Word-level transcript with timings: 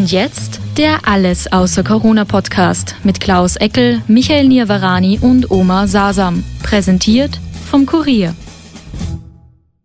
Und 0.00 0.12
jetzt 0.12 0.62
der 0.78 1.06
Alles 1.06 1.52
außer 1.52 1.84
Corona 1.84 2.24
Podcast 2.24 2.96
mit 3.04 3.20
Klaus 3.20 3.56
Eckel, 3.56 4.00
Michael 4.08 4.48
Nirvarani 4.48 5.18
und 5.20 5.50
Oma 5.50 5.86
Sasam. 5.86 6.42
Präsentiert 6.62 7.38
vom 7.70 7.84
Kurier. 7.84 8.34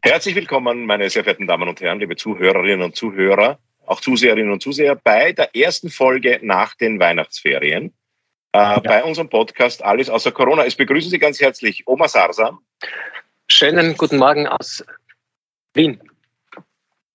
Herzlich 0.02 0.34
willkommen, 0.36 0.86
meine 0.86 1.10
sehr 1.10 1.26
verehrten 1.26 1.48
Damen 1.48 1.68
und 1.68 1.82
Herren, 1.82 2.00
liebe 2.00 2.16
Zuhörerinnen 2.16 2.82
und 2.82 2.96
Zuhörer, 2.96 3.60
auch 3.88 4.00
Zuseherinnen 4.00 4.54
und 4.54 4.64
Zuseher, 4.64 4.96
bei 4.96 5.34
der 5.34 5.54
ersten 5.54 5.90
Folge 5.90 6.40
nach 6.42 6.76
den 6.76 6.98
Weihnachtsferien. 6.98 7.94
Äh, 8.54 8.60
ja. 8.60 8.80
Bei 8.80 9.04
unserem 9.04 9.28
Podcast 9.28 9.84
Alles 9.84 10.10
außer 10.10 10.32
Corona. 10.32 10.64
Es 10.64 10.76
begrüßen 10.76 11.12
Sie 11.12 11.20
ganz 11.20 11.42
herzlich 11.42 11.86
Oma 11.88 12.08
Sarsam. 12.08 12.60
Schönen 13.50 13.98
guten 13.98 14.20
Morgen 14.20 14.48
aus 14.48 14.82
Wien. 15.74 16.00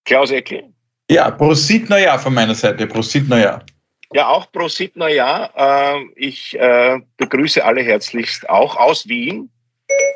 Klaus 0.05 0.33
Eckel. 0.33 0.70
Ja, 1.11 1.29
Prosit 1.29 1.91
Neujahr 1.91 2.21
von 2.21 2.33
meiner 2.33 2.55
Seite. 2.55 2.87
Prosit 2.87 3.29
Neujahr. 3.29 3.65
Ja, 4.13 4.29
auch 4.29 4.53
Prosit 4.53 4.95
Neujahr. 4.95 5.51
Ähm, 5.57 6.13
ich 6.15 6.57
äh, 6.57 7.01
begrüße 7.17 7.65
alle 7.65 7.83
herzlichst 7.83 8.49
auch 8.49 8.77
aus 8.77 9.09
Wien 9.09 9.51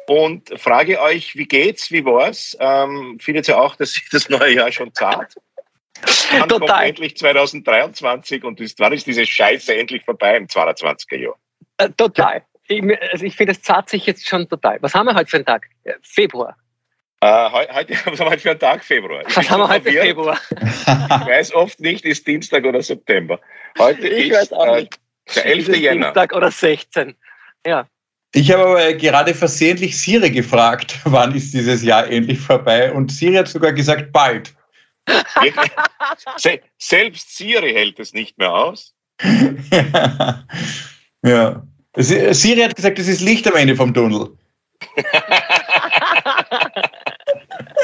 und 0.06 0.56
frage 0.56 1.00
euch, 1.00 1.34
wie 1.34 1.47
geht's, 1.47 1.91
wie 1.91 2.05
war's? 2.05 2.56
Ähm, 2.61 3.19
findet 3.20 3.48
ihr 3.48 3.61
auch, 3.61 3.75
dass 3.75 3.95
sich 3.95 4.09
das 4.12 4.28
neue 4.28 4.55
Jahr 4.55 4.70
schon 4.70 4.95
zahlt? 4.95 5.34
Dann 6.31 6.48
Total. 6.48 6.69
kommt 6.69 6.89
endlich 6.89 7.17
2023 7.17 8.45
und 8.45 8.61
ist, 8.61 8.78
wann 8.78 8.92
ist 8.92 9.09
diese 9.09 9.27
Scheiße 9.27 9.75
endlich 9.75 10.05
vorbei 10.05 10.37
im 10.37 10.47
22er 10.47 11.17
Jahr? 11.17 11.34
Äh, 11.78 11.91
total. 11.91 12.45
Ich, 12.69 12.81
also 13.11 13.25
ich 13.25 13.34
finde, 13.34 13.53
es 13.53 13.62
zahlt 13.62 13.89
sich 13.89 14.06
jetzt 14.06 14.28
schon 14.28 14.48
total. 14.48 14.78
Was 14.81 14.95
haben 14.95 15.06
wir 15.06 15.17
heute 15.17 15.28
für 15.28 15.39
einen 15.39 15.47
Tag? 15.47 15.67
Februar. 16.03 16.56
Uh, 17.25 17.50
heute, 17.50 17.94
was 18.05 18.05
haben 18.05 18.19
wir 18.19 18.30
heute 18.33 18.42
für 18.42 18.50
einen 18.50 18.61
Tag? 18.61 18.84
Februar. 18.84 19.22
Ich 19.27 19.34
was 19.34 19.48
haben 19.50 19.61
wir 19.61 19.69
heute 19.70 19.91
Februar? 19.91 20.39
ich 20.50 21.27
weiß 21.27 21.55
oft 21.55 21.81
nicht, 21.81 22.05
ist 22.05 22.27
Dienstag 22.27 22.66
oder 22.66 22.83
September. 22.83 23.41
Heute 23.78 24.06
ich 24.08 24.28
ist 24.28 24.53
äh, 24.53 24.86
der 25.34 25.47
11. 25.47 25.69
Jänner. 25.69 26.05
Dienstag 26.08 26.34
oder 26.34 26.50
16. 26.50 27.14
Ja. 27.66 27.89
Ich 28.34 28.53
habe 28.53 28.66
aber 28.66 28.92
gerade 28.92 29.33
versehentlich 29.33 29.98
Siri 29.98 30.28
gefragt, 30.28 30.98
wann 31.05 31.34
ist 31.34 31.55
dieses 31.55 31.83
Jahr 31.83 32.06
endlich 32.11 32.39
vorbei? 32.39 32.92
Und 32.92 33.11
Siri 33.11 33.36
hat 33.36 33.48
sogar 33.48 33.72
gesagt, 33.72 34.12
bald. 34.12 34.53
Selbst 36.77 37.38
Siri 37.38 37.72
hält 37.72 37.98
es 38.00 38.12
nicht 38.12 38.36
mehr 38.36 38.53
aus. 38.53 38.94
ja. 41.25 41.62
Siri 41.97 42.61
hat 42.61 42.77
gesagt, 42.77 42.98
es 42.98 43.09
ist 43.09 43.22
Licht 43.22 43.48
am 43.48 43.56
Ende 43.56 43.77
vom 43.77 43.94
Tunnel. 43.94 44.36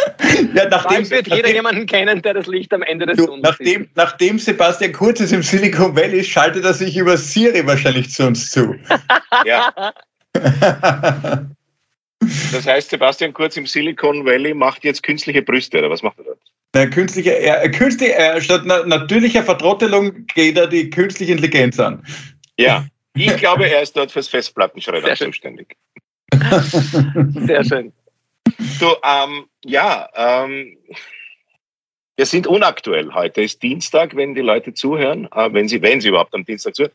ja, 0.54 0.68
nachdem, 0.68 1.10
wird 1.10 1.26
jeder 1.26 1.40
nachdem, 1.40 1.54
jemanden 1.54 1.86
kennen, 1.86 2.22
der 2.22 2.34
das 2.34 2.46
Licht 2.46 2.72
am 2.72 2.82
Ende 2.82 3.06
des 3.06 3.16
du, 3.16 3.26
Tunnels 3.26 3.42
nachdem, 3.42 3.82
sieht. 3.82 3.96
Nachdem 3.96 4.38
Sebastian 4.38 4.92
Kurz 4.92 5.20
ist 5.20 5.32
im 5.32 5.42
Silicon 5.42 5.96
Valley, 5.96 6.24
schaltet 6.24 6.64
er 6.64 6.74
sich 6.74 6.96
über 6.96 7.16
Siri 7.16 7.66
wahrscheinlich 7.66 8.10
zu 8.10 8.26
uns 8.26 8.50
zu. 8.50 8.74
ja. 9.44 9.92
Das 12.52 12.66
heißt, 12.66 12.90
Sebastian 12.90 13.32
Kurz 13.32 13.56
im 13.56 13.66
Silicon 13.66 14.26
Valley 14.26 14.52
macht 14.52 14.84
jetzt 14.84 15.02
künstliche 15.02 15.40
Brüste, 15.40 15.78
oder 15.78 15.88
was 15.88 16.02
macht 16.02 16.18
er 16.18 16.24
dort? 16.24 16.38
Na, 16.74 16.86
künstliche, 16.86 17.34
äh, 17.36 17.68
künstliche, 17.70 18.14
äh, 18.14 18.40
statt 18.40 18.62
na, 18.64 18.84
natürlicher 18.84 19.42
Vertrottelung 19.42 20.26
geht 20.26 20.58
er 20.58 20.66
die 20.66 20.90
künstliche 20.90 21.32
Intelligenz 21.32 21.80
an. 21.80 22.04
Ja, 22.58 22.86
ich 23.14 23.36
glaube, 23.38 23.66
er 23.66 23.82
ist 23.82 23.96
dort 23.96 24.12
fürs 24.12 24.28
Festplattenschreiben 24.28 25.16
zuständig. 25.16 25.76
Sehr 27.46 27.64
schön. 27.64 27.92
Du, 28.78 28.94
ähm, 29.04 29.46
ja, 29.64 30.08
ähm, 30.14 30.76
wir 32.16 32.26
sind 32.26 32.46
unaktuell. 32.46 33.12
Heute 33.14 33.42
ist 33.42 33.62
Dienstag, 33.62 34.14
wenn 34.16 34.34
die 34.34 34.40
Leute 34.40 34.74
zuhören, 34.74 35.26
äh, 35.32 35.52
wenn, 35.52 35.68
sie, 35.68 35.80
wenn 35.82 36.00
sie 36.00 36.08
überhaupt 36.08 36.34
am 36.34 36.44
Dienstag 36.44 36.74
zuhören. 36.74 36.92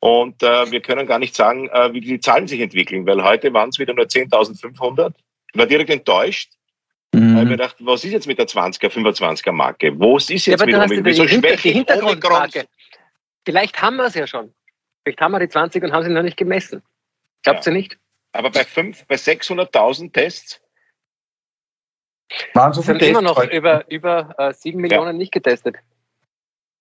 Und 0.00 0.42
äh, 0.42 0.70
wir 0.70 0.80
können 0.80 1.06
gar 1.06 1.18
nicht 1.18 1.34
sagen, 1.34 1.68
äh, 1.68 1.92
wie 1.92 2.00
die 2.00 2.20
Zahlen 2.20 2.46
sich 2.46 2.60
entwickeln, 2.60 3.06
weil 3.06 3.22
heute 3.22 3.52
waren 3.52 3.68
es 3.68 3.78
wieder 3.78 3.94
nur 3.94 4.06
10.500. 4.06 5.12
Ich 5.52 5.58
war 5.58 5.66
direkt 5.66 5.90
enttäuscht. 5.90 6.52
Mhm. 7.12 7.36
Weil 7.36 7.42
ich 7.44 7.48
mir 7.50 7.56
dachte, 7.56 7.84
was 7.86 8.04
ist 8.04 8.12
jetzt 8.12 8.26
mit 8.26 8.38
der 8.38 8.46
20er, 8.46 8.88
25er 8.88 9.52
Marke? 9.52 9.98
Wo 9.98 10.16
ist 10.16 10.30
jetzt 10.30 10.46
ja, 10.46 10.56
mit 10.86 11.04
Wieso 11.04 11.24
Hinter 11.24 11.56
die 11.56 11.72
Hintergrundfrage. 11.72 12.66
Vielleicht 13.44 13.80
haben 13.82 13.96
wir 13.96 14.06
es 14.06 14.14
ja 14.14 14.26
schon. 14.26 14.54
Vielleicht 15.02 15.20
haben 15.20 15.32
wir 15.32 15.40
die 15.40 15.48
20 15.48 15.82
und 15.82 15.92
haben 15.92 16.04
sie 16.04 16.10
noch 16.10 16.22
nicht 16.22 16.36
gemessen. 16.36 16.82
Glaubt 17.42 17.64
ja. 17.66 17.72
ihr 17.72 17.76
nicht? 17.76 17.98
Aber 18.32 18.50
bei, 18.50 18.64
bei 18.64 19.16
600.000 19.16 20.12
Tests 20.12 20.60
waren 22.54 22.72
so 22.72 22.82
sind 22.82 23.02
immer 23.02 23.22
noch 23.22 23.36
heute. 23.36 23.56
über, 23.56 23.84
über 23.90 24.34
äh, 24.38 24.52
7 24.52 24.80
Millionen 24.80 25.06
ja. 25.06 25.12
nicht 25.12 25.32
getestet. 25.32 25.76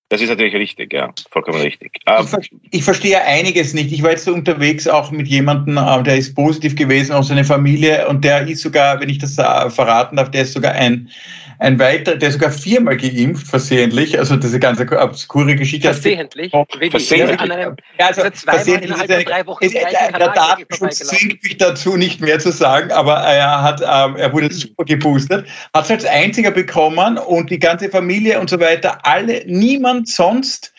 Das 0.10 0.22
ist 0.22 0.30
natürlich 0.30 0.56
richtig, 0.56 0.92
ja, 0.92 1.12
vollkommen 1.30 1.62
richtig. 1.62 2.00
Ähm, 2.08 2.26
ich, 2.42 2.52
ich, 2.72 2.84
verstehe 2.84 3.22
einiges 3.22 3.76
nicht. 3.76 3.92
Ich 3.92 4.02
war 4.02 4.10
jetzt 4.10 4.26
so 4.26 4.34
unterwegs 4.34 4.88
auch 4.88 5.12
mit 5.12 5.28
jemandem, 5.28 5.78
äh, 5.78 6.04
der 6.04 6.18
ist 6.18 6.34
positiv 6.34 6.76
gewesen 6.76 7.14
aus 7.14 7.28
seiner 7.28 7.44
Familie 7.44 8.08
und 8.08 8.24
der 8.24 8.48
ist 8.48 8.62
sogar, 8.62 9.00
wenn 9.00 9.10
ich 9.10 9.20
das 9.20 9.38
äh, 9.38 9.70
verraten 9.70 10.16
darf, 10.16 10.32
der 10.32 10.42
ist 10.42 10.54
sogar 10.54 10.72
ein, 10.72 11.10
ein 11.59 11.78
weiterer, 11.78 12.16
der 12.16 12.31
sogar 12.31 12.52
viermal 12.52 12.96
geimpft, 12.96 13.47
versehentlich. 13.47 14.18
Also 14.18 14.38
diese 14.38 14.59
ganze 14.59 14.88
obskure 14.97 15.56
Geschichte. 15.56 15.94
Versehentlich? 15.94 16.52
Versehentlich. 16.52 17.50
Ja, 17.50 17.75
also, 18.08 18.22
also 18.22 18.31
versehentlich 18.46 18.92
ist 18.92 19.12
eine, 19.12 19.24
drei 19.25 19.46
Wochen 19.46 19.66
ist, 19.66 19.75
der 19.75 20.09
Datenschutz 20.30 21.00
zwingt 21.00 21.44
mich 21.44 21.58
dazu, 21.58 21.98
nicht 21.98 22.22
mehr 22.22 22.40
zu 22.40 22.52
sagen, 22.52 22.92
aber 22.92 23.16
er 23.16 23.62
hat, 23.62 23.81
ähm, 23.81 24.16
er 24.16 24.31
wurde 24.31 24.52
super 24.53 24.86
geboostert, 24.86 25.46
hat 25.74 25.86
es 25.86 25.92
als 25.92 26.06
einziger 26.06 26.52
bekommen 26.52 27.18
und 27.18 27.50
die 27.50 27.59
ganze 27.59 27.90
Familie 27.90 28.40
und 28.40 28.50
so 28.50 28.59
weiter, 28.59 28.98
alle, 29.03 29.44
niemand 29.46 30.08
sonst 30.08 30.74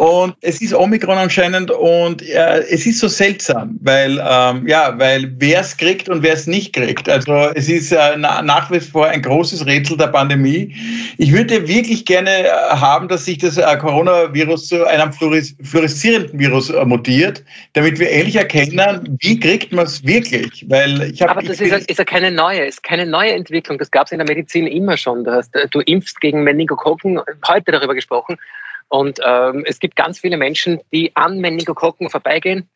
und 0.00 0.34
es 0.40 0.62
ist 0.62 0.72
Omikron 0.72 1.18
anscheinend 1.18 1.70
und 1.70 2.22
äh, 2.22 2.60
es 2.70 2.86
ist 2.86 3.00
so 3.00 3.08
seltsam, 3.08 3.78
weil, 3.82 4.12
ähm, 4.26 4.66
ja, 4.66 4.98
weil 4.98 5.30
wer 5.36 5.60
es 5.60 5.76
kriegt 5.76 6.08
und 6.08 6.22
wer 6.22 6.32
es 6.32 6.46
nicht 6.46 6.72
kriegt. 6.72 7.06
Also 7.06 7.34
es 7.54 7.68
ist 7.68 7.92
äh, 7.92 8.16
nach 8.16 8.70
wie 8.70 8.80
vor 8.80 9.08
ein 9.08 9.20
großes 9.20 9.66
Rätsel 9.66 9.98
der 9.98 10.06
Pandemie. 10.06 10.74
Ich 11.18 11.34
würde 11.34 11.68
wirklich 11.68 12.06
gerne 12.06 12.30
äh, 12.30 12.48
haben, 12.48 13.08
dass 13.08 13.26
sich 13.26 13.36
das 13.36 13.58
äh, 13.58 13.76
Coronavirus 13.76 14.68
zu 14.68 14.86
einem 14.86 15.12
fluoreszierenden 15.12 16.38
Virus 16.38 16.70
äh, 16.70 16.82
mutiert, 16.82 17.44
damit 17.74 17.98
wir 17.98 18.10
endlich 18.10 18.36
erkennen, 18.36 19.18
wie 19.20 19.38
kriegt 19.38 19.70
man 19.70 19.84
es 19.84 20.02
wirklich. 20.06 20.64
Weil 20.68 21.12
ich 21.12 21.20
hab, 21.20 21.32
Aber 21.32 21.42
das 21.42 21.60
ich 21.60 21.70
ist, 21.70 21.90
ist 21.90 21.98
ja 21.98 22.06
keine 22.06 22.30
neue, 22.30 22.64
ist 22.64 22.82
keine 22.82 23.04
neue 23.04 23.32
Entwicklung. 23.32 23.76
Das 23.76 23.90
gab 23.90 24.06
es 24.06 24.12
in 24.12 24.18
der 24.18 24.26
Medizin 24.26 24.66
immer 24.66 24.96
schon. 24.96 25.24
Du, 25.24 25.30
hast, 25.30 25.50
du 25.72 25.80
impfst 25.80 26.22
gegen 26.22 26.42
Meningokokken, 26.42 27.20
heute 27.46 27.72
darüber 27.72 27.94
gesprochen. 27.94 28.38
Und 28.90 29.20
ähm, 29.24 29.64
es 29.66 29.78
gibt 29.78 29.96
ganz 29.96 30.18
viele 30.18 30.36
Menschen, 30.36 30.80
die 30.92 31.14
an 31.14 31.38
Meningokokken 31.38 32.10
vorbeigehen, 32.10 32.68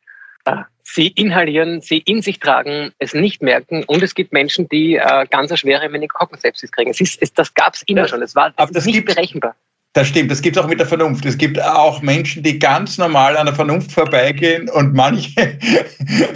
äh, 0.45 0.63
sie 0.85 1.09
inhalieren, 1.09 1.81
sie 1.81 1.99
in 1.99 2.23
sich 2.23 2.39
tragen, 2.39 2.93
es 2.99 3.15
nicht 3.15 3.43
merken. 3.43 3.85
Und 3.85 4.03
es 4.03 4.15
gibt 4.15 4.33
Menschen, 4.33 4.69
die 4.69 4.95
äh, 4.95 5.27
ganz 5.29 5.51
eine 5.51 5.59
schwere 5.59 5.89
Meningokokken-Sepsis 5.89 6.71
kriegen. 6.71 6.91
Es 6.91 7.01
ist, 7.01 7.21
es, 7.21 7.33
das 7.35 7.53
gab 7.55 7.75
es 7.75 7.83
immer 7.83 8.07
schon. 8.07 8.23
Es 8.23 8.37
war 8.37 8.53
Aber 8.57 8.73
das 8.73 8.87
nicht 8.87 9.05
berechenbar. 9.05 9.57
Das 9.93 10.09
stimmt, 10.09 10.31
das 10.33 10.43
gibt 10.43 10.57
es 10.57 10.63
auch 10.63 10.67
mit 10.67 10.81
der 10.81 10.89
Vernunft. 10.89 11.25
Es 11.25 11.39
gibt 11.39 11.61
auch 11.63 12.03
Menschen, 12.03 12.43
die 12.43 12.59
ganz 12.59 12.99
normal 12.99 13.37
an 13.37 13.47
der 13.47 13.55
Vernunft 13.55 13.93
vorbeigehen 13.93 14.69
und 14.69 14.95
manche. 14.95 15.59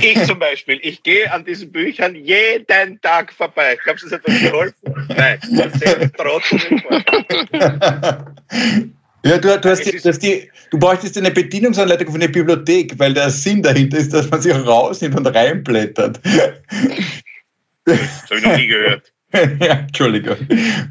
Ich 0.00 0.24
zum 0.24 0.38
Beispiel, 0.38 0.78
ich 0.82 1.02
gehe 1.02 1.30
an 1.30 1.44
diesen 1.44 1.70
Büchern 1.70 2.14
jeden 2.14 3.00
Tag 3.00 3.32
vorbei. 3.32 3.76
Glaubst 3.82 4.04
du, 4.04 4.08
das 4.08 4.20
hat 4.20 4.26
uns 4.26 4.40
geholfen? 4.40 4.74
Nein, 5.08 5.38
das 5.50 5.72
Ja, 9.24 9.38
du, 9.38 9.58
du, 9.58 9.68
hast 9.68 9.84
die, 9.84 9.98
du, 9.98 10.08
hast 10.08 10.22
die, 10.22 10.50
du 10.70 10.78
bräuchtest 10.78 11.18
eine 11.18 11.30
Bedienungsanleitung 11.30 12.10
von 12.10 12.20
der 12.20 12.28
Bibliothek, 12.28 12.98
weil 12.98 13.14
der 13.14 13.30
Sinn 13.30 13.62
dahinter 13.62 13.98
ist, 13.98 14.14
dass 14.14 14.30
man 14.30 14.40
sich 14.40 14.54
rausnimmt 14.54 15.16
und 15.16 15.26
reinblättert. 15.26 16.20
Das 17.84 17.98
habe 18.30 18.36
ich 18.36 18.42
noch 18.42 18.56
nie 18.56 18.66
gehört. 18.66 19.12
ja, 19.32 19.80
Entschuldigung, 19.80 20.36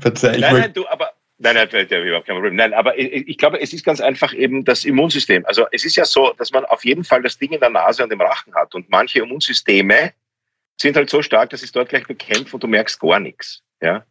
verzeih. 0.02 0.38
Nein, 0.38 0.54
nein, 0.54 0.74
du, 0.74 0.88
aber 0.88 1.12
Nein, 1.40 1.54
nein, 1.54 1.70
nein, 1.72 2.04
überhaupt 2.04 2.26
kein 2.26 2.36
Problem. 2.36 2.56
Nein, 2.56 2.74
aber 2.74 2.98
ich, 2.98 3.28
ich, 3.28 3.38
glaube, 3.38 3.62
es 3.62 3.72
ist 3.72 3.86
ganz 3.86 4.02
einfach 4.02 4.34
eben 4.34 4.66
das 4.66 4.86
Immunsystem. 4.86 5.46
Also 5.46 5.68
es 5.72 5.86
ist 5.86 5.96
ja 5.96 6.04
so, 6.04 6.34
dass 6.36 6.52
man 6.52 6.66
auf 6.66 6.84
jeden 6.84 7.04
Fall 7.04 7.22
das 7.22 7.38
Ding 7.38 7.52
in 7.52 7.60
der 7.60 7.70
Nase 7.70 8.04
und 8.04 8.12
im 8.12 8.20
Rachen 8.20 8.56
hat. 8.56 8.74
Und 8.74 8.90
manche 8.90 9.20
Immunsysteme 9.20 10.14
sind 10.82 10.96
halt 10.96 11.12
so 11.12 11.22
stark, 11.22 11.52
dass 11.52 11.62
es 11.62 11.72
dort 11.72 11.90
gleich 11.90 12.08
bekämpft 12.08 12.56
und 12.56 12.64
du 12.64 12.68
merkst 12.68 13.00
gar 13.00 13.20
nichts. 13.20 13.62
Ja? 13.82 14.04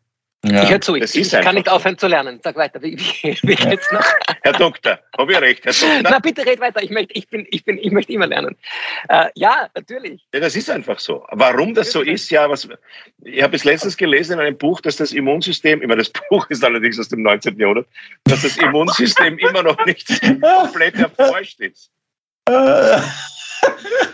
Ja. 0.49 0.63
Ich 0.63 0.71
höre 0.71 0.81
zu, 0.81 0.95
ich, 0.95 1.15
ich 1.15 1.31
kann 1.31 1.55
nicht 1.55 1.69
aufhören 1.69 1.99
zu 1.99 2.07
lernen. 2.07 2.41
Sag 2.43 2.57
weiter, 2.57 2.81
wie, 2.83 2.99
wie, 2.99 3.39
wie 3.43 3.55
geht's 3.55 3.91
noch? 3.91 4.05
Herr 4.43 4.53
Doktor, 4.53 4.99
habe 5.19 5.33
ich 5.33 5.41
recht, 5.41 5.65
Herr 5.65 5.73
Doktor? 5.95 6.11
Na 6.11 6.19
bitte 6.19 6.47
red 6.47 6.61
weiter, 6.61 6.83
ich 6.83 6.91
möchte, 6.91 7.15
ich 7.15 7.29
bin, 7.29 7.47
ich 7.51 7.65
bin, 7.65 7.79
ich 7.79 7.91
möchte 7.91 8.13
immer 8.13 8.27
lernen. 8.27 8.57
Äh, 9.09 9.29
ja, 9.35 9.69
natürlich. 9.75 10.27
Ja, 10.33 10.41
das 10.41 10.55
ist 10.55 10.71
einfach 10.71 10.99
so. 10.99 11.27
Warum 11.33 11.75
das 11.75 11.91
so 11.91 12.03
ist, 12.03 12.31
ja, 12.31 12.49
was, 12.49 12.69
ich 13.25 13.43
habe 13.43 13.57
es 13.57 13.65
letztens 13.65 13.97
gelesen 13.97 14.35
in 14.35 14.41
einem 14.41 14.57
Buch, 14.57 14.81
dass 14.81 14.97
das 14.97 15.13
Immunsystem, 15.13 15.83
immer 15.83 15.97
das 15.97 16.11
Buch 16.31 16.49
ist 16.51 16.65
allerdings 16.65 16.99
aus 17.01 17.09
dem 17.09 17.23
19. 17.23 17.59
Jahrhundert, 17.59 17.87
dass 18.25 18.43
das 18.43 18.57
Immunsystem 18.57 19.39
immer 19.39 19.63
noch 19.63 19.85
nicht 19.85 20.09
komplett 20.41 20.95
erforscht 20.97 21.61
ist. 21.61 21.91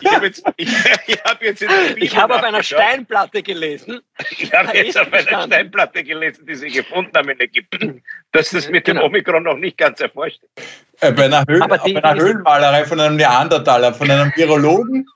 Ich 0.01 0.13
habe 0.13 0.27
jetzt, 0.27 0.43
ich, 0.57 0.69
ich 1.07 1.25
hab 1.25 1.43
jetzt 1.43 1.63
Ich 1.97 2.17
habe 2.21 2.35
auf 2.35 2.43
einer 2.43 2.63
Steinplatte 2.63 3.43
gelesen. 3.43 4.01
Ich 4.39 4.53
habe 4.53 4.77
jetzt 4.77 4.99
auf 4.99 5.13
einer 5.13 5.47
Steinplatte 5.47 6.05
gelesen, 6.05 6.47
die 6.47 6.55
sie 6.55 6.71
gefunden 6.71 7.13
haben 7.15 7.29
in 7.31 7.41
Ägypten, 7.41 8.03
dass 8.33 8.51
das 8.51 8.69
mit 8.69 8.85
genau. 8.85 9.03
dem 9.03 9.07
Omikron 9.07 9.45
noch 9.45 9.57
nicht 9.57 9.79
ganz 9.79 10.01
erforscht 10.01 10.41
ist. 10.57 10.65
Äh, 11.01 11.13
bei 11.13 11.25
einer, 11.25 11.45
Höhl, 11.49 11.61
die, 11.85 11.93
bei 11.95 12.05
einer 12.05 12.21
Höhlenmalerei 12.21 12.85
von 12.85 13.01
einem 13.01 13.17
Neandertaler, 13.17 13.95
von 13.95 14.11
einem 14.11 14.33
Virologen. 14.35 15.07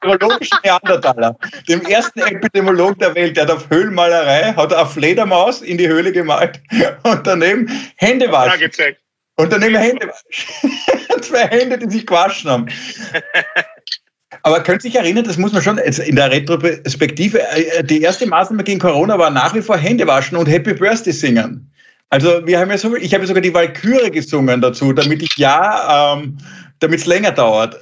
Virologischen 0.00 0.58
Neandertaler, 0.64 1.36
dem 1.68 1.82
ersten 1.82 2.20
Epidemiologen 2.20 2.98
der 2.98 3.14
Welt, 3.14 3.36
der 3.36 3.44
hat 3.44 3.52
auf 3.52 3.70
Höhlenmalerei, 3.70 4.52
hat 4.54 4.74
auf 4.74 4.94
Fledermaus 4.94 5.62
in 5.62 5.78
die 5.78 5.86
Höhle 5.86 6.10
gemalt 6.10 6.60
und 7.04 7.26
daneben 7.26 7.70
Hände 7.96 8.32
waschen. 8.32 8.70
Und 9.42 9.52
daneben 9.52 9.74
Hände. 9.74 10.12
Zwei 11.20 11.48
Hände, 11.48 11.76
die 11.76 11.90
sich 11.90 12.06
gewaschen 12.06 12.48
haben. 12.48 12.68
Aber 14.44 14.62
könnt 14.62 14.84
ihr 14.84 14.90
sich 14.90 14.94
erinnern, 14.94 15.24
das 15.24 15.36
muss 15.36 15.52
man 15.52 15.62
schon 15.62 15.78
in 15.78 16.16
der 16.16 16.30
Retrospektive, 16.30 17.40
äh, 17.40 17.82
die 17.82 18.02
erste 18.02 18.26
Maßnahme 18.26 18.62
gegen 18.62 18.78
Corona 18.78 19.18
war 19.18 19.30
nach 19.30 19.52
wie 19.52 19.60
vor 19.60 19.76
Hände 19.76 20.06
waschen 20.06 20.38
und 20.38 20.46
Happy 20.46 20.74
Birthday 20.74 21.12
singen. 21.12 21.68
Also 22.10 22.46
wir 22.46 22.60
haben 22.60 22.70
ja 22.70 22.78
so, 22.78 22.94
ich 22.94 23.12
habe 23.14 23.26
sogar 23.26 23.42
die 23.42 23.52
Walküre 23.52 24.10
gesungen 24.12 24.60
dazu, 24.60 24.92
damit 24.92 25.22
ich 25.22 25.36
ja, 25.36 26.14
ähm, 26.14 26.38
damit 26.78 27.00
es 27.00 27.06
länger 27.06 27.32
dauert. 27.32 27.80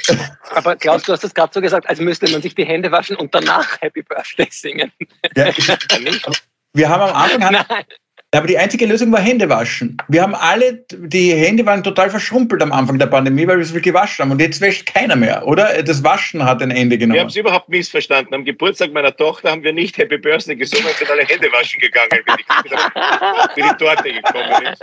Aber 0.55 0.77
Klaus, 0.77 1.03
du 1.03 1.13
hast 1.13 1.25
das 1.25 1.35
gerade 1.35 1.53
so 1.53 1.61
gesagt, 1.61 1.89
als 1.91 2.01
müsste 2.01 2.31
man 2.31 2.41
sich 2.41 2.55
die 2.55 2.65
Hände 2.65 2.91
waschen 2.91 3.17
und 3.17 3.35
danach 3.35 3.81
Happy 3.83 4.03
Birthday 4.03 4.49
singen. 4.51 4.91
Ja, 5.37 5.47
wir 6.73 6.89
haben 6.89 7.03
am 7.03 7.15
Anfang, 7.15 7.53
Nein. 7.53 7.85
Aber 8.33 8.47
die 8.47 8.57
einzige 8.57 8.87
Lösung 8.87 9.11
war 9.11 9.21
Hände 9.21 9.49
waschen. 9.49 9.97
Wir 10.07 10.23
haben 10.23 10.37
alle, 10.37 10.85
die 10.93 11.35
Hände 11.35 11.67
waren 11.67 11.83
total 11.83 12.11
verschrumpelt 12.11 12.63
am 12.63 12.71
Anfang 12.71 12.97
der 12.97 13.07
Pandemie, 13.07 13.45
weil 13.49 13.59
wir 13.59 13.65
so 13.65 13.73
viel 13.73 13.83
gewaschen 13.83 14.23
haben. 14.23 14.31
Und 14.31 14.41
jetzt 14.41 14.61
wäscht 14.61 14.87
keiner 14.87 15.17
mehr, 15.17 15.45
oder? 15.49 15.83
Das 15.83 16.05
Waschen 16.05 16.45
hat 16.45 16.63
ein 16.63 16.71
Ende 16.71 16.97
genommen. 16.97 17.15
Wir 17.15 17.23
haben 17.23 17.29
es 17.29 17.35
überhaupt 17.35 17.69
missverstanden. 17.69 18.33
Am 18.33 18.45
Geburtstag 18.45 18.93
meiner 18.93 19.17
Tochter 19.17 19.51
haben 19.51 19.65
wir 19.65 19.73
nicht 19.73 19.99
Happy 19.99 20.17
Birthday 20.17 20.55
gesungen, 20.55 20.87
sind 20.97 21.11
alle 21.11 21.25
Hände 21.25 21.49
waschen 21.51 21.81
gegangen, 21.81 22.11
wie 22.13 22.33
die, 22.69 23.57
wie 23.57 23.63
die 23.63 23.85
Torte 23.85 24.13
gekommen 24.13 24.67
ist. 24.73 24.83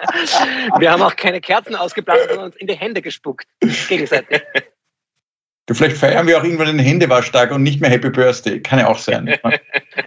Wir 0.79 0.91
haben 0.91 1.01
auch 1.01 1.15
keine 1.15 1.39
Kerzen 1.39 1.75
ausgeblasen, 1.75 2.27
sondern 2.27 2.47
uns 2.47 2.57
in 2.57 2.67
die 2.67 2.75
Hände 2.75 3.01
gespuckt. 3.01 3.47
Gegenseitig. 3.87 4.41
Vielleicht 5.69 5.97
feiern 5.97 6.25
wir 6.27 6.39
auch 6.39 6.45
irgendwann 6.45 6.67
den 6.67 6.79
Händewaschtag 6.79 7.51
und 7.51 7.61
nicht 7.61 7.81
mehr 7.81 7.89
Happy 7.89 8.09
Birthday. 8.09 8.61
Kann 8.61 8.79
ja 8.79 8.87
auch 8.87 8.97
sein. 8.97 9.27
ich 9.27 9.41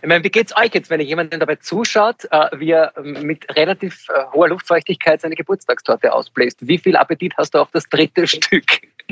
meine, 0.06 0.24
wie 0.24 0.30
geht's 0.30 0.56
euch 0.56 0.72
jetzt, 0.72 0.88
wenn 0.88 1.02
jemand 1.02 1.34
dabei 1.34 1.56
zuschaut, 1.56 2.24
äh, 2.30 2.46
wie 2.56 2.70
er 2.70 2.94
ähm, 2.96 3.18
mit 3.22 3.44
relativ 3.54 4.06
äh, 4.08 4.24
hoher 4.32 4.48
Luftfeuchtigkeit 4.48 5.20
seine 5.20 5.34
Geburtstagstorte 5.34 6.14
ausbläst? 6.14 6.66
Wie 6.66 6.78
viel 6.78 6.96
Appetit 6.96 7.34
hast 7.36 7.52
du 7.54 7.58
auf 7.58 7.68
das 7.72 7.86
dritte 7.90 8.26
Stück? 8.26 8.64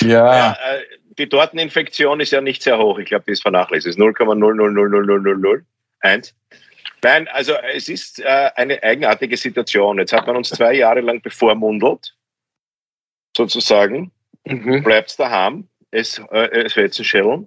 ja 0.00 0.52
äh, 0.52 0.82
die 1.18 1.28
Torteninfektion 1.28 2.18
ist 2.18 2.32
ja 2.32 2.40
nicht 2.40 2.60
sehr 2.60 2.78
hoch. 2.78 2.98
Ich 2.98 3.06
glaube, 3.06 3.22
die 3.28 3.32
ist 3.32 3.42
vernachlässigt. 3.42 3.96
0,0000001. 3.96 6.32
Nein, 7.04 7.28
also 7.28 7.54
es 7.74 7.88
ist 7.88 8.20
eine 8.24 8.82
eigenartige 8.82 9.36
Situation. 9.36 9.98
Jetzt 9.98 10.12
hat 10.12 10.26
man 10.26 10.36
uns 10.36 10.48
zwei 10.48 10.74
Jahre 10.74 11.00
lang 11.00 11.22
bevormundelt, 11.22 12.16
sozusagen 13.36 14.10
mhm. 14.48 14.82
bleibt 14.82 15.18
daheim, 15.18 15.68
es, 15.90 16.20
äh, 16.30 16.64
es 16.64 16.76
Schädeln. 17.04 17.46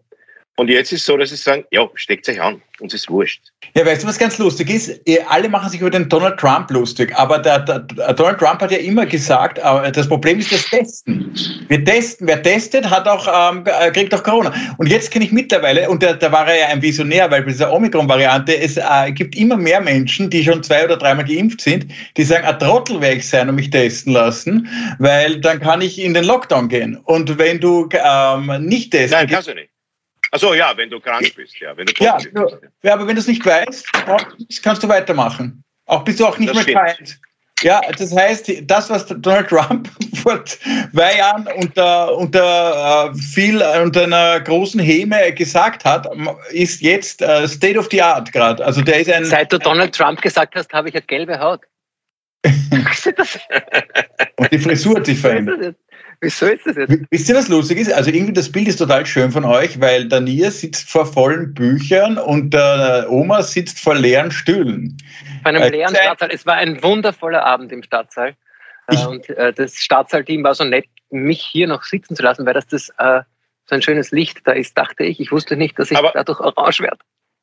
Und 0.57 0.69
jetzt 0.69 0.91
ist 0.91 1.01
es 1.01 1.05
so, 1.05 1.17
dass 1.17 1.29
sie 1.29 1.37
sagen, 1.37 1.63
ja, 1.71 1.87
steckt 1.95 2.27
euch 2.29 2.39
an, 2.41 2.61
uns 2.81 2.93
ist 2.93 3.09
wurscht. 3.09 3.41
Ja, 3.73 3.85
weißt 3.85 4.03
du, 4.03 4.07
was 4.07 4.19
ganz 4.19 4.37
lustig 4.37 4.69
ist? 4.69 5.01
Alle 5.29 5.47
machen 5.47 5.69
sich 5.69 5.79
über 5.79 5.89
den 5.89 6.09
Donald 6.09 6.37
Trump 6.37 6.69
lustig, 6.71 7.15
aber 7.15 7.39
der, 7.39 7.59
der, 7.59 7.79
Donald 7.79 8.37
Trump 8.37 8.61
hat 8.61 8.71
ja 8.71 8.77
immer 8.77 9.05
gesagt, 9.05 9.59
äh, 9.59 9.91
das 9.91 10.07
Problem 10.07 10.39
ist 10.39 10.51
das 10.51 10.65
Testen. 10.65 11.33
Wir 11.69 11.83
testen, 11.83 12.27
wer 12.27 12.43
testet, 12.43 12.89
hat 12.89 13.07
auch, 13.07 13.27
ähm, 13.27 13.63
äh, 13.65 13.91
kriegt 13.91 14.13
auch 14.13 14.23
Corona. 14.23 14.53
Und 14.77 14.87
jetzt 14.87 15.09
kenne 15.09 15.25
ich 15.25 15.31
mittlerweile, 15.31 15.89
und 15.89 16.03
da, 16.03 16.13
da 16.13 16.31
war 16.31 16.47
er 16.47 16.59
ja 16.59 16.67
ein 16.67 16.81
Visionär, 16.81 17.31
weil 17.31 17.43
bei 17.43 17.51
dieser 17.51 17.71
Omikron-Variante, 17.71 18.55
es 18.57 18.77
äh, 18.77 19.11
gibt 19.13 19.37
immer 19.37 19.55
mehr 19.55 19.79
Menschen, 19.79 20.29
die 20.29 20.43
schon 20.43 20.61
zwei 20.61 20.83
oder 20.83 20.97
dreimal 20.97 21.25
geimpft 21.25 21.61
sind, 21.61 21.87
die 22.17 22.23
sagen, 22.23 22.45
ein 22.45 22.59
Trottel 22.59 22.99
werde 22.99 23.15
ich 23.15 23.29
sein 23.29 23.47
und 23.47 23.55
mich 23.55 23.69
testen 23.69 24.13
lassen, 24.13 24.67
weil 24.99 25.39
dann 25.39 25.61
kann 25.61 25.81
ich 25.81 25.97
in 25.97 26.13
den 26.13 26.25
Lockdown 26.25 26.67
gehen. 26.67 26.97
Und 27.05 27.37
wenn 27.39 27.59
du 27.59 27.87
ähm, 27.93 28.51
nicht 28.59 28.91
testen... 28.91 29.17
Nein, 29.17 29.27
kannst 29.27 29.47
du 29.47 29.55
nicht. 29.55 29.70
Achso, 30.31 30.53
ja, 30.53 30.75
wenn 30.75 30.89
du 30.89 30.99
krank 30.99 31.33
bist, 31.35 31.59
ja. 31.59 31.75
Wenn 31.75 31.85
du 31.85 31.93
ja, 31.99 32.17
ja, 32.83 32.93
aber 32.93 33.05
wenn 33.05 33.15
du 33.15 33.21
es 33.21 33.27
nicht 33.27 33.45
weißt, 33.45 33.85
kannst 34.63 34.81
du 34.81 34.87
weitermachen. 34.87 35.63
Auch 35.85 36.03
bist 36.03 36.19
du 36.19 36.25
auch 36.25 36.37
nicht 36.37 36.55
das 36.55 36.65
mehr 36.65 36.75
kalt. 36.75 37.19
Ja, 37.63 37.79
das 37.95 38.15
heißt, 38.15 38.51
das, 38.63 38.89
was 38.89 39.05
Donald 39.05 39.49
Trump 39.49 39.89
vor 40.23 40.43
zwei 40.45 41.17
Jahren 41.17 41.47
unter, 41.57 42.17
unter, 42.17 43.11
äh, 43.11 43.15
viel, 43.15 43.61
unter 43.61 44.03
einer 44.03 44.39
großen 44.39 44.79
Häme 44.79 45.31
gesagt 45.33 45.85
hat, 45.85 46.07
ist 46.51 46.81
jetzt 46.81 47.21
uh, 47.21 47.47
State 47.47 47.77
of 47.77 47.87
the 47.91 48.01
Art 48.01 48.31
gerade. 48.31 48.65
Also 48.65 48.81
der 48.81 49.01
ist 49.01 49.11
ein. 49.11 49.25
Seit 49.25 49.53
du 49.53 49.59
Donald 49.59 49.93
Trump 49.93 50.21
gesagt 50.21 50.55
hast, 50.55 50.73
habe 50.73 50.89
ich 50.89 50.95
eine 50.95 51.03
gelbe 51.03 51.39
Haut. 51.39 51.61
Und 52.45 54.51
die 54.51 54.57
Frisur 54.57 54.95
hat 54.95 55.05
sich 55.05 55.19
verändert. 55.19 55.75
Wieso 56.21 56.45
ist 56.45 56.67
das 56.67 56.75
jetzt? 56.75 56.93
Wisst 57.09 57.29
ihr, 57.29 57.35
was 57.35 57.47
lustig 57.47 57.79
ist? 57.79 57.91
Also 57.91 58.11
irgendwie 58.11 58.33
das 58.33 58.51
Bild 58.51 58.67
ist 58.67 58.77
total 58.77 59.07
schön 59.07 59.31
von 59.31 59.43
euch, 59.43 59.81
weil 59.81 60.07
der 60.07 60.21
Nia 60.21 60.51
sitzt 60.51 60.87
vor 60.89 61.07
vollen 61.07 61.53
Büchern 61.55 62.19
und 62.19 62.53
der 62.53 63.07
Oma 63.09 63.41
sitzt 63.41 63.79
vor 63.79 63.95
leeren 63.95 64.29
Stühlen. 64.29 64.95
Bei 65.43 65.49
einem 65.49 65.63
äh, 65.63 65.69
leeren 65.69 65.95
Stadtsaal. 65.95 66.29
Es 66.31 66.45
war 66.45 66.55
ein 66.55 66.81
wundervoller 66.83 67.43
Abend 67.43 67.71
im 67.71 67.81
Stadtsaal. 67.81 68.35
Äh, 68.87 68.93
ich, 68.93 69.05
und 69.07 69.29
äh, 69.31 69.51
das 69.51 69.73
Stadtsaalteam 69.75 70.43
war 70.43 70.53
so 70.53 70.63
nett, 70.63 70.85
mich 71.09 71.41
hier 71.41 71.67
noch 71.67 71.83
sitzen 71.83 72.15
zu 72.15 72.21
lassen, 72.21 72.45
weil 72.45 72.53
das, 72.53 72.67
das 72.67 72.89
äh, 72.99 73.21
so 73.65 73.75
ein 73.75 73.81
schönes 73.81 74.11
Licht 74.11 74.41
da 74.45 74.51
ist, 74.51 74.77
dachte 74.77 75.03
ich. 75.03 75.19
Ich 75.19 75.31
wusste 75.31 75.55
nicht, 75.55 75.79
dass 75.79 75.89
ich 75.89 75.97
aber, 75.97 76.11
dadurch 76.13 76.39
orange 76.39 76.81
werde. 76.81 76.99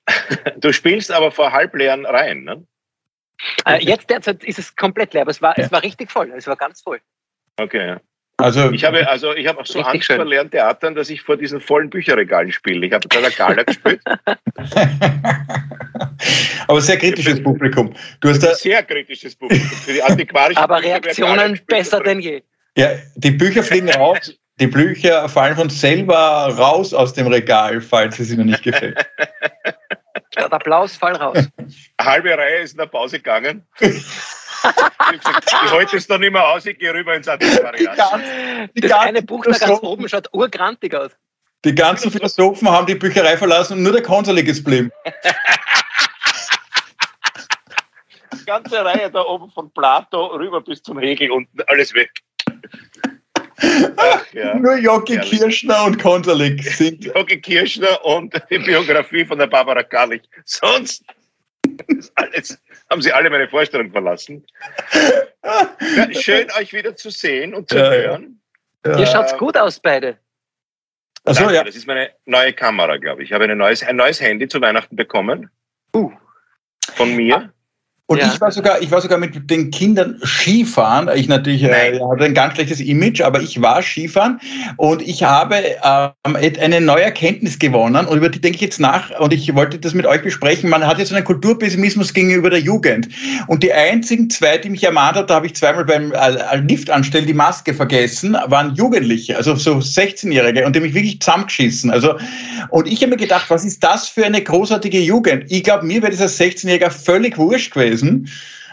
Du 0.60 0.72
spielst 0.72 1.10
aber 1.10 1.32
vor 1.32 1.52
halbleeren 1.52 2.06
Reihen, 2.06 2.44
ne? 2.44 2.64
Äh, 3.64 3.82
jetzt 3.84 4.08
derzeit 4.08 4.42
ist 4.44 4.58
es 4.58 4.74
komplett 4.74 5.14
leer, 5.14 5.22
aber 5.22 5.30
es 5.30 5.42
war, 5.42 5.56
ja. 5.58 5.64
es 5.64 5.72
war 5.72 5.82
richtig 5.82 6.10
voll. 6.10 6.32
Es 6.36 6.46
war 6.46 6.56
ganz 6.56 6.80
voll. 6.80 7.00
Okay, 7.56 7.88
ja. 7.88 8.00
Also, 8.40 8.70
ich 8.70 8.84
habe, 8.84 9.08
also 9.08 9.34
ich 9.34 9.48
habe 9.48 9.60
auch 9.60 9.66
so 9.66 9.80
Angst 9.80 10.12
vor 10.12 10.24
leeren 10.24 10.48
Theatern, 10.48 10.94
dass 10.94 11.10
ich 11.10 11.22
vor 11.22 11.36
diesen 11.36 11.60
vollen 11.60 11.90
Bücherregalen 11.90 12.52
spiele. 12.52 12.86
Ich 12.86 12.92
habe 12.92 13.08
bei 13.08 13.20
der 13.20 13.32
Gala 13.32 13.64
gespielt. 13.64 14.00
Aber 16.68 16.80
sehr 16.80 16.98
kritisches 16.98 17.42
Publikum. 17.42 17.92
Du 18.20 18.28
hast 18.28 18.38
da 18.44 18.54
sehr 18.54 18.84
kritisches 18.84 19.34
Publikum. 19.34 19.66
Für 19.66 19.92
die 19.92 20.02
antiquarischen 20.02 20.62
Aber 20.62 20.80
Reaktionen 20.80 21.58
besser 21.66 21.98
denn 22.00 22.20
je. 22.20 22.42
Ja, 22.76 22.90
die 23.16 23.32
Bücher 23.32 23.64
fliegen 23.64 23.90
raus. 23.90 24.32
Die 24.60 24.68
Bücher 24.68 25.28
fallen 25.28 25.56
von 25.56 25.68
selber 25.68 26.54
raus 26.56 26.94
aus 26.94 27.12
dem 27.14 27.26
Regal, 27.26 27.80
falls 27.80 28.20
es 28.20 28.30
Ihnen 28.30 28.46
nicht 28.46 28.62
gefällt. 28.62 29.04
Der 30.36 30.52
Applaus, 30.52 30.96
fall 30.96 31.16
raus. 31.16 31.48
Eine 31.96 32.10
halbe 32.10 32.30
Reihe 32.30 32.58
ist 32.58 32.72
in 32.72 32.78
der 32.78 32.86
Pause 32.86 33.18
gegangen. 33.18 33.66
ich 35.14 35.70
halte 35.70 35.96
es 35.96 36.08
noch 36.08 36.18
nicht 36.18 36.32
mehr 36.32 36.46
aus, 36.46 36.66
ich 36.66 36.78
gehe 36.78 36.92
rüber 36.92 37.14
ins 37.14 37.28
Antiquariat. 37.28 37.98
Das 38.74 38.92
eine 38.92 39.22
Buch 39.22 39.44
da 39.44 39.58
ganz 39.58 39.80
oben 39.82 40.08
schaut 40.08 40.28
urgrantig 40.32 40.94
aus. 40.94 41.12
Die 41.64 41.74
ganzen 41.74 42.10
Philosophen 42.10 42.68
haben 42.68 42.86
die 42.86 42.94
Bücherei 42.94 43.36
verlassen 43.36 43.78
und 43.78 43.82
nur 43.82 43.92
der 43.92 44.02
Konsulig 44.02 44.46
ist 44.46 44.64
geblieben. 44.64 44.92
Die 48.32 48.44
ganze 48.44 48.84
Reihe 48.84 49.10
da 49.10 49.22
oben 49.22 49.50
von 49.50 49.70
Plato 49.72 50.26
rüber 50.26 50.60
bis 50.60 50.82
zum 50.82 50.98
Hegel 50.98 51.30
und 51.30 51.48
alles 51.66 51.92
weg. 51.94 52.10
Ach, 53.96 54.24
ja. 54.32 54.54
Nur 54.54 54.76
Jogi 54.76 55.18
Kirschner 55.18 55.84
und 55.84 56.00
Konterlik 56.00 56.62
sind. 56.62 57.04
Jogi 57.04 57.40
Kirschner 57.40 58.04
und 58.04 58.32
die 58.50 58.58
Biografie 58.58 59.24
von 59.24 59.38
der 59.38 59.48
Barbara 59.48 59.82
Karlich. 59.82 60.22
Sonst 60.44 61.02
alles, 62.14 62.58
haben 62.90 63.02
Sie 63.02 63.12
alle 63.12 63.30
meine 63.30 63.48
Vorstellung 63.48 63.90
verlassen. 63.90 64.46
Ja, 65.44 66.12
schön, 66.12 66.48
euch 66.58 66.72
wieder 66.72 66.96
zu 66.96 67.10
sehen 67.10 67.54
und 67.54 67.68
zu 67.68 67.76
ja, 67.76 67.90
hören. 67.90 68.40
Ja. 68.84 68.98
Ihr 68.98 69.06
schaut 69.06 69.36
gut 69.38 69.56
aus, 69.56 69.80
beide. 69.80 70.18
Achso, 71.24 71.42
Danke, 71.42 71.54
ja. 71.56 71.64
Das 71.64 71.76
ist 71.76 71.86
meine 71.86 72.10
neue 72.24 72.52
Kamera, 72.52 72.96
glaube 72.96 73.22
ich. 73.22 73.30
Ich 73.30 73.34
habe 73.34 73.44
ein 73.44 73.58
neues, 73.58 73.82
ein 73.82 73.96
neues 73.96 74.20
Handy 74.20 74.48
zu 74.48 74.60
Weihnachten 74.60 74.96
bekommen. 74.96 75.50
Uh. 75.94 76.12
Von 76.94 77.14
mir. 77.14 77.52
Und 78.10 78.20
ja. 78.20 78.32
ich 78.32 78.40
war 78.40 78.50
sogar, 78.50 78.80
ich 78.80 78.90
war 78.90 79.02
sogar 79.02 79.18
mit 79.18 79.50
den 79.50 79.70
Kindern 79.70 80.18
Skifahren. 80.24 81.10
Ich 81.14 81.28
natürlich 81.28 81.62
äh, 81.62 82.00
hatte 82.00 82.24
ein 82.24 82.32
ganz 82.32 82.54
schlechtes 82.54 82.80
Image, 82.80 83.20
aber 83.20 83.42
ich 83.42 83.60
war 83.60 83.82
Skifahren 83.82 84.40
und 84.78 85.06
ich 85.06 85.24
habe 85.24 85.56
ähm, 85.84 86.36
eine 86.36 86.80
neue 86.80 87.02
Erkenntnis 87.02 87.58
gewonnen 87.58 88.06
und 88.06 88.16
über 88.16 88.30
die 88.30 88.40
denke 88.40 88.56
ich 88.56 88.62
jetzt 88.62 88.80
nach 88.80 89.10
und 89.20 89.34
ich 89.34 89.54
wollte 89.54 89.78
das 89.78 89.92
mit 89.92 90.06
euch 90.06 90.22
besprechen. 90.22 90.70
Man 90.70 90.86
hat 90.86 90.96
jetzt 90.96 91.12
einen 91.12 91.22
Kulturpessimismus 91.22 92.14
gegenüber 92.14 92.48
der 92.48 92.60
Jugend 92.60 93.10
und 93.46 93.62
die 93.62 93.74
einzigen 93.74 94.30
zwei, 94.30 94.56
die 94.56 94.70
mich 94.70 94.84
ermahnt 94.84 95.18
haben, 95.18 95.26
da 95.26 95.34
habe 95.34 95.44
ich 95.44 95.54
zweimal 95.54 95.84
beim 95.84 96.10
äh, 96.12 96.56
Lift 96.66 96.88
anstellen 96.88 97.26
die 97.26 97.34
Maske 97.34 97.74
vergessen, 97.74 98.38
waren 98.46 98.74
Jugendliche, 98.74 99.36
also 99.36 99.54
so 99.54 99.74
16-Jährige 99.74 100.64
und 100.64 100.74
die 100.74 100.80
mich 100.80 100.94
wirklich 100.94 101.20
zusammengeschissen. 101.20 101.90
Also 101.90 102.14
und 102.70 102.88
ich 102.88 103.02
habe 103.02 103.10
mir 103.10 103.16
gedacht, 103.18 103.50
was 103.50 103.66
ist 103.66 103.84
das 103.84 104.08
für 104.08 104.24
eine 104.24 104.42
großartige 104.42 104.98
Jugend? 104.98 105.44
Ich 105.50 105.62
glaube, 105.62 105.84
mir 105.84 106.00
wäre 106.00 106.10
dieser 106.10 106.24
16-Jähriger 106.24 106.90
völlig 106.90 107.36
wurscht 107.36 107.74
gewesen 107.74 107.97
gewesen. 108.00 108.28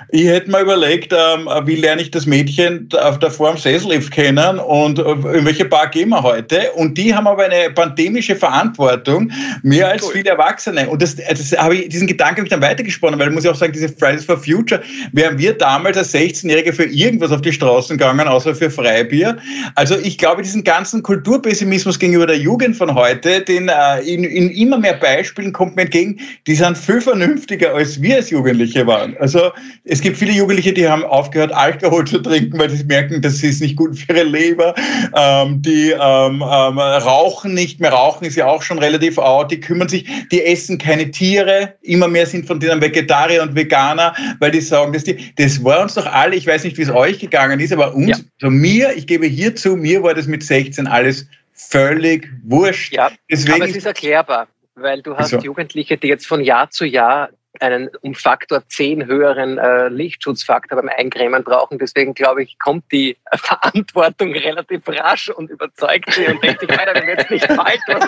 Ich 0.10 0.26
hätte 0.26 0.52
mir 0.52 0.62
überlegt, 0.62 1.14
ähm, 1.14 1.50
wie 1.66 1.76
lerne 1.76 2.02
ich 2.02 2.12
das 2.12 2.26
Mädchen 2.26 2.90
auf 3.02 3.18
der 3.20 3.32
Form 3.32 3.58
Sessellift 3.58 4.12
kennen 4.12 4.60
und 4.60 5.00
äh, 5.00 5.38
in 5.38 5.46
welche 5.46 5.66
Bar 5.66 5.90
gehen 5.90 6.10
wir 6.10 6.22
heute? 6.22 6.72
Und 6.74 6.98
die 6.98 7.16
haben 7.16 7.28
aber 7.28 7.46
eine 7.46 7.72
pandemische 7.72 8.36
Verantwortung, 8.36 9.32
mehr 9.64 9.90
als 9.90 10.04
cool. 10.04 10.12
viele 10.14 10.32
Erwachsene. 10.32 10.90
Und 10.90 11.02
das, 11.02 11.16
das 11.16 11.58
habe 11.58 11.76
ich, 11.76 11.90
diesen 11.90 12.08
Gedanken 12.08 12.38
habe 12.38 12.48
ich 12.48 12.52
dann 12.52 12.62
weitergesponnen, 12.62 13.20
weil 13.20 13.30
ich 13.30 13.34
muss 13.34 13.46
ja 13.46 13.52
auch 13.52 13.56
sagen, 13.56 13.74
diese 13.74 13.90
Fridays 13.90 14.26
for 14.26 14.38
Future, 14.38 14.82
wären 15.14 15.38
wir 15.38 15.54
damals 15.54 15.98
als 15.98 16.14
16-Jährige 16.14 16.74
für 16.74 16.86
irgendwas 16.86 17.32
auf 17.32 17.42
die 17.42 17.54
Straßen 17.54 17.98
gegangen, 17.98 18.28
außer 18.28 18.54
für 18.54 18.70
Freibier. 18.70 19.38
Also 19.76 19.98
ich 19.98 20.18
glaube, 20.18 20.42
diesen 20.42 20.64
ganzen 20.64 21.04
Kulturpessimismus 21.04 21.98
gegenüber 21.98 22.28
der 22.28 22.38
Jugend 22.38 22.76
von 22.76 22.94
heute, 22.94 23.42
den 23.42 23.70
äh, 23.70 24.02
in, 24.02 24.24
in 24.24 24.52
immer 24.52 24.78
mehr 24.78 24.96
Beispielen 24.96 25.54
kommt 25.54 25.76
mir 25.76 25.84
entgegen, 25.84 26.20
die 26.48 26.56
sind 26.56 26.78
viel 26.78 27.02
vernünftiger, 27.02 27.74
als 27.74 28.02
wir 28.02 28.18
als 28.18 28.30
Jugendliche 28.30 28.86
waren. 28.86 29.16
Also 29.20 29.52
es 29.88 30.02
gibt 30.02 30.18
viele 30.18 30.32
Jugendliche, 30.32 30.74
die 30.74 30.88
haben 30.88 31.04
aufgehört, 31.04 31.52
Alkohol 31.52 32.06
zu 32.06 32.18
trinken, 32.18 32.58
weil 32.58 32.72
sie 32.72 32.84
merken, 32.84 33.22
das 33.22 33.44
ist 33.44 33.62
nicht 33.62 33.76
gut 33.76 33.98
für 33.98 34.14
ihre 34.14 34.24
Leber. 34.24 34.74
Ähm, 35.16 35.62
die 35.62 35.92
ähm, 35.92 36.42
ähm, 36.42 36.80
rauchen 36.80 37.54
nicht 37.54 37.80
mehr. 37.80 37.92
Rauchen 37.92 38.26
ist 38.26 38.36
ja 38.36 38.48
auch 38.48 38.64
schon 38.64 38.80
relativ 38.80 39.20
out. 39.20 39.52
Die 39.52 39.60
kümmern 39.60 39.88
sich, 39.88 40.08
die 40.32 40.44
essen 40.44 40.80
keine 40.80 41.12
Tiere. 41.12 41.76
Immer 41.82 42.08
mehr 42.08 42.26
sind 42.26 42.48
von 42.48 42.60
denen 42.60 42.82
Vegetarier 42.82 43.44
und 43.44 43.56
Veganer, 43.56 44.16
weil 44.40 44.52
die 44.52 44.62
sagen, 44.62 44.92
dass 44.92 45.04
die, 45.04 45.34
das 45.36 45.64
war 45.64 45.82
uns 45.82 45.94
doch 45.94 46.08
alle, 46.08 46.36
ich 46.36 46.48
weiß 46.48 46.64
nicht, 46.64 46.78
wie 46.80 46.84
es 46.84 46.90
euch 46.90 47.20
gegangen 47.20 47.60
ist, 47.60 47.72
aber 47.72 47.94
uns, 47.94 48.10
ja. 48.10 48.18
so 48.42 48.50
mir, 48.50 48.92
ich 48.96 49.06
gebe 49.06 49.28
hierzu, 49.28 49.76
mir 49.76 50.02
war 50.02 50.16
das 50.16 50.26
mit 50.26 50.44
16 50.44 50.88
alles 50.88 51.28
völlig 51.54 52.28
wurscht. 52.44 52.94
Ja, 52.94 53.12
Deswegen 53.30 53.62
aber 53.62 53.70
es 53.70 53.76
ist 53.76 53.86
erklärbar, 53.86 54.48
weil 54.74 55.04
du 55.04 55.16
hast 55.16 55.30
so. 55.30 55.38
Jugendliche, 55.38 55.96
die 55.96 56.08
jetzt 56.08 56.26
von 56.26 56.44
Jahr 56.44 56.72
zu 56.72 56.86
Jahr 56.86 57.30
einen 57.62 57.90
um 58.02 58.16
Faktor 58.16 58.68
10 58.68 59.06
höheren 59.06 59.58
äh, 59.58 59.90
Lichtschutzfaktor 59.90 60.82
beim 60.82 60.90
Eincremen 60.90 61.44
brauchen. 61.44 61.78
Deswegen 61.78 62.14
glaube 62.14 62.44
ich, 62.44 62.58
kommt 62.60 62.92
die 62.92 63.18
Verantwortung 63.36 64.34
relativ 64.34 64.88
rasch 64.88 65.30
und 65.30 65.50
überzeugt 65.50 66.14
sie 66.14 66.26
und 66.26 66.44
denkt 66.44 66.62
sich, 66.62 66.70
Alter, 66.70 66.96
wenn 66.96 67.08
wir 67.08 67.16
jetzt 67.16 67.32
nicht 67.32 67.48
bald 67.48 67.80
was 67.88 68.06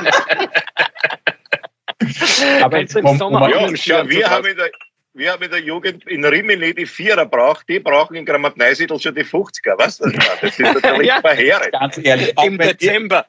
Aber 2.62 2.80
jetzt 2.80 2.96
im 2.96 3.18
Sommer 3.18 3.50
ja, 3.50 3.68
ja, 3.68 4.10
wir, 4.10 4.30
haben 4.30 4.46
in 4.46 4.58
der, 4.58 4.70
wir 5.14 5.32
haben 5.32 5.44
in 5.44 5.52
der 5.52 5.62
Jugend 5.62 6.06
in 6.08 6.24
Rimini 6.24 6.74
die 6.74 6.86
Vierer 6.86 7.26
braucht, 7.26 7.68
die 7.68 7.80
brauchen 7.80 8.16
in 8.16 8.26
Grammat-Neusiedl 8.26 9.00
schon 9.00 9.16
die 9.16 9.24
50er. 9.24 9.78
Was 9.78 9.98
das? 9.98 10.14
Das 10.14 10.44
ist 10.44 10.60
natürlich 10.82 11.08
ja, 11.08 11.22
verheerend. 11.22 11.72
Ganz 11.72 11.98
ehrlich. 11.98 12.34
Im 12.44 12.58
Dezember. 12.58 13.26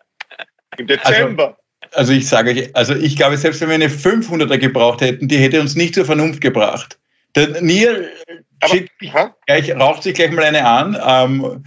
Im 0.77 0.87
Dezember. 0.87 1.45
Also, 1.45 1.57
also 1.92 2.12
ich 2.12 2.28
sage 2.28 2.50
euch, 2.50 2.76
also 2.76 2.95
ich 2.95 3.16
glaube, 3.16 3.37
selbst 3.37 3.61
wenn 3.61 3.68
wir 3.68 3.75
eine 3.75 3.88
500er 3.88 4.59
gebraucht 4.59 5.00
hätten, 5.00 5.28
die 5.28 5.38
hätte 5.38 5.61
uns 5.61 5.76
nicht 5.76 5.95
zur 5.95 6.04
Vernunft 6.04 6.40
gebracht. 6.40 6.99
Der 7.35 7.61
Nier 7.61 8.11
gleich, 9.47 9.71
raucht 9.76 10.02
sich 10.02 10.14
gleich 10.14 10.30
mal 10.30 10.45
eine 10.45 10.64
an. 10.64 10.97
Ähm, 11.04 11.64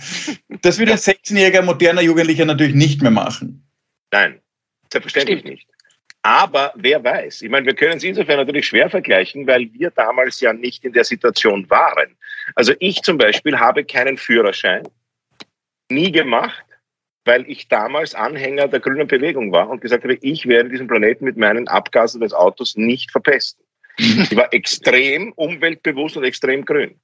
das 0.62 0.80
würde 0.80 0.94
ein 0.94 0.98
16-jähriger 0.98 1.62
moderner 1.62 2.02
Jugendlicher 2.02 2.46
natürlich 2.46 2.76
nicht 2.76 3.02
mehr 3.02 3.12
machen. 3.12 3.66
Nein, 4.12 4.40
selbstverständlich 4.92 5.40
Stimmt. 5.40 5.52
nicht. 5.52 5.68
Aber 6.24 6.72
wer 6.76 7.04
weiß? 7.04 7.42
Ich 7.42 7.50
meine, 7.50 7.66
wir 7.66 7.74
können 7.74 7.98
es 7.98 8.04
insofern 8.04 8.38
natürlich 8.38 8.68
schwer 8.68 8.90
vergleichen, 8.90 9.48
weil 9.48 9.72
wir 9.74 9.90
damals 9.92 10.40
ja 10.40 10.54
nicht 10.54 10.86
in 10.86 10.94
der 10.94 11.04
Situation 11.04 11.68
waren. 11.70 12.16
Also 12.56 12.74
ich 12.80 13.02
zum 13.02 13.18
Beispiel 13.18 13.58
habe 13.58 13.84
keinen 13.84 14.18
Führerschein, 14.18 14.88
nie 15.90 16.12
gemacht 16.12 16.64
weil 17.26 17.50
ich 17.50 17.68
damals 17.68 18.16
Anhänger 18.16 18.68
der 18.68 18.80
grünen 18.80 19.08
Bewegung 19.08 19.52
war 19.52 19.70
und 19.70 19.82
gesagt 19.82 20.04
habe, 20.04 20.18
ich 20.22 20.48
werde 20.48 20.70
diesen 20.70 20.88
Planeten 20.88 21.26
mit 21.26 21.38
meinen 21.38 21.68
Abgasen 21.68 22.22
des 22.22 22.34
Autos 22.34 22.76
nicht 22.76 23.12
verpesten. 23.12 23.66
Ich 23.98 24.36
war 24.36 24.54
extrem 24.54 25.32
umweltbewusst 25.34 26.18
und 26.18 26.24
extrem 26.24 26.66
grün. 26.66 26.96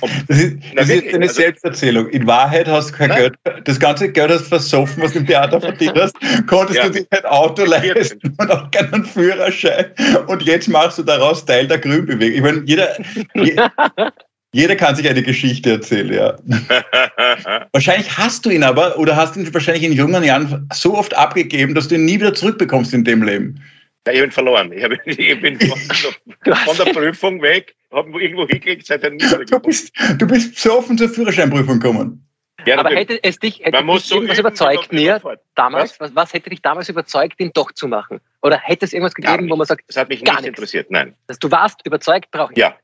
Und, 0.00 0.10
das 0.28 0.38
ist, 0.38 0.56
das 0.74 0.88
ist 0.88 1.14
eine 1.14 1.24
also, 1.24 1.34
Selbsterzählung. 1.34 2.08
In 2.10 2.26
Wahrheit 2.26 2.66
hast 2.68 2.90
du 2.90 2.94
kein 2.94 3.08
nein. 3.08 3.18
Geld, 3.18 3.66
das 3.66 3.78
ganze 3.78 4.10
Geld 4.10 4.30
hast 4.30 4.44
du 4.44 4.48
versoffen, 4.48 5.02
was 5.02 5.12
du 5.12 5.18
im 5.20 5.26
Theater 5.26 5.60
verdient 5.60 5.98
hast, 5.98 6.14
konntest 6.46 6.78
ja. 6.78 6.86
du 6.86 6.92
dir 6.92 7.06
kein 7.06 7.24
Auto 7.24 7.64
leisten 7.64 8.34
und 8.38 8.50
auch 8.50 8.70
keinen 8.70 9.04
Führerschein. 9.04 9.86
Und 10.26 10.42
jetzt 10.42 10.68
machst 10.68 10.98
du 10.98 11.02
daraus 11.02 11.44
Teil 11.44 11.66
der 11.66 11.78
Grünbewegung. 11.78 12.36
Ich 12.36 12.42
meine, 12.42 12.62
jeder, 12.64 12.96
jeder 14.56 14.74
kann 14.74 14.96
sich 14.96 15.06
eine 15.06 15.22
Geschichte 15.22 15.72
erzählen, 15.72 16.14
ja. 16.14 16.36
wahrscheinlich 17.72 18.16
hast 18.16 18.46
du 18.46 18.50
ihn 18.50 18.62
aber 18.62 18.98
oder 18.98 19.14
hast 19.14 19.36
ihn 19.36 19.52
wahrscheinlich 19.52 19.84
in 19.84 19.92
jungen 19.92 20.24
Jahren 20.24 20.66
so 20.72 20.96
oft 20.96 21.14
abgegeben, 21.14 21.74
dass 21.74 21.88
du 21.88 21.96
ihn 21.96 22.06
nie 22.06 22.14
wieder 22.14 22.32
zurückbekommst 22.32 22.94
in 22.94 23.04
dem 23.04 23.22
Leben. 23.22 23.62
Ja, 24.06 24.14
ich 24.14 24.20
bin 24.22 24.30
verloren. 24.30 24.72
Ich, 24.72 24.82
hab, 24.82 24.92
ich 25.04 25.40
bin 25.42 25.60
von, 25.60 26.76
der 26.78 26.92
Prüfung 26.92 27.42
weg, 27.42 27.76
habe 27.92 28.18
irgendwo 28.18 28.48
hingelegt, 28.48 28.86
seit 28.86 29.02
nie 29.02 29.18
wieder 29.18 29.44
du 29.44 29.60
bist, 29.60 29.92
du 30.16 30.26
bist 30.26 30.58
so 30.58 30.78
offen 30.78 30.96
zur 30.96 31.10
Führerscheinprüfung 31.10 31.78
gekommen. 31.78 32.22
Ja, 32.64 32.78
aber 32.78 32.88
hätte 32.90 33.22
es 33.22 33.38
dich 33.38 33.60
hätte 33.62 33.84
dich 33.84 34.04
so 34.04 34.14
irgendwas 34.14 34.38
überzeugt, 34.38 34.90
mir 34.90 35.20
damals? 35.54 36.00
Was? 36.00 36.14
was? 36.14 36.32
hätte 36.32 36.48
dich 36.48 36.62
damals 36.62 36.88
überzeugt, 36.88 37.38
ihn 37.40 37.50
doch 37.52 37.72
zu 37.72 37.88
machen? 37.88 38.20
Oder 38.40 38.58
hätte 38.58 38.86
es 38.86 38.94
irgendwas 38.94 39.14
gegeben, 39.14 39.50
wo 39.50 39.56
man 39.56 39.66
sagt, 39.66 39.84
das 39.86 39.98
hat 39.98 40.08
mich 40.08 40.22
nicht 40.22 40.46
interessiert, 40.46 40.90
nein. 40.90 41.14
Dass 41.26 41.38
du 41.38 41.50
warst 41.50 41.84
überzeugt, 41.84 42.30
brauche 42.30 42.54
ich. 42.54 42.58
Ja. 42.58 42.74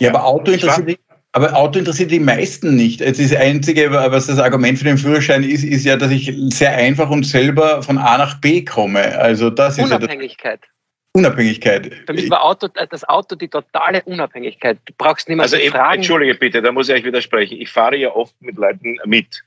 Ja, 0.00 0.10
aber 0.10 0.24
Auto 0.24 0.52
interessiert, 0.52 1.00
aber 1.32 1.54
Auto 1.54 1.78
interessiert 1.78 2.10
die 2.10 2.20
meisten 2.20 2.74
nicht. 2.74 3.00
Das 3.00 3.34
Einzige, 3.34 3.92
was 3.92 4.26
das 4.26 4.38
Argument 4.38 4.78
für 4.78 4.84
den 4.84 4.98
Führerschein 4.98 5.44
ist, 5.44 5.62
ist 5.62 5.84
ja, 5.84 5.96
dass 5.96 6.10
ich 6.10 6.32
sehr 6.48 6.72
einfach 6.72 7.10
und 7.10 7.24
selber 7.24 7.82
von 7.82 7.98
A 7.98 8.18
nach 8.18 8.40
B 8.40 8.64
komme. 8.64 9.18
Also 9.18 9.50
das 9.50 9.78
ist 9.78 9.84
Unabhängigkeit. 9.84 10.60
Ja 10.62 10.72
Unabhängigkeit. 11.18 11.92
Für 12.06 12.12
mich 12.12 12.30
war 12.30 12.44
Auto, 12.44 12.68
das 12.68 13.08
Auto 13.08 13.34
die 13.34 13.48
totale 13.48 14.02
Unabhängigkeit. 14.04 14.78
Du 14.84 14.92
brauchst 14.96 15.28
nicht 15.28 15.36
mehr 15.36 15.44
also 15.44 15.56
so 15.56 15.70
fragen. 15.70 15.96
Entschuldige 15.96 16.34
bitte, 16.34 16.62
da 16.62 16.70
muss 16.70 16.88
ich 16.88 16.94
euch 16.94 17.04
widersprechen. 17.04 17.60
Ich 17.60 17.70
fahre 17.70 17.96
ja 17.96 18.10
oft 18.14 18.34
mit 18.40 18.56
Leuten 18.56 18.98
mit. 19.04 19.42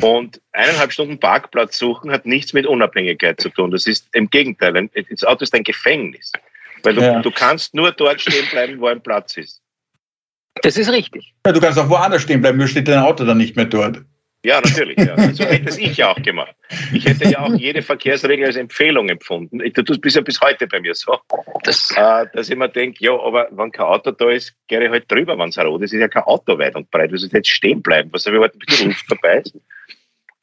Und 0.00 0.40
eineinhalb 0.52 0.92
Stunden 0.92 1.20
Parkplatz 1.20 1.78
suchen 1.78 2.10
hat 2.10 2.24
nichts 2.24 2.52
mit 2.54 2.66
Unabhängigkeit 2.66 3.40
zu 3.40 3.50
tun. 3.50 3.70
Das 3.70 3.86
ist 3.86 4.08
im 4.14 4.30
Gegenteil. 4.30 4.88
Das 5.10 5.24
Auto 5.24 5.42
ist 5.42 5.54
ein 5.54 5.62
Gefängnis. 5.62 6.32
Weil 6.82 6.94
du, 6.94 7.02
ja. 7.02 7.20
du 7.20 7.30
kannst 7.30 7.74
nur 7.74 7.92
dort 7.92 8.20
stehen 8.20 8.46
bleiben, 8.50 8.80
wo 8.80 8.86
ein 8.86 9.02
Platz 9.02 9.36
ist. 9.36 9.59
Das 10.62 10.76
ist 10.76 10.90
richtig. 10.90 11.34
Ja, 11.46 11.52
du 11.52 11.60
kannst 11.60 11.78
auch 11.78 11.88
woanders 11.88 12.22
stehen 12.22 12.40
bleiben, 12.40 12.58
nur 12.58 12.68
steht 12.68 12.88
dein 12.88 12.98
Auto 12.98 13.24
dann 13.24 13.38
nicht 13.38 13.56
mehr 13.56 13.64
dort. 13.64 14.02
Ja, 14.42 14.60
natürlich. 14.60 14.96
Ja. 14.96 15.16
So 15.34 15.44
hätte 15.44 15.68
es 15.68 15.76
ich 15.76 15.98
ja 15.98 16.12
auch 16.12 16.22
gemacht. 16.22 16.54
Ich 16.94 17.04
hätte 17.04 17.28
ja 17.28 17.40
auch 17.40 17.52
jede 17.54 17.82
Verkehrsregel 17.82 18.46
als 18.46 18.56
Empfehlung 18.56 19.10
empfunden. 19.10 19.58
Du 19.58 19.82
tust 19.82 20.00
bis 20.00 20.14
ja 20.14 20.22
bis 20.22 20.40
heute 20.40 20.66
bei 20.66 20.80
mir 20.80 20.94
so, 20.94 21.18
dass, 21.64 21.90
äh, 21.94 22.24
dass 22.32 22.48
ich 22.48 22.56
mir 22.56 22.68
denke, 22.68 23.04
ja, 23.04 23.12
aber 23.12 23.48
wenn 23.50 23.70
kein 23.70 23.84
Auto 23.84 24.12
da 24.12 24.30
ist, 24.30 24.54
gehe 24.68 24.82
ich 24.82 24.90
halt 24.90 25.10
drüber, 25.10 25.36
wenn 25.36 25.50
es 25.50 25.58
rot 25.58 25.82
ist. 25.82 25.92
ist 25.92 26.00
ja 26.00 26.08
kein 26.08 26.22
Auto 26.22 26.58
weit 26.58 26.74
und 26.74 26.90
breit. 26.90 27.12
Du 27.12 27.18
sollst 27.18 27.34
jetzt 27.34 27.50
stehen 27.50 27.82
bleiben. 27.82 28.08
Was 28.12 28.22
soll 28.22 28.34
ich 28.34 28.40
halt, 28.40 28.58
bis 28.58 28.78
die 28.78 28.84
Luft 28.86 29.06
vorbei 29.06 29.42
ist? 29.44 29.54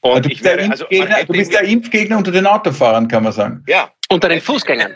Und 0.01 0.25
du 0.25 0.29
bist, 0.29 0.43
wäre, 0.43 0.57
der, 0.57 0.71
also, 0.71 0.85
du 0.85 1.33
bist 1.33 1.53
der 1.53 1.63
Impfgegner 1.63 2.17
unter 2.17 2.31
den 2.31 2.45
Autofahrern, 2.45 3.07
kann 3.07 3.23
man 3.23 3.33
sagen. 3.33 3.63
Ja. 3.67 3.91
Unter 4.09 4.29
den 4.29 4.41
Fußgängern. 4.41 4.93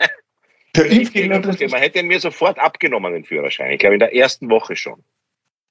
Der 0.76 0.86
Impfgegner. 0.86 1.40
Man 1.40 1.80
hätte 1.80 2.02
mir 2.02 2.20
sofort 2.20 2.58
abgenommen, 2.58 3.12
den 3.12 3.24
Führerschein. 3.24 3.72
Ich 3.72 3.80
glaube, 3.80 3.94
in 3.94 4.00
der 4.00 4.14
ersten 4.14 4.48
Woche 4.48 4.76
schon. 4.76 5.02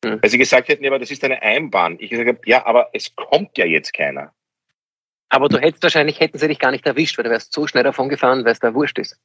Hm. 0.03 0.20
Weil 0.22 0.29
sie 0.29 0.38
gesagt 0.38 0.67
hätten, 0.67 0.84
ja, 0.84 0.89
aber 0.89 1.00
das 1.00 1.12
ist 1.12 1.24
eine 1.24 1.41
Einbahn. 1.41 1.98
Ich 2.00 2.10
gesagt 2.10 2.27
habe, 2.27 2.39
ja, 2.46 2.65
aber 2.65 2.89
es 2.93 3.15
kommt 3.15 3.58
ja 3.58 3.65
jetzt 3.65 3.93
keiner. 3.93 4.34
Aber 5.29 5.48
du 5.48 5.60
hättest 5.60 5.84
wahrscheinlich, 5.84 6.20
hätten 6.20 6.38
sie 6.38 6.48
dich 6.48 6.60
gar 6.60 6.72
nicht 6.72 6.86
erwischt, 6.86 7.17
weil 7.17 7.24
du 7.24 7.29
wärst 7.29 7.53
so 7.53 7.65
schnell 7.65 7.84
davon 7.84 8.10
gefahren, 8.10 8.43
weil 8.43 8.51
es 8.51 8.60
da 8.60 8.74
wurscht 8.74 9.00
ist. 9.00 9.17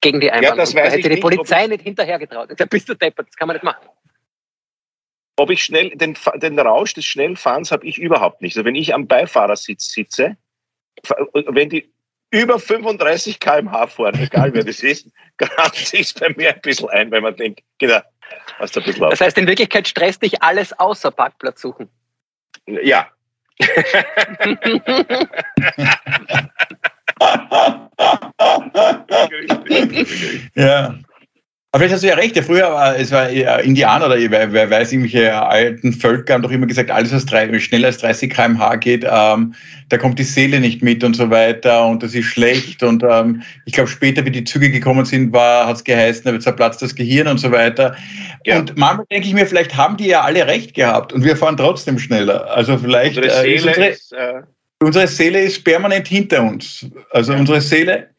Gegen 0.00 0.20
die 0.20 0.30
Einbahn. 0.30 0.50
Ja, 0.50 0.56
das 0.56 0.74
weiß 0.74 0.90
da 0.90 0.96
hätte 0.96 1.08
die 1.08 1.20
Polizei 1.20 1.66
nicht 1.68 1.82
hinterhergetraut. 1.82 2.50
Da 2.56 2.64
bist 2.64 2.88
du 2.88 2.94
deppert, 2.94 3.28
das 3.28 3.36
kann 3.36 3.46
man 3.46 3.56
nicht 3.56 3.62
machen. 3.62 3.86
Ob 5.36 5.50
ich 5.50 5.62
schnell, 5.62 5.90
den, 5.90 6.16
den 6.36 6.58
Rausch 6.58 6.94
des 6.94 7.04
Schnellfahrens 7.04 7.70
habe 7.70 7.86
ich 7.86 7.98
überhaupt 7.98 8.42
nicht. 8.42 8.56
Also 8.56 8.64
wenn 8.64 8.74
ich 8.74 8.94
am 8.94 9.06
Beifahrersitz 9.06 9.92
sitze, 9.92 10.36
wenn 11.32 11.68
die 11.68 11.92
über 12.30 12.58
35 12.58 13.38
km/h 13.38 13.86
fahren, 13.86 14.18
egal 14.18 14.52
wer 14.54 14.64
das 14.64 14.80
ist, 14.80 15.10
grast 15.36 15.86
sich 15.86 16.14
bei 16.14 16.30
mir 16.36 16.54
ein 16.54 16.60
bisschen 16.60 16.88
ein, 16.88 17.10
weil 17.10 17.20
man 17.20 17.36
denkt, 17.36 17.62
genau, 17.78 18.00
hast 18.58 18.76
du 18.76 18.80
ein 18.80 18.86
bisschen 18.86 19.04
auf. 19.04 19.10
Das 19.10 19.20
heißt, 19.20 19.36
in 19.38 19.46
Wirklichkeit 19.46 19.88
stresst 19.88 20.22
dich 20.22 20.42
alles 20.42 20.78
außer 20.78 21.10
Parkplatz 21.10 21.60
suchen. 21.60 21.88
Ja. 22.66 23.08
ja. 30.54 30.94
Aber 31.76 31.82
vielleicht 31.82 31.96
hast 31.96 32.04
du 32.04 32.08
ja 32.08 32.14
recht, 32.14 32.34
ja, 32.34 32.42
früher 32.42 32.72
war 32.72 32.96
es 32.96 33.12
war 33.12 33.28
Indianer 33.28 34.06
oder 34.06 34.16
wer, 34.30 34.50
wer 34.50 34.70
weiß, 34.70 34.92
irgendwelche 34.92 35.34
alten 35.34 35.92
Völker 35.92 36.32
haben 36.32 36.40
doch 36.40 36.50
immer 36.50 36.66
gesagt, 36.66 36.90
alles, 36.90 37.12
was 37.12 37.26
drei, 37.26 37.58
schneller 37.58 37.88
als 37.88 37.98
30 37.98 38.32
km/h 38.32 38.76
geht, 38.76 39.04
ähm, 39.06 39.52
da 39.90 39.98
kommt 39.98 40.18
die 40.18 40.22
Seele 40.22 40.58
nicht 40.58 40.80
mit 40.80 41.04
und 41.04 41.14
so 41.14 41.28
weiter 41.28 41.86
und 41.86 42.02
das 42.02 42.14
ist 42.14 42.24
schlecht. 42.24 42.82
Und 42.82 43.02
ähm, 43.02 43.42
ich 43.66 43.74
glaube, 43.74 43.90
später, 43.90 44.24
wie 44.24 44.30
die 44.30 44.44
Züge 44.44 44.70
gekommen 44.70 45.04
sind, 45.04 45.34
war, 45.34 45.66
hat 45.66 45.76
es 45.76 45.84
geheißen, 45.84 46.24
da 46.24 46.32
wird 46.32 46.44
zerplatzt 46.44 46.80
das 46.80 46.94
Gehirn 46.94 47.28
und 47.28 47.36
so 47.36 47.52
weiter. 47.52 47.94
Ja. 48.46 48.58
Und 48.58 48.74
manchmal 48.78 49.04
denke 49.10 49.28
ich 49.28 49.34
mir, 49.34 49.46
vielleicht 49.46 49.76
haben 49.76 49.98
die 49.98 50.06
ja 50.06 50.22
alle 50.22 50.46
recht 50.46 50.72
gehabt 50.72 51.12
und 51.12 51.24
wir 51.24 51.36
fahren 51.36 51.58
trotzdem 51.58 51.98
schneller. 51.98 52.50
Also 52.52 52.78
vielleicht 52.78 53.18
unsere 53.18 53.36
äh, 53.36 53.42
Seele, 53.42 53.68
unsere, 53.68 53.86
ist, 53.88 54.12
äh, 54.14 54.32
unsere 54.82 55.06
Seele 55.08 55.40
ist 55.42 55.62
permanent 55.62 56.08
hinter 56.08 56.42
uns. 56.42 56.86
Also 57.10 57.34
ja. 57.34 57.38
unsere 57.38 57.60
Seele. 57.60 58.15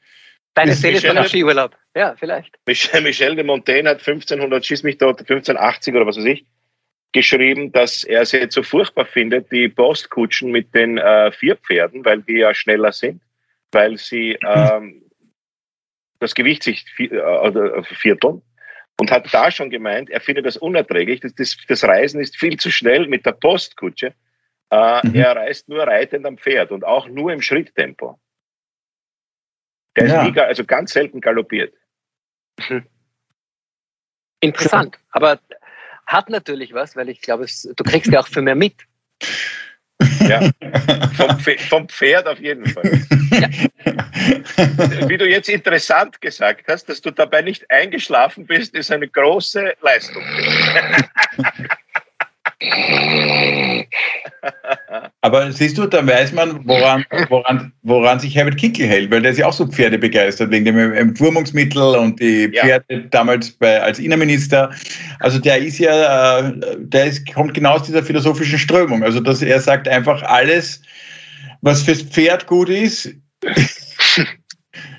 Deine 0.58 0.74
Seele 0.74 0.98
ist 0.98 1.06
von 1.06 1.24
Skiurlaub. 1.24 1.76
Ja, 1.96 2.16
vielleicht. 2.18 2.58
Michel, 2.66 3.02
Michel 3.02 3.36
de 3.36 3.44
Montaigne 3.44 3.92
hat 3.92 4.00
1500, 4.00 4.66
schieß 4.66 4.82
mich 4.82 4.98
dort, 4.98 5.20
1580 5.20 5.94
oder 5.94 6.08
was 6.08 6.18
weiß 6.18 6.26
ich, 6.26 6.48
geschrieben, 7.12 7.72
dass 7.72 8.04
er 8.04 8.22
es 8.22 8.32
jetzt 8.32 8.56
so 8.56 8.64
furchtbar 8.64 9.06
findet, 9.06 9.52
die 9.52 9.70
Postkutschen 9.70 10.52
mit 10.52 10.74
den 10.74 10.98
äh, 10.98 11.32
vier 11.32 11.58
Pferden, 11.58 12.04
weil 12.04 12.24
die 12.24 12.40
ja 12.40 12.56
schneller 12.56 12.92
sind, 12.92 13.22
weil 13.72 13.98
sie 13.98 14.36
ähm, 14.44 15.04
das 16.20 16.34
Gewicht 16.34 16.64
sich 16.64 16.86
vier, 16.96 17.12
äh, 17.14 17.84
vierteln. 17.84 18.42
Und 19.00 19.12
hat 19.12 19.32
da 19.32 19.52
schon 19.52 19.70
gemeint, 19.70 20.10
er 20.10 20.22
findet 20.22 20.48
das 20.48 20.58
unerträglich, 20.58 21.20
das, 21.20 21.36
das, 21.36 21.56
das 21.68 21.84
Reisen 21.84 22.20
ist 22.20 22.36
viel 22.36 22.58
zu 22.58 22.72
schnell 22.72 23.08
mit 23.08 23.28
der 23.28 23.34
Postkutsche. 23.34 24.16
Äh, 24.72 25.08
mhm. 25.08 25.14
Er 25.14 25.36
reist 25.36 25.70
nur 25.70 25.84
reitend 25.84 26.26
am 26.26 26.40
Pferd 26.40 26.72
und 26.72 26.84
auch 26.84 27.08
nur 27.08 27.32
im 27.32 27.44
Schritttempo. 27.44 28.20
Der 29.98 30.08
ja. 30.08 30.26
ist 30.26 30.34
nie, 30.34 30.40
also 30.40 30.64
ganz 30.64 30.94
selten 30.94 31.20
galoppiert. 31.20 31.74
Interessant, 34.40 34.98
aber 35.12 35.40
hat 36.06 36.30
natürlich 36.30 36.74
was, 36.74 36.96
weil 36.96 37.10
ich 37.10 37.22
glaube, 37.22 37.46
du 37.46 37.84
kriegst 37.84 38.12
ja 38.12 38.20
auch 38.20 38.28
für 38.28 38.42
mehr 38.42 38.56
mit. 38.56 38.76
Ja, 40.22 40.52
vom, 41.16 41.40
vom, 41.40 41.90
Pferd 41.90 42.28
auf 42.28 42.40
jeden 42.40 42.66
Fall. 42.68 43.02
Ja. 43.32 43.50
Wie 45.10 45.18
du 45.18 45.28
jetzt 45.28 45.50
interessant 45.50 46.22
gesagt 46.22 46.66
hast, 46.68 46.88
dass 46.90 47.02
du 47.02 47.12
dabei 47.12 47.42
nicht 47.42 47.70
eingeschlafen 47.72 48.46
bist, 48.46 48.76
ist 48.76 48.92
eine 48.92 49.08
große 49.08 49.74
Leistung. 49.82 50.24
Aber 55.22 55.52
siehst 55.52 55.78
du, 55.78 55.86
da 55.86 56.06
weiß 56.06 56.32
man, 56.32 56.66
woran, 56.68 57.06
woran, 57.30 57.72
woran 57.84 58.20
sich 58.20 58.36
Herbert 58.36 58.58
Kickel 58.58 58.88
hält, 58.88 59.12
weil 59.12 59.22
der 59.22 59.32
ist 59.32 59.38
ja 59.38 59.46
auch 59.48 59.54
so 59.54 59.68
pferdebegeistert 59.68 60.50
wegen 60.52 60.66
dem 60.66 60.94
Entwurmungsmittel 60.94 61.96
und 61.96 62.20
die 62.20 62.50
Pferde 62.50 62.86
ja. 62.90 63.00
damals 63.12 63.52
bei, 63.52 63.82
als 63.82 64.00
Innenminister. 64.00 64.72
Also 65.20 65.38
der 65.40 65.58
ist 65.60 65.78
ja, 65.80 66.40
äh, 66.40 66.54
der 66.78 67.06
ist, 67.06 67.32
kommt 67.34 67.54
genau 67.54 67.74
aus 67.74 67.84
dieser 67.84 68.04
philosophischen 68.04 68.58
Strömung. 68.58 69.04
Also 69.04 69.20
dass 69.20 69.42
er 69.42 69.60
sagt 69.60 69.88
einfach 69.88 70.24
alles, 70.24 70.82
was 71.62 71.84
fürs 71.84 72.02
Pferd 72.02 72.48
gut 72.48 72.70
ist. 72.70 73.14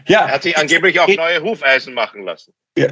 Ja. 0.09 0.27
Er 0.27 0.33
hat 0.33 0.43
sich 0.43 0.57
angeblich 0.57 0.99
auch 1.01 1.09
neue 1.09 1.43
Hufeisen 1.43 1.95
machen 1.95 2.23
lassen. 2.23 2.53
Ja, 2.77 2.89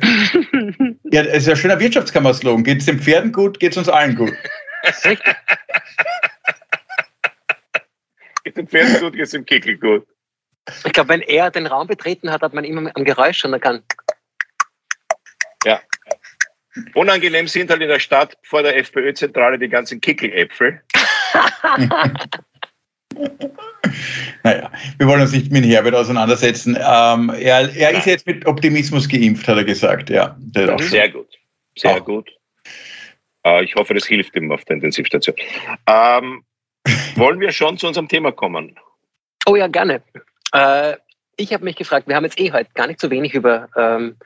ja 1.05 1.23
das 1.23 1.39
ist 1.39 1.47
ja 1.47 1.55
ein 1.55 1.57
schöner 1.57 1.81
Wirtschaftskammer-Slogan. 1.81 2.65
Geht 2.65 2.81
es 2.81 2.87
den 2.87 3.01
Pferden 3.01 3.33
gut, 3.33 3.59
geht 3.59 3.73
es 3.73 3.79
uns 3.79 3.89
allen 3.89 4.15
gut. 4.15 4.33
geht 8.45 8.57
den 8.57 8.69
Pferden 8.69 9.01
gut, 9.01 9.15
geht 9.15 9.23
es 9.23 9.31
dem 9.31 9.45
Kickel 9.45 9.77
gut. 9.79 10.07
Ich 10.85 10.93
glaube, 10.93 11.11
wenn 11.11 11.23
er 11.23 11.51
den 11.51 11.67
Raum 11.67 11.87
betreten 11.87 12.31
hat, 12.31 12.43
hat 12.43 12.53
man 12.53 12.65
immer 12.65 12.91
am 12.95 13.05
Geräusch 13.05 13.39
schon 13.39 13.53
erkannt. 13.53 13.85
Ja. 15.65 15.81
Unangenehm 16.95 17.49
sind 17.49 17.71
halt 17.71 17.81
in 17.81 17.89
der 17.89 18.01
Stadt 18.01 18.37
vor 18.43 18.63
der 18.63 18.77
FPÖ-Zentrale 18.77 19.59
die 19.59 19.69
ganzen 19.69 20.01
Kickeläpfel. 20.01 20.83
naja, 24.43 24.71
wir 24.99 25.07
wollen 25.07 25.21
uns 25.21 25.33
nicht 25.33 25.51
mit 25.51 25.65
Herbert 25.65 25.95
auseinandersetzen. 25.95 26.77
Ähm, 26.77 27.31
er 27.31 27.75
er 27.75 27.91
ist 27.93 28.07
jetzt 28.07 28.27
mit 28.27 28.47
Optimismus 28.47 29.09
geimpft, 29.09 29.47
hat 29.49 29.57
er 29.57 29.65
gesagt. 29.65 30.11
Ja, 30.11 30.37
Sehr 30.55 31.09
gut. 31.09 31.29
Sehr 31.77 32.01
auch. 32.01 32.05
gut. 32.05 32.31
Äh, 33.45 33.65
ich 33.65 33.75
hoffe, 33.75 33.95
das 33.95 34.07
hilft 34.07 34.35
ihm 34.37 34.50
auf 34.50 34.65
der 34.65 34.76
Intensivstation. 34.76 35.37
Ähm, 35.87 36.45
wollen 37.17 37.41
wir 37.41 37.52
schon 37.52 37.79
zu 37.79 37.87
unserem 37.87 38.09
Thema 38.09 38.33
kommen? 38.33 38.79
Oh 39.47 39.57
ja, 39.57 39.69
gerne. 39.69 40.02
Äh, 40.52 40.97
ich 41.37 41.52
habe 41.52 41.65
mich 41.65 41.76
gefragt, 41.76 42.09
wir 42.09 42.17
haben 42.17 42.25
jetzt 42.25 42.41
eh 42.41 42.52
heute 42.52 42.71
gar 42.75 42.87
nicht 42.87 43.00
so 43.00 43.11
wenig 43.11 43.35
über 43.35 43.69
ähm, 43.76 44.17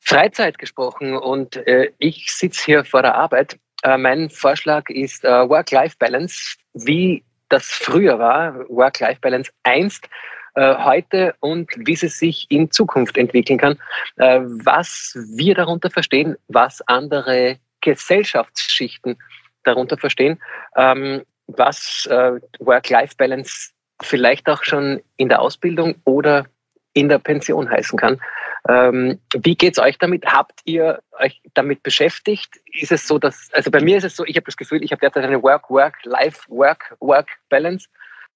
Freizeit 0.00 0.58
gesprochen 0.58 1.16
und 1.16 1.56
äh, 1.66 1.90
ich 1.98 2.32
sitze 2.32 2.64
hier 2.64 2.84
vor 2.84 3.02
der 3.02 3.14
Arbeit. 3.14 3.58
Äh, 3.82 3.98
mein 3.98 4.30
Vorschlag 4.30 4.88
ist 4.88 5.24
äh, 5.24 5.48
Work-Life-Balance, 5.48 6.56
wie 6.74 7.22
das 7.48 7.66
früher 7.66 8.18
war, 8.18 8.68
Work-Life-Balance 8.68 9.50
einst, 9.62 10.08
äh, 10.54 10.74
heute 10.76 11.34
und 11.40 11.70
wie 11.76 11.94
sie 11.94 12.08
sich 12.08 12.46
in 12.50 12.70
Zukunft 12.70 13.16
entwickeln 13.16 13.58
kann, 13.58 13.78
äh, 14.16 14.40
was 14.42 15.16
wir 15.36 15.54
darunter 15.54 15.90
verstehen, 15.90 16.36
was 16.48 16.80
andere 16.88 17.58
Gesellschaftsschichten 17.80 19.16
darunter 19.64 19.96
verstehen, 19.96 20.40
ähm, 20.76 21.22
was 21.46 22.06
äh, 22.10 22.32
Work-Life-Balance 22.58 23.70
vielleicht 24.02 24.48
auch 24.48 24.64
schon 24.64 25.00
in 25.16 25.28
der 25.28 25.40
Ausbildung 25.40 25.96
oder 26.04 26.46
in 26.92 27.08
der 27.08 27.18
Pension 27.18 27.70
heißen 27.70 27.98
kann. 27.98 28.20
Ähm, 28.68 29.18
wie 29.34 29.56
es 29.60 29.78
euch 29.78 29.96
damit? 29.98 30.26
Habt 30.26 30.60
ihr 30.64 31.00
euch 31.18 31.40
damit 31.54 31.82
beschäftigt? 31.82 32.50
Ist 32.66 32.92
es 32.92 33.06
so, 33.08 33.18
dass, 33.18 33.48
also 33.52 33.70
bei 33.70 33.80
mir 33.80 33.96
ist 33.96 34.04
es 34.04 34.14
so, 34.14 34.24
ich 34.26 34.36
habe 34.36 34.44
das 34.44 34.58
Gefühl, 34.58 34.84
ich 34.84 34.92
habe 34.92 35.00
derzeit 35.00 35.24
eine 35.24 35.42
Work, 35.42 35.70
Work, 35.70 35.96
Life, 36.04 36.42
Work, 36.48 36.96
Work 37.00 37.28
Balance 37.48 37.88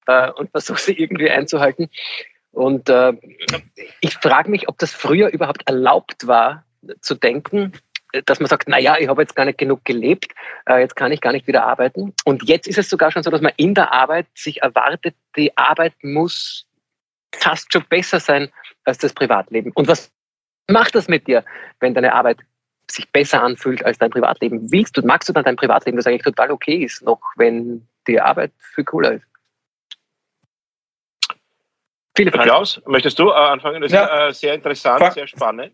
äh, 0.06 0.30
und 0.30 0.50
versuche 0.50 0.80
sie 0.80 0.98
irgendwie 0.98 1.30
einzuhalten. 1.30 1.90
Und 2.50 2.88
äh, 2.88 3.12
ich 4.00 4.14
frage 4.18 4.50
mich, 4.50 4.68
ob 4.68 4.78
das 4.78 4.92
früher 4.92 5.28
überhaupt 5.28 5.68
erlaubt 5.68 6.26
war, 6.26 6.64
zu 7.00 7.14
denken, 7.14 7.72
dass 8.26 8.40
man 8.40 8.48
sagt, 8.48 8.68
naja, 8.68 8.96
ich 8.98 9.08
habe 9.08 9.22
jetzt 9.22 9.36
gar 9.36 9.44
nicht 9.44 9.58
genug 9.58 9.84
gelebt, 9.84 10.32
äh, 10.66 10.80
jetzt 10.80 10.96
kann 10.96 11.12
ich 11.12 11.20
gar 11.20 11.32
nicht 11.32 11.46
wieder 11.46 11.64
arbeiten. 11.64 12.14
Und 12.24 12.48
jetzt 12.48 12.66
ist 12.66 12.78
es 12.78 12.88
sogar 12.88 13.10
schon 13.10 13.22
so, 13.22 13.30
dass 13.30 13.40
man 13.40 13.52
in 13.56 13.74
der 13.74 13.92
Arbeit 13.92 14.26
sich 14.34 14.62
erwartet, 14.62 15.14
die 15.36 15.56
Arbeit 15.56 15.94
muss 16.02 16.66
fast 17.34 17.72
schon 17.72 17.84
besser 17.88 18.20
sein 18.20 18.50
als 18.84 18.98
das 18.98 19.14
Privatleben. 19.14 19.72
Und 19.74 19.88
was 19.88 20.10
macht 20.72 20.94
das 20.94 21.08
mit 21.08 21.26
dir, 21.26 21.44
wenn 21.80 21.94
deine 21.94 22.14
Arbeit 22.14 22.38
sich 22.90 23.10
besser 23.10 23.42
anfühlt 23.42 23.84
als 23.84 23.98
dein 23.98 24.10
Privatleben? 24.10 24.70
Willst 24.70 24.96
du, 24.96 25.02
magst 25.02 25.28
du 25.28 25.32
dann 25.32 25.44
dein 25.44 25.56
Privatleben, 25.56 25.96
das 25.96 26.06
eigentlich 26.06 26.22
total 26.22 26.50
okay 26.50 26.84
ist, 26.84 27.02
noch 27.02 27.20
wenn 27.36 27.86
die 28.06 28.20
Arbeit 28.20 28.52
viel 28.74 28.84
cooler 28.84 29.12
ist? 29.12 29.24
Viele 32.14 32.30
Fragen. 32.30 32.44
Klaus, 32.44 32.80
möchtest 32.86 33.18
du 33.18 33.30
äh, 33.30 33.32
anfangen? 33.32 33.80
Das 33.80 33.92
ja. 33.92 34.28
ist 34.28 34.36
äh, 34.36 34.46
sehr 34.46 34.54
interessant, 34.54 35.12
sehr 35.14 35.26
spannend. 35.26 35.72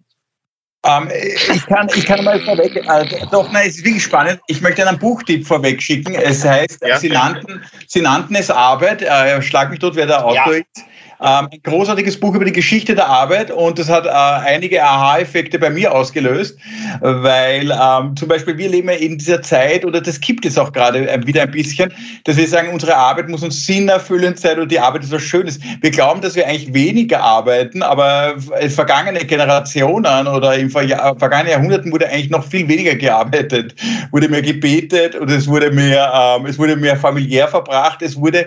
Ähm, 0.84 1.10
ich, 1.10 1.66
kann, 1.66 1.88
ich 1.92 2.06
kann 2.06 2.24
mal 2.24 2.38
vorweg, 2.40 2.76
äh, 2.76 3.26
doch, 3.32 3.50
nein, 3.50 3.66
es 3.66 3.78
ist 3.78 3.84
wirklich 3.84 4.04
spannend. 4.04 4.40
Ich 4.46 4.60
möchte 4.60 4.86
einen 4.86 4.98
Buchtipp 4.98 5.44
vorweg 5.44 5.82
schicken. 5.82 6.14
Es 6.14 6.44
heißt, 6.44 6.86
ja. 6.86 6.96
sie, 6.98 7.08
nannten, 7.08 7.64
sie 7.88 8.00
nannten 8.00 8.36
es 8.36 8.48
Arbeit. 8.48 9.02
Äh, 9.02 9.42
schlag 9.42 9.70
mich 9.70 9.80
dort, 9.80 9.96
wer 9.96 10.06
der 10.06 10.24
Autor 10.24 10.54
ja. 10.54 10.62
ist. 10.62 10.84
Ähm, 11.20 11.48
ein 11.50 11.60
großartiges 11.64 12.20
Buch 12.20 12.34
über 12.36 12.44
die 12.44 12.52
Geschichte 12.52 12.94
der 12.94 13.08
Arbeit 13.08 13.50
und 13.50 13.76
das 13.76 13.88
hat 13.88 14.06
äh, 14.06 14.10
einige 14.10 14.80
Aha-Effekte 14.84 15.58
bei 15.58 15.68
mir 15.68 15.92
ausgelöst, 15.92 16.56
weil 17.00 17.72
ähm, 17.72 18.14
zum 18.14 18.28
Beispiel 18.28 18.56
wir 18.56 18.68
leben 18.68 18.88
ja 18.88 18.94
in 18.94 19.18
dieser 19.18 19.42
Zeit, 19.42 19.84
oder 19.84 20.00
das 20.00 20.20
gibt 20.20 20.46
es 20.46 20.56
auch 20.56 20.72
gerade 20.72 21.10
äh, 21.10 21.26
wieder 21.26 21.42
ein 21.42 21.50
bisschen, 21.50 21.92
dass 22.22 22.36
wir 22.36 22.46
sagen, 22.46 22.68
unsere 22.72 22.96
Arbeit 22.96 23.28
muss 23.28 23.42
uns 23.42 23.66
sinnerfüllend 23.66 24.38
sein 24.38 24.60
und 24.60 24.70
die 24.70 24.78
Arbeit 24.78 25.02
ist 25.02 25.10
was 25.10 25.22
Schönes. 25.22 25.58
Wir 25.80 25.90
glauben, 25.90 26.20
dass 26.20 26.36
wir 26.36 26.46
eigentlich 26.46 26.72
weniger 26.72 27.20
arbeiten, 27.20 27.82
aber 27.82 28.36
in 28.60 28.70
vergangene 28.70 29.18
Generationen 29.18 30.28
oder 30.28 30.54
in 30.54 30.70
vergangenen 30.70 31.50
Jahrhunderten 31.50 31.90
wurde 31.90 32.08
eigentlich 32.08 32.30
noch 32.30 32.44
viel 32.44 32.68
weniger 32.68 32.94
gearbeitet, 32.94 33.74
wurde 34.12 34.28
mehr 34.28 34.42
gebetet 34.42 35.16
und 35.16 35.30
es 35.32 35.48
wurde 35.48 35.72
mehr, 35.72 36.12
ähm, 36.14 36.46
es 36.46 36.60
wurde 36.60 36.76
mehr 36.76 36.96
familiär 36.96 37.48
verbracht, 37.48 38.02
es 38.02 38.14
wurde, 38.14 38.46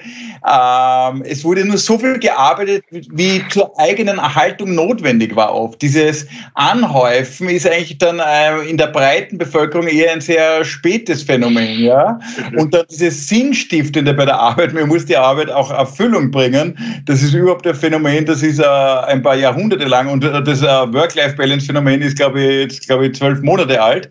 ähm, 0.50 1.24
es 1.28 1.44
wurde 1.44 1.66
nur 1.66 1.78
so 1.78 2.00
viel 2.00 2.18
gearbeitet, 2.18 2.61
gearbeitet, 2.66 2.86
wie 3.12 3.42
zur 3.50 3.78
eigenen 3.80 4.18
Erhaltung 4.18 4.76
notwendig 4.76 5.36
war 5.36 5.54
oft. 5.54 5.82
Dieses 5.82 6.28
Anhäufen 6.56 7.50
ist 7.50 7.68
eigentlich 7.68 7.98
dann 7.98 8.20
äh, 8.20 8.70
in 8.70 8.78
der 8.78 8.88
breiten 8.88 9.38
Bevölkerung 9.38 9.88
eher 9.88 10.14
ein 10.14 10.22
sehr 10.22 10.64
spätes 10.64 11.24
Phänomen, 11.24 11.80
ja. 11.80 12.20
Mhm. 12.52 12.60
Und 12.60 12.74
dann 12.74 12.86
dieses 12.90 13.28
Sinnstiftende 13.28 14.14
bei 14.14 14.26
der 14.26 14.40
Arbeit, 14.40 14.74
man 14.74 14.88
muss 14.88 15.06
die 15.06 15.18
Arbeit 15.18 15.50
auch 15.50 15.72
Erfüllung 15.72 16.32
bringen, 16.32 16.78
das 17.06 17.22
ist 17.22 17.34
überhaupt 17.34 17.66
ein 17.68 17.76
Phänomen, 17.76 18.26
das 18.26 18.44
ist 18.44 18.60
äh, 18.60 18.66
ein 18.66 19.22
paar 19.22 19.36
Jahrhunderte 19.36 19.86
lang 19.86 20.10
und 20.10 20.24
äh, 20.24 20.44
das 20.44 20.62
äh, 20.62 20.66
Work-Life-Balance-Phänomen 20.66 22.02
ist, 22.02 22.18
glaube 22.18 22.42
ich, 22.42 22.62
jetzt, 22.62 22.88
glaube 22.88 23.08
ich, 23.08 23.16
zwölf 23.16 23.42
Monate 23.42 23.82
alt. 23.82 24.10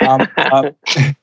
ähm, 0.00 0.26
äh, 0.36 0.68
ähm, 0.96 1.16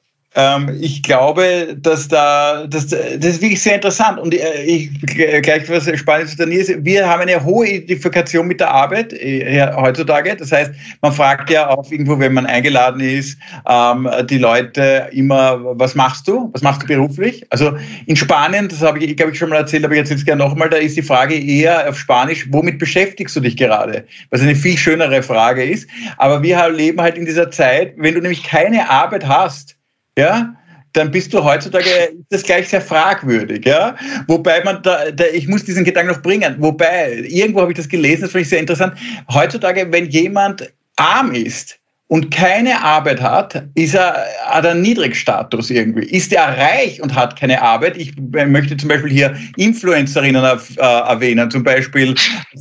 ich 0.80 1.04
glaube, 1.04 1.78
dass 1.80 2.08
da, 2.08 2.66
dass, 2.66 2.88
das 2.88 3.00
ist 3.00 3.42
wirklich 3.42 3.62
sehr 3.62 3.76
interessant. 3.76 4.20
Und 4.20 4.34
äh, 4.34 4.64
ich, 4.64 4.90
gleich 5.06 5.70
was 5.70 5.88
Spannendes 5.98 6.36
zu 6.36 6.44
ist, 6.44 6.84
wir 6.84 7.08
haben 7.08 7.22
eine 7.22 7.44
hohe 7.44 7.68
Identifikation 7.68 8.48
mit 8.48 8.60
der 8.60 8.72
Arbeit 8.72 9.14
äh, 9.14 9.72
heutzutage. 9.76 10.36
Das 10.36 10.52
heißt, 10.52 10.72
man 11.02 11.14
fragt 11.14 11.52
ja 11.52 11.70
auch 11.70 11.90
irgendwo, 11.92 12.18
wenn 12.18 12.34
man 12.34 12.48
eingeladen 12.48 13.02
ist, 13.02 13.38
ähm, 13.70 14.10
die 14.28 14.40
Leute 14.40 15.08
immer, 15.12 15.60
was 15.78 15.94
machst 15.94 16.28
du? 16.28 16.50
Was 16.54 16.64
machst 16.64 16.82
du 16.82 16.88
beruflich? 16.88 17.46
Also 17.52 17.78
in 18.08 18.16
Spanien, 18.16 18.68
das 18.68 18.82
habe 18.82 19.00
ich, 19.00 19.16
glaube 19.16 19.34
ich, 19.34 19.38
schon 19.38 19.50
mal 19.50 19.58
erzählt, 19.58 19.86
aber 19.86 19.96
jetzt 19.96 20.10
jetzt 20.10 20.26
gerne 20.26 20.44
nochmal, 20.44 20.70
da 20.70 20.78
ist 20.78 20.98
die 20.98 21.04
Frage 21.04 21.36
eher 21.36 21.88
auf 21.88 22.00
Spanisch, 22.00 22.48
womit 22.50 22.80
beschäftigst 22.80 23.36
du 23.36 23.40
dich 23.40 23.56
gerade? 23.56 24.04
Was 24.32 24.42
eine 24.42 24.56
viel 24.56 24.78
schönere 24.78 25.22
Frage 25.22 25.64
ist. 25.64 25.88
Aber 26.18 26.42
wir 26.42 26.70
leben 26.70 27.00
halt 27.00 27.20
in 27.20 27.26
dieser 27.26 27.52
Zeit, 27.52 27.94
wenn 27.98 28.16
du 28.16 28.22
nämlich 28.22 28.44
keine 28.44 28.90
Arbeit 28.90 29.28
hast, 29.28 29.76
ja, 30.18 30.56
dann 30.94 31.10
bist 31.10 31.34
du 31.34 31.44
heutzutage 31.44 32.14
das 32.30 32.44
gleich 32.44 32.70
sehr 32.70 32.82
fragwürdig, 32.82 33.66
ja. 33.66 33.96
Wobei 34.28 34.64
man 34.64 34.82
da, 34.84 35.10
da, 35.12 35.26
ich 35.34 35.48
muss 35.48 35.64
diesen 35.64 35.84
Gedanken 35.84 36.12
noch 36.12 36.22
bringen. 36.22 36.56
Wobei, 36.60 37.26
irgendwo 37.28 37.62
habe 37.62 37.72
ich 37.72 37.78
das 37.78 37.90
gelesen, 37.90 38.22
das 38.22 38.32
fand 38.32 38.44
ich 38.44 38.50
sehr 38.50 38.60
interessant. 38.60 38.94
Heutzutage, 39.32 39.92
wenn 39.92 40.10
jemand 40.10 40.72
arm 40.96 41.34
ist, 41.34 41.80
und 42.14 42.30
keine 42.30 42.80
Arbeit 42.80 43.22
hat, 43.24 43.64
ist 43.74 43.96
er, 43.96 44.16
hat 44.46 44.68
einen 44.68 44.84
Niedrigstatus 44.84 45.72
irgendwie. 45.72 46.06
Ist 46.06 46.32
er 46.32 46.56
reich 46.58 47.02
und 47.02 47.16
hat 47.16 47.40
keine 47.40 47.60
Arbeit? 47.60 47.98
Ich 47.98 48.14
möchte 48.18 48.78
zum 48.78 48.90
Beispiel 48.90 49.10
hier 49.10 49.36
Influencerinnen 49.58 50.44
äh, 50.44 50.80
erwähnen, 50.80 51.50
zum 51.50 51.64
Beispiel 51.64 52.14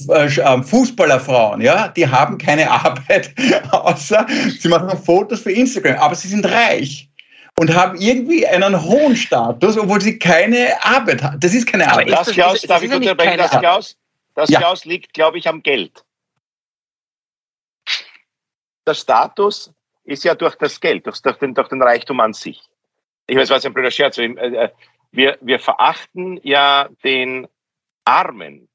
äh, 0.08 0.28
ähm, 0.42 0.64
Fußballerfrauen, 0.64 1.60
ja, 1.60 1.88
die 1.88 2.06
haben 2.06 2.38
keine 2.38 2.70
Arbeit, 2.70 3.34
außer 3.72 4.26
sie 4.58 4.68
machen 4.68 4.96
Fotos 5.04 5.40
für 5.40 5.52
Instagram, 5.52 5.96
aber 5.96 6.14
sie 6.14 6.28
sind 6.28 6.46
reich 6.46 7.10
und 7.58 7.74
haben 7.74 7.96
irgendwie 8.00 8.46
einen 8.46 8.82
hohen 8.82 9.16
Status, 9.16 9.78
obwohl 9.78 10.00
sie 10.00 10.18
keine 10.18 10.82
Arbeit 10.82 11.22
haben. 11.22 11.40
Das 11.40 11.54
ist 11.54 11.66
keine 11.66 11.90
Arbeit. 11.90 12.08
Aber 12.12 12.24
das, 12.24 12.32
Klaus, 12.32 12.62
darf 12.62 12.82
ich 12.82 12.92
unterbrechen? 12.92 13.38
Das, 13.38 13.50
Klaus, 13.50 13.96
das 14.34 14.50
ja. 14.50 14.58
Klaus 14.58 14.84
liegt, 14.84 15.12
glaube 15.12 15.38
ich, 15.38 15.48
am 15.48 15.62
Geld. 15.62 16.04
Der 18.86 18.94
Status 18.94 19.72
ist 20.04 20.24
ja 20.24 20.34
durch 20.34 20.56
das 20.56 20.80
Geld, 20.80 21.06
durch, 21.06 21.20
durch, 21.22 21.36
den, 21.36 21.54
durch 21.54 21.68
den 21.68 21.82
Reichtum 21.82 22.20
an 22.20 22.32
sich. 22.32 22.60
Ich 23.26 23.36
weiß, 23.36 23.50
was 23.50 23.64
ein 23.64 23.72
blöder 23.72 23.90
Scherz. 23.90 24.18
Äh, 24.18 24.26
äh, 24.26 24.70
wir, 25.12 25.38
wir 25.40 25.60
verachten 25.60 26.40
ja 26.42 26.88
den 27.04 27.46
Armen. 28.04 28.68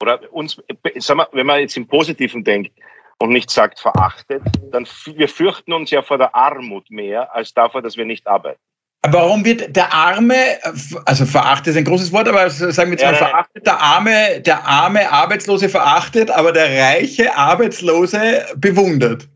Oder 0.00 0.30
uns, 0.32 0.60
sagen 0.96 1.20
wir, 1.20 1.28
wenn 1.32 1.46
man 1.46 1.60
jetzt 1.60 1.76
im 1.76 1.86
Positiven 1.86 2.44
denkt, 2.44 2.72
und 3.18 3.30
nicht 3.30 3.50
sagt 3.50 3.80
verachtet, 3.80 4.42
dann 4.72 4.86
wir 5.14 5.28
fürchten 5.28 5.72
uns 5.72 5.90
ja 5.90 6.02
vor 6.02 6.18
der 6.18 6.34
Armut 6.34 6.90
mehr 6.90 7.34
als 7.34 7.54
davor, 7.54 7.82
dass 7.82 7.96
wir 7.96 8.04
nicht 8.04 8.26
arbeiten. 8.26 8.60
Warum 9.08 9.44
wird 9.44 9.76
der 9.76 9.92
Arme, 9.92 10.58
also 11.04 11.26
verachtet 11.26 11.68
ist 11.68 11.76
ein 11.76 11.84
großes 11.84 12.12
Wort, 12.12 12.28
aber 12.28 12.50
sagen 12.50 12.90
wir 12.90 12.98
jetzt 12.98 13.02
ja, 13.02 13.12
mal 13.12 13.16
verachtet, 13.16 13.66
der 13.66 13.80
arme, 13.80 14.40
der 14.40 14.64
arme 14.66 15.10
Arbeitslose 15.10 15.68
verachtet, 15.68 16.30
aber 16.30 16.52
der 16.52 16.68
reiche 16.68 17.34
Arbeitslose 17.36 18.44
bewundert? 18.56 19.28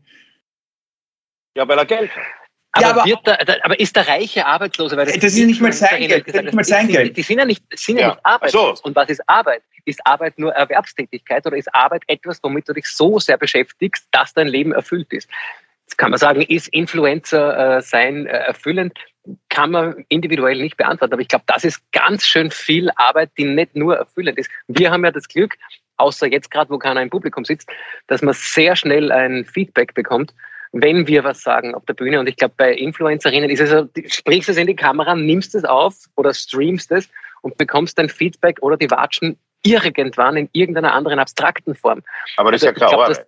Ja, 1.55 1.67
weil 1.67 1.77
er 1.77 1.85
Geld 1.85 2.11
hat. 2.15 2.40
Aber, 2.73 3.05
ja, 3.05 3.17
aber, 3.17 3.37
der, 3.45 3.65
aber, 3.65 3.79
ist 3.79 3.95
der 3.95 4.07
reiche 4.07 4.45
Arbeitslose? 4.45 4.95
Weil 4.95 5.05
das, 5.05 5.15
das 5.15 5.33
ist 5.33 5.45
nicht 5.45 5.61
mal 5.61 5.73
sein 5.73 6.07
Geld. 6.07 6.27
Das 6.27 6.35
ist 6.35 6.43
nicht 6.43 6.53
mal 6.53 6.63
sein 6.63 6.87
Geld. 6.87 7.17
Die 7.17 7.21
sind 7.21 7.39
ja 7.39 7.45
nicht, 7.45 7.63
sind 7.75 7.97
ja. 7.97 8.01
ja 8.01 8.07
nicht 8.09 8.25
arbeitslos. 8.25 8.79
So. 8.79 8.85
Und 8.85 8.95
was 8.95 9.09
ist 9.09 9.21
Arbeit? 9.27 9.61
Ist 9.85 9.99
Arbeit 10.05 10.39
nur 10.39 10.53
Erwerbstätigkeit 10.53 11.45
oder 11.45 11.57
ist 11.57 11.73
Arbeit 11.73 12.03
etwas, 12.07 12.41
womit 12.43 12.69
du 12.69 12.73
dich 12.73 12.85
so 12.87 13.19
sehr 13.19 13.37
beschäftigst, 13.37 14.07
dass 14.11 14.33
dein 14.33 14.47
Leben 14.47 14.71
erfüllt 14.71 15.11
ist? 15.11 15.29
Jetzt 15.85 15.97
kann 15.97 16.11
man 16.11 16.19
sagen, 16.19 16.41
ist 16.43 16.69
Influencer 16.69 17.77
äh, 17.77 17.81
sein 17.81 18.25
äh, 18.25 18.29
erfüllend? 18.29 18.97
Kann 19.49 19.71
man 19.71 20.05
individuell 20.07 20.61
nicht 20.61 20.77
beantworten. 20.77 21.13
Aber 21.13 21.21
ich 21.21 21.27
glaube, 21.27 21.43
das 21.47 21.65
ist 21.65 21.81
ganz 21.91 22.25
schön 22.25 22.51
viel 22.51 22.89
Arbeit, 22.95 23.31
die 23.37 23.43
nicht 23.43 23.75
nur 23.75 23.97
erfüllend 23.97 24.37
ist. 24.37 24.49
Wir 24.67 24.91
haben 24.91 25.03
ja 25.03 25.11
das 25.11 25.27
Glück, 25.27 25.57
außer 25.97 26.27
jetzt 26.27 26.49
gerade, 26.51 26.69
wo 26.69 26.77
keiner 26.77 27.01
im 27.01 27.09
Publikum 27.09 27.43
sitzt, 27.43 27.69
dass 28.07 28.21
man 28.21 28.33
sehr 28.33 28.77
schnell 28.77 29.11
ein 29.11 29.45
Feedback 29.45 29.93
bekommt 29.93 30.33
wenn 30.73 31.07
wir 31.07 31.23
was 31.23 31.41
sagen 31.41 31.75
auf 31.75 31.85
der 31.85 31.93
Bühne. 31.93 32.19
Und 32.19 32.27
ich 32.27 32.37
glaube, 32.37 32.53
bei 32.57 32.73
Influencerinnen 32.73 33.49
ist 33.49 33.59
es 33.59 33.69
so, 33.69 33.89
sprichst 34.07 34.49
es 34.49 34.57
in 34.57 34.67
die 34.67 34.75
Kamera, 34.75 35.15
nimmst 35.15 35.55
es 35.55 35.65
auf 35.65 35.95
oder 36.15 36.33
streamst 36.33 36.91
es 36.91 37.09
und 37.41 37.57
bekommst 37.57 37.99
ein 37.99 38.09
Feedback 38.09 38.57
oder 38.61 38.77
die 38.77 38.89
watschen 38.89 39.37
irgendwann 39.63 40.37
in 40.37 40.49
irgendeiner 40.53 40.93
anderen 40.93 41.19
abstrakten 41.19 41.75
Form. 41.75 42.01
Aber 42.37 42.51
das 42.51 42.63
also, 42.63 42.73
ist 42.73 42.81
ja 42.81 42.87
klar. 42.87 43.25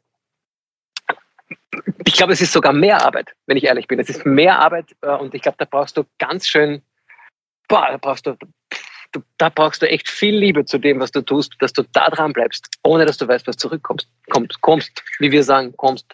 Ich 2.05 2.13
glaube, 2.13 2.33
es 2.33 2.41
ist 2.41 2.53
sogar 2.53 2.73
mehr 2.73 3.03
Arbeit, 3.03 3.33
wenn 3.47 3.57
ich 3.57 3.63
ehrlich 3.63 3.87
bin. 3.87 3.99
Es 3.99 4.09
ist 4.09 4.25
mehr 4.25 4.59
Arbeit 4.59 4.95
äh, 5.01 5.09
und 5.09 5.33
ich 5.33 5.41
glaube, 5.41 5.57
da 5.57 5.65
brauchst 5.65 5.97
du 5.97 6.05
ganz 6.19 6.47
schön, 6.47 6.81
boah, 7.67 7.87
da 7.89 7.97
brauchst 7.97 8.27
du, 8.27 8.37
da 9.37 9.49
brauchst 9.49 9.81
du 9.81 9.89
echt 9.89 10.07
viel 10.07 10.35
Liebe 10.35 10.65
zu 10.65 10.77
dem, 10.77 10.99
was 10.99 11.11
du 11.11 11.21
tust, 11.21 11.55
dass 11.59 11.73
du 11.73 11.83
da 11.93 12.09
dran 12.09 12.33
bleibst, 12.33 12.69
ohne 12.83 13.05
dass 13.05 13.17
du 13.17 13.27
weißt, 13.27 13.47
was 13.47 13.57
zurückkommst. 13.57 14.07
Kommst, 14.29 14.61
kommst, 14.61 15.03
wie 15.19 15.31
wir 15.31 15.43
sagen, 15.43 15.75
kommst. 15.77 16.05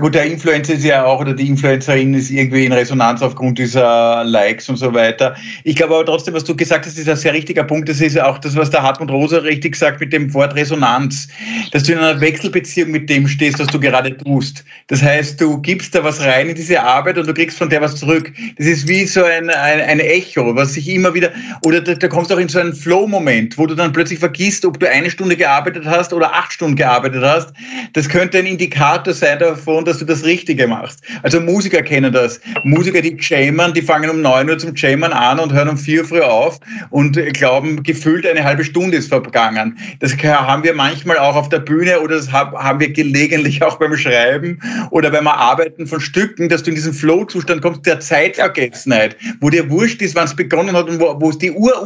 Gut, 0.00 0.14
der 0.14 0.26
Influencer 0.26 0.74
ist 0.74 0.84
ja 0.84 1.04
auch, 1.04 1.20
oder 1.20 1.34
die 1.34 1.48
Influencerin 1.48 2.14
ist 2.14 2.30
irgendwie 2.30 2.64
in 2.64 2.72
Resonanz 2.72 3.20
aufgrund 3.20 3.58
dieser 3.58 4.22
Likes 4.22 4.68
und 4.68 4.76
so 4.76 4.94
weiter. 4.94 5.34
Ich 5.64 5.74
glaube 5.74 5.96
aber 5.96 6.04
trotzdem, 6.04 6.34
was 6.34 6.44
du 6.44 6.54
gesagt 6.54 6.86
hast, 6.86 6.96
ist 6.96 7.08
ein 7.08 7.16
sehr 7.16 7.32
richtiger 7.32 7.64
Punkt. 7.64 7.88
Das 7.88 8.00
ist 8.00 8.16
auch 8.20 8.38
das, 8.38 8.54
was 8.54 8.70
der 8.70 8.84
Hartmut 8.84 9.10
Rosa 9.10 9.38
richtig 9.38 9.74
sagt 9.74 9.98
mit 9.98 10.12
dem 10.12 10.32
Wort 10.34 10.54
Resonanz. 10.54 11.26
Dass 11.72 11.82
du 11.82 11.94
in 11.94 11.98
einer 11.98 12.20
Wechselbeziehung 12.20 12.92
mit 12.92 13.10
dem 13.10 13.26
stehst, 13.26 13.58
was 13.58 13.66
du 13.66 13.80
gerade 13.80 14.16
tust. 14.18 14.64
Das 14.86 15.02
heißt, 15.02 15.40
du 15.40 15.60
gibst 15.62 15.96
da 15.96 16.04
was 16.04 16.20
rein 16.20 16.48
in 16.48 16.54
diese 16.54 16.80
Arbeit 16.80 17.18
und 17.18 17.26
du 17.26 17.34
kriegst 17.34 17.58
von 17.58 17.68
der 17.68 17.80
was 17.80 17.96
zurück. 17.96 18.32
Das 18.56 18.68
ist 18.68 18.86
wie 18.86 19.04
so 19.04 19.24
ein, 19.24 19.50
ein, 19.50 19.80
ein 19.80 19.98
Echo, 19.98 20.54
was 20.54 20.74
sich 20.74 20.88
immer 20.88 21.12
wieder, 21.12 21.32
oder 21.66 21.80
da, 21.80 21.94
da 21.94 22.06
kommst 22.06 22.30
du 22.30 22.36
auch 22.36 22.38
in 22.38 22.48
so 22.48 22.60
einen 22.60 22.72
Flow-Moment, 22.72 23.58
wo 23.58 23.66
du 23.66 23.74
dann 23.74 23.92
plötzlich 23.92 24.20
vergisst, 24.20 24.64
ob 24.64 24.78
du 24.78 24.88
eine 24.88 25.10
Stunde 25.10 25.36
gearbeitet 25.36 25.86
hast 25.86 26.12
oder 26.12 26.32
acht 26.32 26.52
Stunden 26.52 26.76
gearbeitet 26.76 27.24
hast. 27.24 27.52
Das 27.94 28.08
könnte 28.08 28.38
ein 28.38 28.46
Indikator 28.46 29.12
sein 29.12 29.40
davon, 29.40 29.87
dass 29.88 29.98
du 29.98 30.04
das 30.04 30.24
Richtige 30.24 30.66
machst. 30.66 31.02
Also 31.22 31.40
Musiker 31.40 31.82
kennen 31.82 32.12
das. 32.12 32.40
Musiker, 32.64 33.00
die 33.00 33.16
jammern, 33.20 33.74
die 33.74 33.82
fangen 33.82 34.10
um 34.10 34.20
9 34.20 34.48
Uhr 34.48 34.58
zum 34.58 34.74
Jammern 34.74 35.12
an 35.12 35.38
und 35.38 35.52
hören 35.52 35.70
um 35.70 35.78
4 35.78 36.00
Uhr 36.00 36.06
früh 36.06 36.20
auf 36.20 36.58
und 36.90 37.16
glauben, 37.34 37.82
gefühlt 37.82 38.26
eine 38.26 38.44
halbe 38.44 38.64
Stunde 38.64 38.96
ist 38.96 39.08
vergangen. 39.08 39.78
Das 40.00 40.12
haben 40.22 40.62
wir 40.62 40.74
manchmal 40.74 41.18
auch 41.18 41.36
auf 41.36 41.48
der 41.48 41.60
Bühne 41.60 42.00
oder 42.00 42.16
das 42.16 42.30
haben 42.30 42.80
wir 42.80 42.92
gelegentlich 42.92 43.62
auch 43.62 43.78
beim 43.78 43.96
Schreiben 43.96 44.60
oder 44.90 45.10
beim 45.10 45.26
Arbeiten 45.26 45.86
von 45.86 46.00
Stücken, 46.00 46.48
dass 46.48 46.62
du 46.62 46.70
in 46.70 46.76
diesen 46.76 46.92
Flow-Zustand 46.92 47.62
kommst, 47.62 47.86
der 47.86 48.00
Zeitvergessenheit, 48.00 49.16
wo 49.40 49.50
dir 49.50 49.68
wurscht 49.70 50.02
ist, 50.02 50.14
wann 50.14 50.24
es 50.24 50.36
begonnen 50.36 50.76
hat 50.76 50.88
und 50.88 51.00
wo, 51.00 51.30
die 51.32 51.50
Uhr 51.50 51.78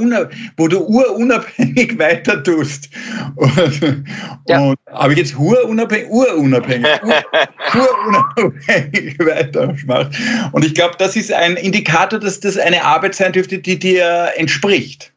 wo 0.56 0.68
du 0.68 0.80
urunabhängig 0.80 1.98
weiter 1.98 2.42
tust. 2.42 2.88
Und, 3.36 4.04
ja. 4.48 4.60
und 4.60 4.78
ich 5.12 5.18
jetzt 5.18 5.36
urunabhängig, 5.38 6.08
urunabhängig, 6.10 6.86
ur, 7.02 7.91
unabhängig 8.06 9.18
weitermacht. 9.18 10.16
Und 10.52 10.64
ich 10.64 10.74
glaube, 10.74 10.96
das 10.98 11.16
ist 11.16 11.32
ein 11.32 11.56
Indikator, 11.56 12.18
dass 12.18 12.40
das 12.40 12.58
eine 12.58 12.84
Arbeit 12.84 13.14
sein 13.14 13.32
dürfte, 13.32 13.58
die 13.58 13.78
dir 13.78 14.32
entspricht. 14.36 15.12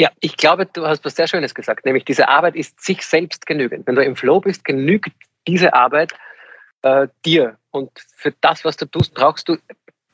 Ja, 0.00 0.10
ich 0.20 0.36
glaube, 0.36 0.66
du 0.66 0.86
hast 0.86 1.04
was 1.04 1.14
sehr 1.14 1.28
Schönes 1.28 1.54
gesagt, 1.54 1.84
nämlich 1.84 2.04
diese 2.04 2.28
Arbeit 2.28 2.56
ist 2.56 2.82
sich 2.82 3.02
selbst 3.02 3.46
genügend. 3.46 3.86
Wenn 3.86 3.94
du 3.94 4.04
im 4.04 4.16
Flow 4.16 4.40
bist, 4.40 4.64
genügt 4.64 5.12
diese 5.46 5.74
Arbeit 5.74 6.12
äh, 6.82 7.08
dir. 7.24 7.56
Und 7.70 7.90
für 8.16 8.32
das, 8.40 8.64
was 8.64 8.76
du 8.76 8.86
tust, 8.86 9.14
brauchst 9.14 9.48
du 9.48 9.56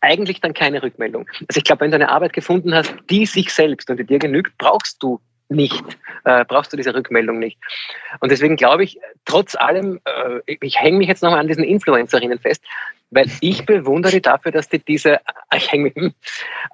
eigentlich 0.01 0.41
dann 0.41 0.55
keine 0.55 0.83
Rückmeldung. 0.83 1.29
Also 1.49 1.59
ich 1.59 1.65
glaube, 1.65 1.81
wenn 1.81 1.91
du 1.91 1.97
eine 1.97 2.09
Arbeit 2.09 2.33
gefunden 2.33 2.75
hast, 2.75 2.95
die 3.11 3.27
sich 3.27 3.53
selbst 3.53 3.91
und 3.91 3.99
die 3.99 4.05
dir 4.05 4.19
genügt, 4.19 4.57
brauchst 4.59 5.03
du 5.03 5.21
nicht, 5.49 5.85
äh, 6.25 6.45
brauchst 6.45 6.73
du 6.73 6.77
diese 6.77 6.95
Rückmeldung 6.95 7.39
nicht. 7.39 7.59
Und 8.21 8.31
deswegen 8.31 8.57
glaube 8.57 8.85
ich, 8.85 8.99
trotz 9.25 9.55
allem, 9.55 10.01
äh, 10.05 10.57
ich 10.61 10.81
hänge 10.81 10.99
mich 10.99 11.09
jetzt 11.09 11.23
nochmal 11.23 11.41
an 11.41 11.49
diesen 11.49 11.65
Influencerinnen 11.65 12.39
fest, 12.39 12.63
weil 13.11 13.31
ich 13.41 13.65
bewundere 13.65 14.13
sie 14.13 14.21
dafür, 14.21 14.53
dass 14.53 14.69
sie 14.69 14.79
diese, 14.79 15.15
äh, 15.15 15.19
ich 15.57 15.73
hänge 15.73 15.85
mich, 15.85 15.95
hm, 15.95 16.15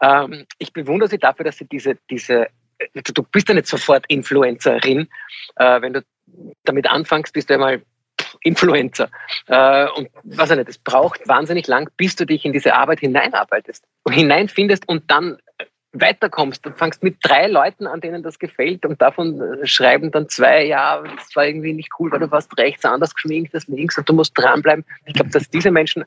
ähm, 0.03 0.47
ich 0.59 0.73
bewundere 0.73 1.09
sie 1.09 1.19
dafür, 1.19 1.45
dass 1.45 1.59
sie 1.59 1.67
diese, 1.67 1.97
diese, 2.11 2.49
äh, 2.79 3.03
du 3.03 3.23
bist 3.23 3.49
ja 3.49 3.55
nicht 3.55 3.67
sofort 3.67 4.05
Influencerin, 4.09 5.09
äh, 5.57 5.81
wenn 5.81 5.93
du 5.95 6.05
damit 6.65 6.91
anfängst, 6.91 7.33
bist 7.33 7.51
du 7.51 7.55
einmal 7.55 7.83
Influencer. 8.43 9.11
Äh, 9.47 9.89
und 9.91 10.09
was 10.25 10.51
ich 10.51 10.57
nicht, 10.57 10.69
es 10.69 10.79
braucht 10.79 11.27
wahnsinnig 11.29 11.67
lang, 11.67 11.89
bis 11.97 12.17
du 12.17 12.27
dich 12.27 12.45
in 12.45 12.53
diese 12.53 12.75
Arbeit 12.75 13.01
hineinarbeitest, 13.01 13.85
hineinfindest 14.09 14.89
und 14.89 15.11
dann 15.11 15.39
weiterkommst. 15.95 16.65
Du 16.67 16.71
fangst 16.73 17.03
mit 17.03 17.17
drei 17.23 17.47
Leuten 17.47 17.87
an, 17.87 18.01
denen 18.01 18.23
das 18.23 18.39
gefällt 18.39 18.85
und 18.85 19.01
davon 19.01 19.41
äh, 19.41 19.67
schreiben 19.67 20.11
dann 20.11 20.29
zwei, 20.29 20.65
ja, 20.65 21.03
das 21.03 21.35
war 21.35 21.47
irgendwie 21.47 21.73
nicht 21.73 21.91
cool, 21.99 22.11
weil 22.13 22.21
du 22.21 22.31
warst 22.31 22.57
rechts 22.59 22.85
anders 22.85 23.15
geschminkt 23.15 23.55
als 23.55 23.67
links 23.69 23.97
und 23.97 24.09
du 24.09 24.13
musst 24.13 24.37
dranbleiben. 24.37 24.85
Ich 25.07 25.15
glaube, 25.15 25.31
dass 25.31 25.49
diese 25.49 25.71
Menschen 25.71 26.05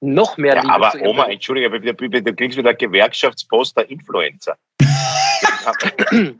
noch 0.00 0.36
mehr 0.36 0.56
ja, 0.56 0.64
Aber 0.68 0.92
Oma, 1.00 1.26
entschuldige, 1.26 1.70
du 1.80 2.34
kriegst 2.34 2.58
wieder 2.58 2.74
Gewerkschaftsposter 2.74 3.88
Influencer. 3.88 4.56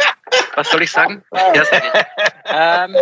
Was 0.54 0.70
soll 0.70 0.82
ich 0.82 0.90
sagen? 0.90 1.22
Ja, 1.32 2.84
ähm, 2.84 2.96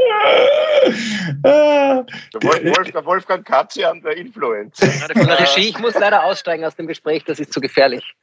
der, 1.43 2.05
Wolf, 2.43 2.91
der 2.91 3.05
Wolfgang 3.07 3.47
Katzian, 3.47 4.01
der 4.03 4.17
Influencer. 4.17 4.87
Von 4.87 5.27
der 5.27 5.41
Regie, 5.41 5.69
ich 5.69 5.79
muss 5.79 5.95
leider 5.95 6.25
aussteigen 6.25 6.65
aus 6.65 6.77
dem 6.77 6.87
Gespräch, 6.87 7.25
das 7.25 7.41
ist 7.41 7.53
zu 7.53 7.61
gefährlich. 7.61 8.05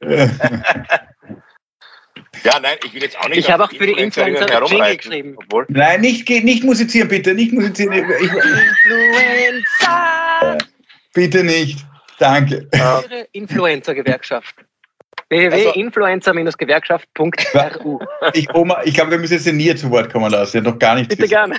Ja, 2.42 2.58
nein, 2.60 2.76
ich 2.84 2.94
will 2.94 3.02
jetzt 3.02 3.18
auch 3.18 3.28
nicht. 3.28 3.38
Ich 3.38 3.50
habe 3.50 3.64
auch 3.64 3.70
für 3.70 3.86
die 3.86 3.92
Influencer 3.92 4.66
Jingle 4.66 4.96
geschrieben. 4.96 5.36
Obwohl. 5.36 5.66
Nein, 5.68 6.00
nicht, 6.00 6.28
nicht 6.28 6.64
musizieren, 6.64 7.08
bitte. 7.08 7.34
Nicht 7.34 7.52
musizieren. 7.52 7.92
Ich, 7.92 8.30
Influencer! 8.84 10.58
Bitte 11.12 11.44
nicht. 11.44 11.78
Danke. 12.18 12.68
Ihre 12.72 13.28
Influencer-Gewerkschaft 13.32 14.54
www.influencer-gewerkschaft.ru 15.28 18.00
ich, 18.34 18.48
ich 18.84 18.94
glaube, 18.94 19.10
wir 19.10 19.18
müssen 19.18 19.34
jetzt 19.34 19.52
nie 19.52 19.74
zu 19.74 19.90
Wort 19.90 20.12
kommen 20.12 20.30
lassen. 20.30 20.62
Noch 20.62 20.78
gar 20.78 20.94
nicht. 20.94 21.08
Bitte 21.08 21.22
wissen. 21.22 21.30
gerne. 21.30 21.56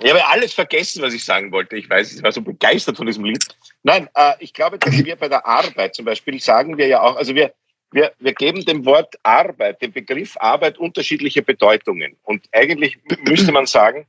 Ich 0.00 0.10
habe 0.10 0.26
alles 0.26 0.52
vergessen, 0.52 1.02
was 1.02 1.14
ich 1.14 1.24
sagen 1.24 1.52
wollte. 1.52 1.76
Ich 1.76 1.88
weiß, 1.88 2.14
ich 2.14 2.24
war 2.24 2.32
so 2.32 2.42
begeistert 2.42 2.96
von 2.96 3.06
diesem 3.06 3.24
Lied. 3.24 3.46
Nein, 3.84 4.08
äh, 4.14 4.32
ich 4.40 4.52
glaube, 4.52 4.76
dass 4.78 5.04
wir 5.04 5.16
bei 5.16 5.28
der 5.28 5.46
Arbeit 5.46 5.94
zum 5.94 6.04
Beispiel 6.04 6.40
sagen 6.40 6.76
wir 6.76 6.88
ja 6.88 7.02
auch, 7.02 7.14
also 7.16 7.36
wir, 7.36 7.54
wir, 7.92 8.12
wir 8.18 8.32
geben 8.32 8.64
dem 8.64 8.84
Wort 8.84 9.14
Arbeit, 9.22 9.80
dem 9.82 9.92
Begriff 9.92 10.36
Arbeit 10.40 10.78
unterschiedliche 10.78 11.42
Bedeutungen. 11.42 12.16
Und 12.22 12.46
eigentlich 12.52 12.98
müsste 13.24 13.52
man 13.52 13.66
sagen, 13.66 14.06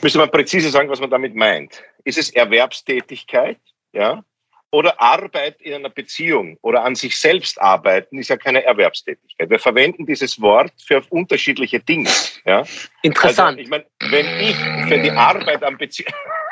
müsste 0.00 0.18
man 0.18 0.30
präzise 0.30 0.70
sagen, 0.70 0.88
was 0.88 1.00
man 1.00 1.10
damit 1.10 1.34
meint. 1.34 1.82
Ist 2.04 2.18
es 2.18 2.30
Erwerbstätigkeit? 2.30 3.58
Ja? 3.92 4.24
Oder 4.70 5.00
Arbeit 5.00 5.60
in 5.62 5.74
einer 5.74 5.88
Beziehung 5.88 6.58
oder 6.60 6.84
an 6.84 6.94
sich 6.94 7.18
selbst 7.18 7.60
arbeiten 7.60 8.18
ist 8.18 8.28
ja 8.28 8.36
keine 8.36 8.62
Erwerbstätigkeit. 8.64 9.48
Wir 9.48 9.58
verwenden 9.58 10.04
dieses 10.04 10.40
Wort 10.40 10.72
für 10.84 11.02
unterschiedliche 11.08 11.80
Dinge. 11.80 12.10
Ja? 12.44 12.64
Interessant. 13.02 13.58
Also, 13.58 13.60
ich 13.60 13.68
meine, 13.68 13.86
wenn 14.10 14.26
ich 14.40 14.56
für 14.88 14.98
die 14.98 15.10
Arbeit 15.10 15.64
an 15.64 15.78
Beziehung 15.78 16.12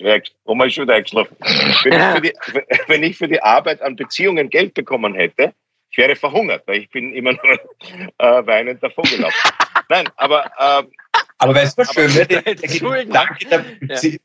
Ist 0.00 0.74
schon 0.74 0.84
wieder 0.84 0.94
eingeschlafen. 0.94 1.36
Wenn 1.40 2.24
ich, 2.24 2.32
die, 2.32 2.32
wenn 2.88 3.02
ich, 3.02 3.16
für 3.16 3.28
die, 3.28 3.42
Arbeit 3.42 3.82
an 3.82 3.96
Beziehungen 3.96 4.50
Geld 4.50 4.74
bekommen 4.74 5.14
hätte, 5.14 5.52
ich 5.90 5.98
wäre 5.98 6.16
verhungert, 6.16 6.62
weil 6.66 6.80
ich 6.80 6.90
bin 6.90 7.12
immer 7.14 7.32
nur 7.32 7.60
äh, 8.18 8.46
weinend 8.46 8.82
davongelaufen. 8.82 9.50
Nein, 9.88 10.08
aber 10.16 10.46
äh, 10.58 10.82
aber 11.40 11.54
weißt 11.54 11.78
du, 11.78 11.82
was 11.82 11.92
schön 11.94 12.14
wäre? 12.14 12.26
Der, 13.50 13.64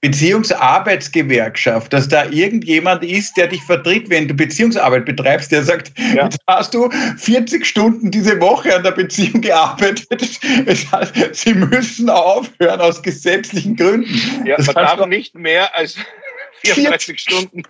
Beziehungsarbeitsgewerkschaft, 0.01 1.93
dass 1.93 2.10
da 2.10 2.25
irgendjemand 2.25 3.04
ist, 3.06 3.38
der 3.38 3.47
dich 3.47 3.63
vertritt, 3.63 4.10
wenn 4.10 4.28
du 4.28 4.34
Beziehungsarbeit 4.34 5.06
betreibst, 5.06 5.51
der 5.51 5.63
sagt, 5.63 5.93
ja. 6.13 6.25
jetzt 6.25 6.39
hast 6.47 6.73
du 6.73 6.89
40 7.17 7.65
Stunden 7.65 8.12
diese 8.12 8.39
Woche 8.41 8.75
an 8.75 8.84
der 8.84 8.91
Beziehung 8.91 9.41
gearbeitet. 9.41 10.06
Das 10.65 10.91
heißt, 10.91 11.36
sie 11.36 11.54
müssen 11.54 12.10
aufhören 12.10 12.82
aus 12.82 13.01
gesetzlichen 13.01 13.75
Gründen. 13.75 14.45
Ja, 14.45 14.58
das 14.58 14.67
man 14.67 14.75
darf 14.75 15.06
nicht 15.08 15.36
mehr 15.36 15.75
als 15.75 15.95
34 16.63 17.19
Stunden 17.19 17.63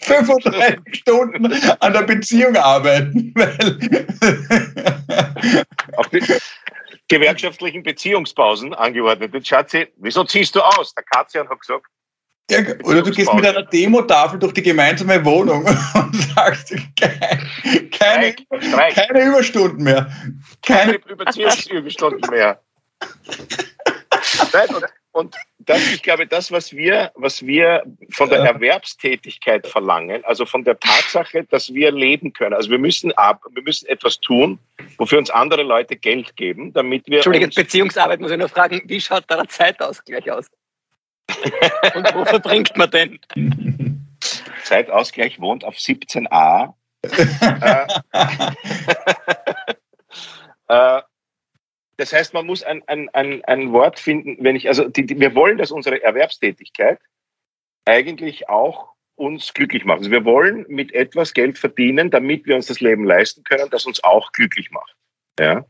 35 0.00 0.78
Stunden 0.92 1.52
an 1.80 1.92
der 1.92 2.02
Beziehung 2.02 2.56
arbeiten. 2.56 3.34
Die, 6.12 6.22
gewerkschaftlichen 7.12 7.82
Beziehungspausen 7.82 8.74
angeordnet. 8.74 9.34
Jetzt 9.34 9.48
Schatzi, 9.48 9.88
wieso 9.96 10.24
ziehst 10.24 10.54
du 10.54 10.60
aus? 10.60 10.94
Der 10.94 11.04
Katzian 11.04 11.48
hat 11.48 11.60
gesagt. 11.60 11.86
Ja, 12.50 12.58
oder 12.84 13.02
du 13.02 13.10
gehst 13.10 13.32
mit 13.32 13.46
einer 13.46 13.62
Demotafel 13.62 14.38
durch 14.38 14.52
die 14.52 14.62
gemeinsame 14.62 15.24
Wohnung 15.24 15.64
und 15.94 16.14
sagst, 16.34 16.74
keine, 16.98 18.34
Streik, 18.60 18.94
keine 18.94 19.24
Überstunden 19.24 19.84
mehr. 19.84 20.10
Keine, 20.60 20.98
keine 20.98 21.12
Überziehungsüberstunden 21.12 22.30
mehr. 22.30 22.60
Nein, 24.52 24.68
und, 24.74 24.84
und 25.12 25.36
das, 25.58 25.92
ich 25.92 26.02
glaube, 26.02 26.26
das, 26.26 26.50
was 26.50 26.72
wir, 26.72 27.12
was 27.14 27.46
wir 27.46 27.82
von 28.10 28.30
der 28.30 28.40
Erwerbstätigkeit 28.40 29.66
verlangen, 29.66 30.24
also 30.24 30.46
von 30.46 30.64
der 30.64 30.80
Tatsache, 30.80 31.44
dass 31.44 31.72
wir 31.74 31.92
leben 31.92 32.32
können. 32.32 32.54
Also 32.54 32.70
wir 32.70 32.78
müssen 32.78 33.12
ab, 33.12 33.42
wir 33.50 33.62
müssen 33.62 33.86
etwas 33.88 34.20
tun, 34.20 34.58
wofür 34.96 35.18
uns 35.18 35.28
andere 35.30 35.62
Leute 35.62 35.96
Geld 35.96 36.34
geben, 36.36 36.72
damit 36.72 37.06
wir. 37.06 37.16
Entschuldige, 37.16 37.48
Beziehungsarbeit 37.48 38.20
muss 38.20 38.30
ich 38.30 38.38
nur 38.38 38.48
fragen, 38.48 38.80
wie 38.86 39.00
schaut 39.00 39.24
da 39.28 39.36
der 39.36 39.48
Zeitausgleich 39.48 40.30
aus? 40.30 40.46
Und 41.94 42.14
wo 42.14 42.24
verbringt 42.24 42.76
man 42.76 42.90
denn? 42.90 43.20
Zeitausgleich 44.64 45.40
wohnt 45.40 45.64
auf 45.64 45.76
17a. 45.76 46.72
äh, 47.02 47.86
äh, 50.98 51.02
das 52.02 52.12
heißt, 52.12 52.34
man 52.34 52.46
muss 52.46 52.64
ein, 52.64 52.82
ein, 52.88 53.08
ein, 53.10 53.44
ein 53.44 53.72
Wort 53.72 54.00
finden, 54.00 54.36
wenn 54.40 54.56
ich, 54.56 54.66
also 54.66 54.88
die, 54.88 55.06
die, 55.06 55.20
wir 55.20 55.36
wollen, 55.36 55.56
dass 55.56 55.70
unsere 55.70 56.02
Erwerbstätigkeit 56.02 56.98
eigentlich 57.84 58.48
auch 58.48 58.88
uns 59.14 59.54
glücklich 59.54 59.84
macht. 59.84 59.98
Also 59.98 60.10
wir 60.10 60.24
wollen 60.24 60.66
mit 60.68 60.92
etwas 60.94 61.32
Geld 61.32 61.58
verdienen, 61.58 62.10
damit 62.10 62.44
wir 62.46 62.56
uns 62.56 62.66
das 62.66 62.80
Leben 62.80 63.04
leisten 63.04 63.44
können, 63.44 63.70
das 63.70 63.86
uns 63.86 64.02
auch 64.02 64.32
glücklich 64.32 64.72
macht. 64.72 64.96
Ja? 65.38 65.64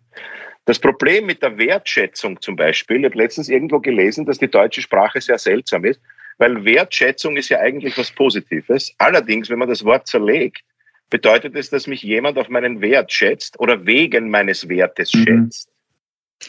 Das 0.64 0.78
Problem 0.78 1.26
mit 1.26 1.42
der 1.42 1.58
Wertschätzung 1.58 2.40
zum 2.40 2.56
Beispiel, 2.56 3.00
ich 3.00 3.04
habe 3.04 3.18
letztens 3.18 3.50
irgendwo 3.50 3.80
gelesen, 3.80 4.24
dass 4.24 4.38
die 4.38 4.50
deutsche 4.50 4.80
Sprache 4.80 5.20
sehr 5.20 5.38
seltsam 5.38 5.84
ist, 5.84 6.00
weil 6.38 6.64
Wertschätzung 6.64 7.36
ist 7.36 7.50
ja 7.50 7.58
eigentlich 7.58 7.98
was 7.98 8.10
Positives. 8.10 8.94
Allerdings, 8.96 9.50
wenn 9.50 9.58
man 9.58 9.68
das 9.68 9.84
Wort 9.84 10.06
zerlegt, 10.06 10.62
bedeutet 11.10 11.56
es, 11.56 11.68
dass 11.68 11.86
mich 11.86 12.02
jemand 12.02 12.38
auf 12.38 12.48
meinen 12.48 12.80
Wert 12.80 13.12
schätzt 13.12 13.60
oder 13.60 13.84
wegen 13.84 14.30
meines 14.30 14.70
Wertes 14.70 15.12
mhm. 15.12 15.24
schätzt. 15.24 15.71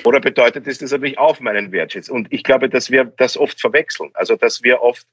Oder 0.04 0.20
bedeutet 0.20 0.68
es, 0.68 0.80
dass 0.80 0.92
er 0.92 1.00
mich 1.00 1.18
auf 1.18 1.40
meinen 1.40 1.72
Wert 1.72 1.94
schätzt? 1.94 2.10
Und 2.10 2.32
ich 2.32 2.44
glaube, 2.44 2.70
dass 2.70 2.90
wir 2.90 3.06
das 3.06 3.38
oft 3.38 3.60
verwechseln. 3.60 4.12
Also, 4.14 4.36
dass 4.36 4.64
wir 4.64 4.82
oft 4.82 5.06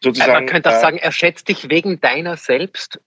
sozusagen. 0.00 0.32
Man 0.32 0.46
könnte 0.46 0.70
auch 0.70 0.76
äh, 0.76 0.80
sagen, 0.80 0.98
er 0.98 1.12
schätzt 1.12 1.48
dich 1.48 1.68
wegen 1.68 2.00
deiner 2.00 2.36
selbst 2.36 3.00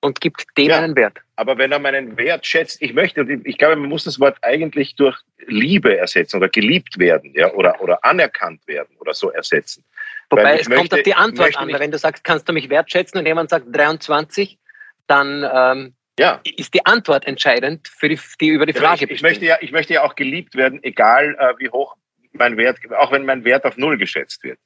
und 0.00 0.20
gibt 0.20 0.44
dem 0.56 0.68
ja, 0.68 0.78
einen 0.78 0.96
Wert. 0.96 1.18
Aber 1.36 1.58
wenn 1.58 1.72
er 1.72 1.78
meinen 1.78 2.16
Wert 2.16 2.46
schätzt, 2.46 2.80
ich 2.80 2.94
möchte, 2.94 3.26
ich 3.44 3.58
glaube, 3.58 3.76
man 3.76 3.88
muss 3.88 4.04
das 4.04 4.18
Wort 4.18 4.38
eigentlich 4.42 4.94
durch 4.96 5.18
Liebe 5.46 5.96
ersetzen 5.96 6.36
oder 6.36 6.48
geliebt 6.48 6.98
werden, 6.98 7.32
ja, 7.34 7.52
oder, 7.52 7.80
oder 7.80 8.04
anerkannt 8.04 8.66
werden 8.66 8.96
oder 8.98 9.14
so 9.14 9.30
ersetzen. 9.30 9.84
Wobei 10.30 10.58
es 10.58 10.68
möchte, 10.68 10.74
kommt 10.76 10.94
auf 10.94 11.02
die 11.02 11.14
Antwort 11.14 11.56
an, 11.56 11.68
wenn 11.68 11.90
du 11.90 11.98
sagst, 11.98 12.24
kannst 12.24 12.48
du 12.48 12.52
mich 12.52 12.70
wertschätzen 12.70 13.18
und 13.18 13.26
jemand 13.26 13.50
sagt 13.50 13.66
23, 13.72 14.58
dann 15.06 15.44
ähm, 15.52 15.94
ja. 16.20 16.40
ist 16.44 16.74
die 16.74 16.84
Antwort 16.86 17.26
entscheidend 17.26 17.88
für 17.88 18.08
die, 18.08 18.18
die 18.40 18.48
über 18.48 18.66
die 18.66 18.72
Frage 18.72 19.06
ich, 19.06 19.10
ich 19.10 19.22
möchte 19.22 19.44
ja, 19.44 19.58
ich 19.60 19.72
möchte 19.72 19.94
ja 19.94 20.02
auch 20.02 20.14
geliebt 20.14 20.54
werden, 20.54 20.82
egal 20.82 21.36
äh, 21.38 21.54
wie 21.58 21.70
hoch 21.70 21.96
mein 22.32 22.56
Wert, 22.56 22.78
auch 22.98 23.10
wenn 23.10 23.24
mein 23.24 23.44
Wert 23.44 23.64
auf 23.64 23.76
Null 23.76 23.98
geschätzt 23.98 24.44
wird. 24.44 24.58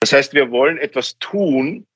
Das 0.00 0.12
heißt, 0.12 0.34
wir 0.34 0.50
wollen 0.50 0.78
etwas 0.78 1.18
tun, 1.18 1.86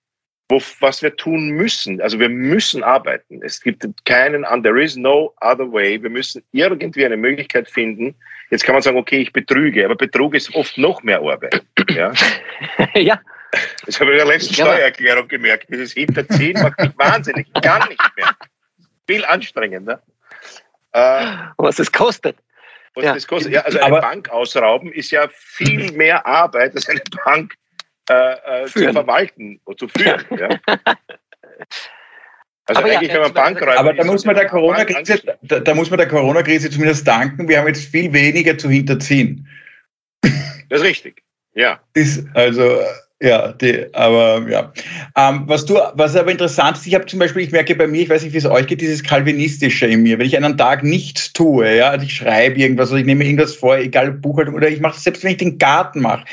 wo, 0.48 0.62
was 0.81 1.02
wir 1.02 1.16
tun 1.16 1.50
müssen. 1.50 2.00
Also 2.00 2.18
wir 2.18 2.28
müssen 2.28 2.83
arbeiten. 2.83 3.42
Es 3.42 3.61
gibt 3.61 3.85
keinen, 4.04 4.44
there 4.62 4.83
is 4.83 4.96
no 4.96 5.35
other 5.40 5.70
way. 5.70 6.02
Wir 6.02 6.11
müssen 6.11 6.42
irgendwie 6.52 7.04
eine 7.04 7.16
Möglichkeit 7.16 7.68
finden. 7.68 8.14
Jetzt 8.50 8.64
kann 8.64 8.74
man 8.74 8.83
sagen, 8.83 8.96
okay, 8.96 9.18
ich 9.18 9.33
betrüge, 9.33 9.85
aber 9.85 9.94
Betrug 9.94 10.35
ist 10.35 10.54
oft 10.54 10.78
noch 10.78 11.02
mehr 11.02 11.20
Arbeit. 11.20 11.62
Ja. 11.90 12.12
ja. 12.94 13.20
Das 13.87 14.00
habe 14.00 14.11
ich 14.14 14.20
in 14.20 14.26
der 14.26 14.35
letzten 14.35 14.54
ja, 14.54 14.66
Steuererklärung 14.66 15.28
gemerkt. 15.28 15.68
Dieses 15.70 15.92
Hinterziehen 15.92 16.61
macht 16.62 16.78
mich 16.81 16.96
wahnsinnig. 16.96 17.46
Ich 17.54 17.62
kann 17.62 17.88
nicht 17.88 18.00
mehr. 18.16 18.35
Viel 19.09 19.25
anstrengender. 19.25 20.03
Äh, 20.92 21.27
was 21.57 21.79
es 21.79 21.90
kostet. 21.90 22.37
Was 22.94 23.05
ja. 23.05 23.14
das 23.14 23.27
kostet. 23.27 23.53
Ja, 23.53 23.62
also 23.62 23.79
eine 23.79 23.87
aber, 23.87 24.01
Bank 24.03 24.29
ausrauben 24.29 24.92
ist 24.92 25.11
ja 25.11 25.29
viel 25.33 25.92
mehr 25.97 26.27
Arbeit 26.27 26.75
als 26.75 26.88
eine 26.88 27.01
Bank 27.25 27.55
äh, 28.11 28.64
äh, 28.64 28.66
zu 28.66 28.92
verwalten 28.92 29.61
und 29.64 29.79
zu 29.79 29.88
führen. 29.88 30.25
Ja. 30.38 30.49
Also 32.66 32.83
aber 32.83 32.90
eigentlich, 32.92 33.09
ja, 33.09 33.14
wenn 33.14 33.23
man 33.23 33.33
Bankräuber 33.33 33.79
Aber 33.79 33.94
da 33.94 34.05
muss 34.05 34.27
man 34.27 34.35
der 34.35 34.47
Corona-Krise, 34.47 35.38
da, 35.40 35.61
da, 35.61 35.75
muss 35.75 35.88
man 35.88 35.97
der 35.97 36.09
Corona-Krise 36.09 36.68
zumindest 36.68 37.09
danken. 37.09 37.49
Wir 37.49 37.59
haben 37.59 37.66
jetzt 37.66 37.90
viel 37.90 38.12
weniger 38.12 38.59
zu 38.59 38.68
hinterziehen. 38.68 39.49
Das 40.21 40.81
ist 40.81 40.83
richtig. 40.83 41.23
Ja. 41.55 41.81
Ist 41.94 42.27
also 42.35 42.83
ja, 43.20 43.52
die, 43.52 43.92
aber 43.94 44.48
ja. 44.48 44.72
Ähm, 45.16 45.42
was 45.46 45.64
du, 45.64 45.74
was 45.94 46.14
aber 46.14 46.31
interessant 46.31 46.76
ist, 46.76 46.87
ich 46.87 46.94
habe 46.94 47.07
zum 47.07 47.18
Beispiel, 47.18 47.42
ich 47.42 47.50
merke 47.50 47.74
bei 47.74 47.88
mir, 47.88 48.02
ich 48.02 48.11
weiß 48.11 48.22
nicht, 48.22 48.33
wie 48.33 48.38
es 48.38 48.46
euch 48.46 48.66
geht, 48.68 48.81
dieses 48.81 49.02
Kalvinistische 49.02 49.87
in 49.87 50.04
mir. 50.04 50.18
Wenn 50.18 50.26
ich 50.26 50.37
einen 50.37 50.57
Tag 50.57 50.85
nichts 50.85 51.33
tue, 51.33 51.76
ja, 51.76 51.90
also 51.90 52.07
ich 52.07 52.14
schreibe 52.14 52.61
irgendwas 52.61 52.90
oder 52.90 53.00
ich 53.00 53.07
nehme 53.07 53.24
irgendwas 53.24 53.57
vor, 53.57 53.76
egal 53.76 54.12
Buchhaltung 54.12 54.54
oder 54.54 54.68
ich 54.68 54.81
mache 54.81 55.00
selbst, 55.00 55.24
wenn 55.24 55.33
ich 55.33 55.38
den 55.38 55.59
Garten 55.59 56.00
mache 56.00 56.24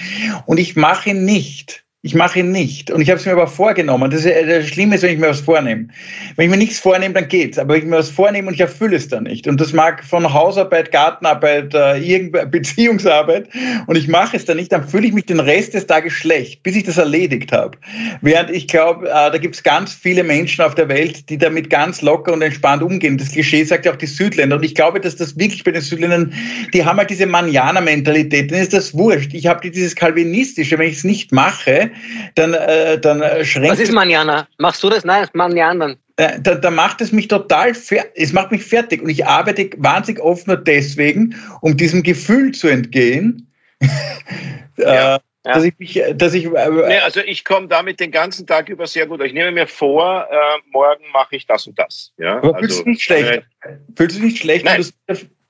und 0.46 0.60
ich 0.60 0.76
mache 0.76 1.16
nicht, 1.16 1.85
Ich 2.06 2.14
mache 2.14 2.42
ihn 2.42 2.52
nicht. 2.52 2.92
Und 2.92 3.02
ich 3.02 3.10
habe 3.10 3.20
es 3.20 3.26
mir 3.26 3.32
aber 3.32 3.48
vorgenommen. 3.48 4.12
Das, 4.12 4.26
ist, 4.26 4.36
das 4.48 4.68
Schlimme 4.68 4.94
ist, 4.94 5.02
wenn 5.02 5.14
ich 5.14 5.18
mir 5.18 5.30
was 5.30 5.40
vornehme. 5.40 5.88
Wenn 6.36 6.46
ich 6.46 6.52
mir 6.52 6.58
nichts 6.58 6.78
vornehme, 6.78 7.16
dann 7.16 7.28
geht's. 7.28 7.58
Aber 7.58 7.74
wenn 7.74 7.82
ich 7.82 7.88
mir 7.88 7.98
was 7.98 8.12
vornehme 8.12 8.48
und 8.48 8.54
ich 8.54 8.60
erfülle 8.60 8.96
es 8.96 9.08
dann 9.08 9.24
nicht. 9.24 9.48
Und 9.48 9.60
das 9.60 9.74
mag 9.74 10.04
von 10.04 10.32
Hausarbeit, 10.32 10.92
Gartenarbeit, 10.92 11.74
äh, 11.74 12.30
Beziehungsarbeit. 12.46 13.50
Und 13.88 13.96
ich 13.96 14.08
mache 14.08 14.38
es 14.38 14.46
dann 14.46 14.58
nicht, 14.58 14.72
dann 14.72 14.88
fühle 14.88 15.08
ich 15.08 15.14
mich 15.14 15.26
den 15.26 15.40
Rest 15.40 15.74
des 15.74 15.88
Tages 15.88 16.14
schlecht, 16.14 16.62
bis 16.62 16.76
ich 16.76 16.84
das 16.84 16.98
erledigt 16.98 17.52
habe. 17.52 17.76
Während 18.22 18.52
ich 18.52 18.68
glaube, 18.68 19.10
äh, 19.10 19.32
da 19.32 19.38
gibt 19.40 19.56
es 19.56 19.64
ganz 19.64 19.92
viele 19.92 20.24
Menschen 20.24 20.64
auf 20.64 20.76
der 20.76 20.88
Welt, 20.88 21.28
die 21.32 21.40
damit 21.40 21.72
ganz 21.72 22.04
locker 22.04 22.34
und 22.34 22.44
entspannt 22.44 22.84
umgehen. 22.84 23.18
Das 23.18 23.32
Klischee 23.32 23.64
sagt 23.64 23.84
ja 23.88 23.92
auch 23.92 23.98
die 23.98 24.06
Südländer. 24.06 24.58
Und 24.58 24.64
ich 24.64 24.76
glaube, 24.76 25.00
dass 25.00 25.16
das 25.16 25.40
wirklich 25.40 25.64
bei 25.64 25.72
den 25.72 25.82
Südländern, 25.82 26.32
die 26.72 26.86
haben 26.86 27.00
halt 27.00 27.10
diese 27.10 27.26
Manjana-Mentalität. 27.26 28.52
Denen 28.52 28.62
ist 28.62 28.74
das 28.74 28.94
wurscht. 28.94 29.34
Ich 29.34 29.48
habe 29.48 29.68
dieses 29.72 29.96
Kalvinistische. 29.96 30.78
Wenn 30.78 30.90
ich 30.90 30.98
es 30.98 31.04
nicht 31.04 31.32
mache, 31.32 31.90
dann, 32.36 32.54
äh, 32.54 33.00
dann 33.00 33.46
schränkt... 33.46 33.72
Was 33.72 33.80
ist 33.80 33.92
Manjana? 33.92 34.48
Machst 34.58 34.84
du 34.84 34.90
das? 34.90 35.06
Nein, 35.06 35.22
das 35.22 35.34
machen 35.34 35.56
die 35.56 35.62
anderen. 35.62 35.98
Äh, 36.18 36.40
da, 36.40 36.56
da 36.56 36.72
macht 36.72 37.02
es 37.02 37.12
mich 37.12 37.28
total, 37.28 37.74
es 38.16 38.34
macht 38.34 38.52
mich 38.52 38.64
fertig 38.64 39.02
und 39.02 39.10
ich 39.10 39.26
arbeite 39.26 39.70
wahnsinnig 39.78 40.22
oft 40.22 40.48
nur 40.48 40.58
deswegen, 40.58 41.36
um 41.62 41.76
diesem 41.76 42.04
Gefühl 42.04 42.54
zu 42.54 42.68
entgehen. 42.68 43.52
ja. 44.78 45.20
Ja. 45.46 45.54
Dass 45.54 45.64
ich 45.64 45.78
mich, 45.78 46.02
dass 46.16 46.34
ich, 46.34 46.46
äh, 46.46 46.70
nee, 46.70 46.98
also 46.98 47.20
ich 47.20 47.46
komme 47.46 47.68
damit 47.68 48.00
den 48.00 48.10
ganzen 48.10 48.48
Tag 48.48 48.68
über 48.68 48.88
sehr 48.88 49.06
gut. 49.06 49.22
Ich 49.22 49.32
nehme 49.32 49.52
mir 49.52 49.68
vor, 49.68 50.28
äh, 50.32 50.36
morgen 50.72 51.04
mache 51.14 51.36
ich 51.36 51.46
das 51.46 51.68
und 51.68 51.78
das. 51.78 52.12
Ja? 52.18 52.38
Aber 52.38 52.58
fühlst 52.58 52.78
also, 52.78 52.84
du 52.84 52.90
nicht 52.90 53.04
schlecht? 53.04 53.44
Äh, 53.62 53.74
fühlst 53.96 54.18
du 54.18 54.24
nicht 54.24 54.40
schlecht? 54.40 54.66
Nein, 54.66 54.84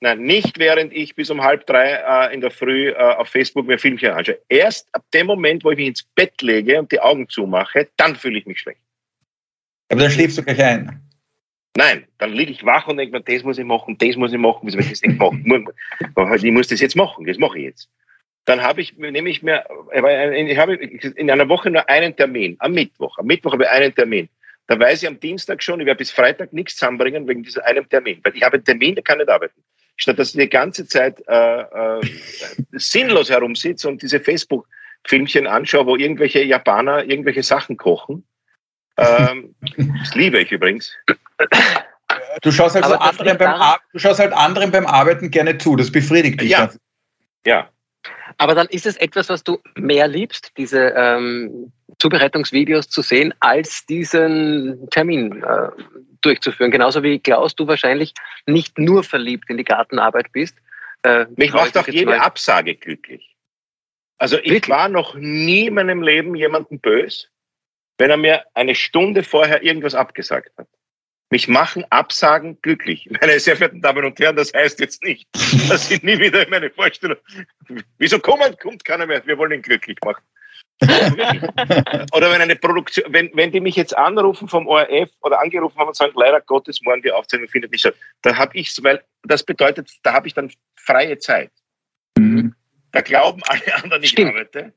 nein, 0.06 0.22
nicht 0.22 0.60
während 0.60 0.94
ich 0.94 1.16
bis 1.16 1.30
um 1.30 1.42
halb 1.42 1.66
drei 1.66 1.94
äh, 1.94 2.34
in 2.34 2.42
der 2.42 2.52
Früh 2.52 2.90
äh, 2.90 2.96
auf 2.96 3.28
Facebook 3.30 3.68
mir 3.68 3.80
Filmchen 3.80 4.12
anschaue. 4.12 4.40
Erst 4.48 4.88
ab 4.94 5.04
dem 5.14 5.28
Moment, 5.28 5.64
wo 5.64 5.72
ich 5.72 5.78
mich 5.78 5.88
ins 5.88 6.04
Bett 6.04 6.42
lege 6.42 6.80
und 6.80 6.92
die 6.92 7.00
Augen 7.00 7.28
zumache, 7.28 7.90
dann 7.98 8.16
fühle 8.16 8.40
ich 8.40 8.46
mich 8.46 8.60
schlecht. 8.60 8.80
Aber 9.90 10.02
dann 10.02 10.12
schläfst 10.12 10.38
du 10.38 10.44
gleich 10.44 10.64
ein. 10.64 11.02
Nein, 11.78 12.06
dann 12.20 12.32
liege 12.32 12.52
ich 12.52 12.64
wach 12.64 12.88
und 12.88 12.98
denke 12.98 13.18
mir, 13.18 13.22
das 13.22 13.44
muss 13.44 13.58
ich 13.58 13.66
machen, 13.66 13.98
das 13.98 14.16
muss 14.16 14.32
ich 14.32 14.40
machen, 14.40 14.62
wieso 14.64 14.78
will 14.78 14.86
ich 14.86 14.92
das 14.92 15.02
nicht 15.02 15.20
machen? 15.20 15.44
Ich 16.42 16.52
muss 16.52 16.68
das 16.68 16.80
jetzt 16.80 16.96
machen, 16.96 17.26
das 17.26 17.38
mache 17.38 17.58
ich 17.60 17.66
jetzt. 17.66 17.90
Dann 18.46 18.62
habe 18.62 18.80
ich, 18.80 18.96
nehme 18.98 19.30
ich 19.30 19.44
mir, 19.44 19.66
ich 19.92 20.58
habe 20.58 20.76
in 20.76 21.32
einer 21.32 21.50
Woche 21.50 21.70
nur 21.72 21.90
einen 21.90 22.16
Termin, 22.16 22.56
am 22.60 22.74
Mittwoch. 22.74 23.18
Am 23.18 23.26
Mittwoch 23.26 23.54
habe 23.54 23.64
ich 23.64 23.70
einen 23.70 23.94
Termin. 23.94 24.30
Da 24.68 24.80
weiß 24.80 25.04
ich 25.04 25.08
am 25.08 25.20
Dienstag 25.20 25.62
schon, 25.62 25.80
ich 25.80 25.86
werde 25.86 25.98
bis 25.98 26.12
Freitag 26.12 26.54
nichts 26.54 26.78
zusammenbringen 26.78 27.28
wegen 27.28 27.44
diesem 27.44 27.64
einen 27.64 27.90
Termin. 27.90 28.20
Weil 28.24 28.36
ich 28.36 28.44
habe 28.44 28.56
einen 28.56 28.64
Termin, 28.64 28.96
der 28.96 29.04
kann 29.04 29.18
nicht 29.18 29.30
arbeiten. 29.30 29.62
Statt 29.98 30.20
dass 30.20 30.30
ich 30.30 30.42
die 30.42 30.50
ganze 30.50 30.88
Zeit 30.88 31.24
äh, 31.28 31.62
äh, 31.62 32.02
sinnlos 32.74 33.30
herumsitze 33.30 33.88
und 33.88 34.02
diese 34.02 34.20
Facebook-Filmchen 34.20 35.48
anschaue, 35.48 35.86
wo 35.86 35.96
irgendwelche 35.96 36.44
Japaner 36.44 37.06
irgendwelche 37.06 37.44
Sachen 37.44 37.78
kochen 37.78 38.26
ähm, 38.98 39.56
das 39.78 40.16
liebe 40.16 40.40
ich 40.40 40.52
übrigens. 40.52 40.92
Du 42.42 42.52
schaust, 42.52 42.76
halt 42.76 42.86
so 42.86 42.96
anderen 42.96 43.38
beim 43.38 43.62
du 43.92 44.00
schaust 44.00 44.20
halt 44.20 44.34
anderen 44.34 44.72
beim 44.72 44.86
Arbeiten 44.86 45.32
gerne 45.32 45.58
zu, 45.58 45.76
das 45.76 45.92
befriedigt 45.92 46.42
dich. 46.42 46.50
Ja. 46.50 46.70
ja. 47.46 47.70
Aber 48.38 48.56
dann 48.56 48.68
ist 48.68 48.86
es 48.86 48.98
etwas, 48.98 49.30
was 49.30 49.44
du 49.44 49.60
mehr 49.76 50.08
liebst, 50.08 50.52
diese 50.58 50.94
ähm, 50.96 51.72
Zubereitungsvideos 52.00 52.90
zu 52.90 53.02
sehen, 53.02 53.34
als 53.40 53.86
diesen 53.86 54.90
Termin 54.90 55.44
äh, 55.44 55.70
durchzuführen. 56.22 56.72
Genauso 56.72 57.04
wie 57.04 57.20
Klaus, 57.20 57.56
du 57.56 57.68
wahrscheinlich 57.68 58.14
nicht 58.46 58.78
nur 58.78 59.04
verliebt 59.04 59.50
in 59.50 59.58
die 59.58 59.64
Gartenarbeit 59.64 60.32
bist. 60.32 60.58
Äh, 61.04 61.26
Mich 61.36 61.54
macht 61.54 61.78
auch 61.78 61.88
jede 61.88 62.08
mal. 62.08 62.20
Absage 62.20 62.76
glücklich. 62.76 63.36
Also 64.18 64.38
ich 64.38 64.52
Wirklich? 64.52 64.70
war 64.70 64.90
noch 64.90 65.16
nie 65.16 65.68
in 65.68 65.76
meinem 65.76 66.02
Leben 66.02 66.36
jemanden 66.36 66.80
böse 66.80 67.28
wenn 67.98 68.10
er 68.10 68.18
mir 68.18 68.46
eine 68.54 68.76
Stunde 68.76 69.24
vorher 69.24 69.64
irgendwas 69.64 69.96
abgesagt 69.96 70.52
hat. 70.58 70.68
Mich 71.36 71.50
machen 71.50 71.84
Absagen 71.90 72.62
glücklich. 72.62 73.10
Meine 73.20 73.38
sehr 73.42 73.58
verehrten 73.58 73.82
Damen 73.82 74.06
und 74.06 74.18
Herren, 74.22 74.38
das 74.38 74.54
heißt 74.54 74.80
jetzt 74.80 75.04
nicht, 75.04 75.28
dass 75.68 75.92
ich 75.92 76.02
nie 76.02 76.18
wieder 76.18 76.46
in 76.46 76.50
meine 76.50 76.70
Vorstellung. 76.70 77.18
Wieso 77.98 78.20
kommt, 78.20 78.58
kommt 78.62 78.86
keiner 78.86 79.06
mehr? 79.06 79.22
Wir 79.28 79.38
wollen 79.38 79.52
ihn 79.52 79.62
glücklich 79.62 79.98
machen. 80.06 80.24
oder 82.14 82.32
wenn 82.32 82.40
eine 82.40 82.56
Produktion, 82.56 83.04
wenn, 83.10 83.30
wenn 83.34 83.52
die 83.52 83.60
mich 83.60 83.76
jetzt 83.76 83.98
anrufen 83.98 84.48
vom 84.48 84.66
ORF 84.66 85.10
oder 85.24 85.42
angerufen 85.42 85.78
haben 85.78 85.90
und 85.90 85.98
sagen, 85.98 86.14
leider 86.16 86.40
Gottes, 86.40 86.80
morgen 86.84 87.02
die 87.02 87.12
Aufzeichnung 87.12 87.50
findet 87.50 87.74
nicht 87.74 87.82
statt, 87.82 87.96
dann 88.22 88.38
habe 88.38 88.58
ich 88.58 88.72
weil 88.82 89.04
das 89.24 89.44
bedeutet, 89.44 89.92
da 90.04 90.14
habe 90.14 90.28
ich 90.30 90.34
dann 90.34 90.50
freie 90.78 91.18
Zeit. 91.18 91.52
Mhm. 92.18 92.56
Da 92.94 93.02
glauben 93.02 93.42
alle 93.48 93.76
anderen, 93.84 94.04
ich 94.04 94.12
Stimmt. 94.12 94.30
arbeite. 94.30 94.74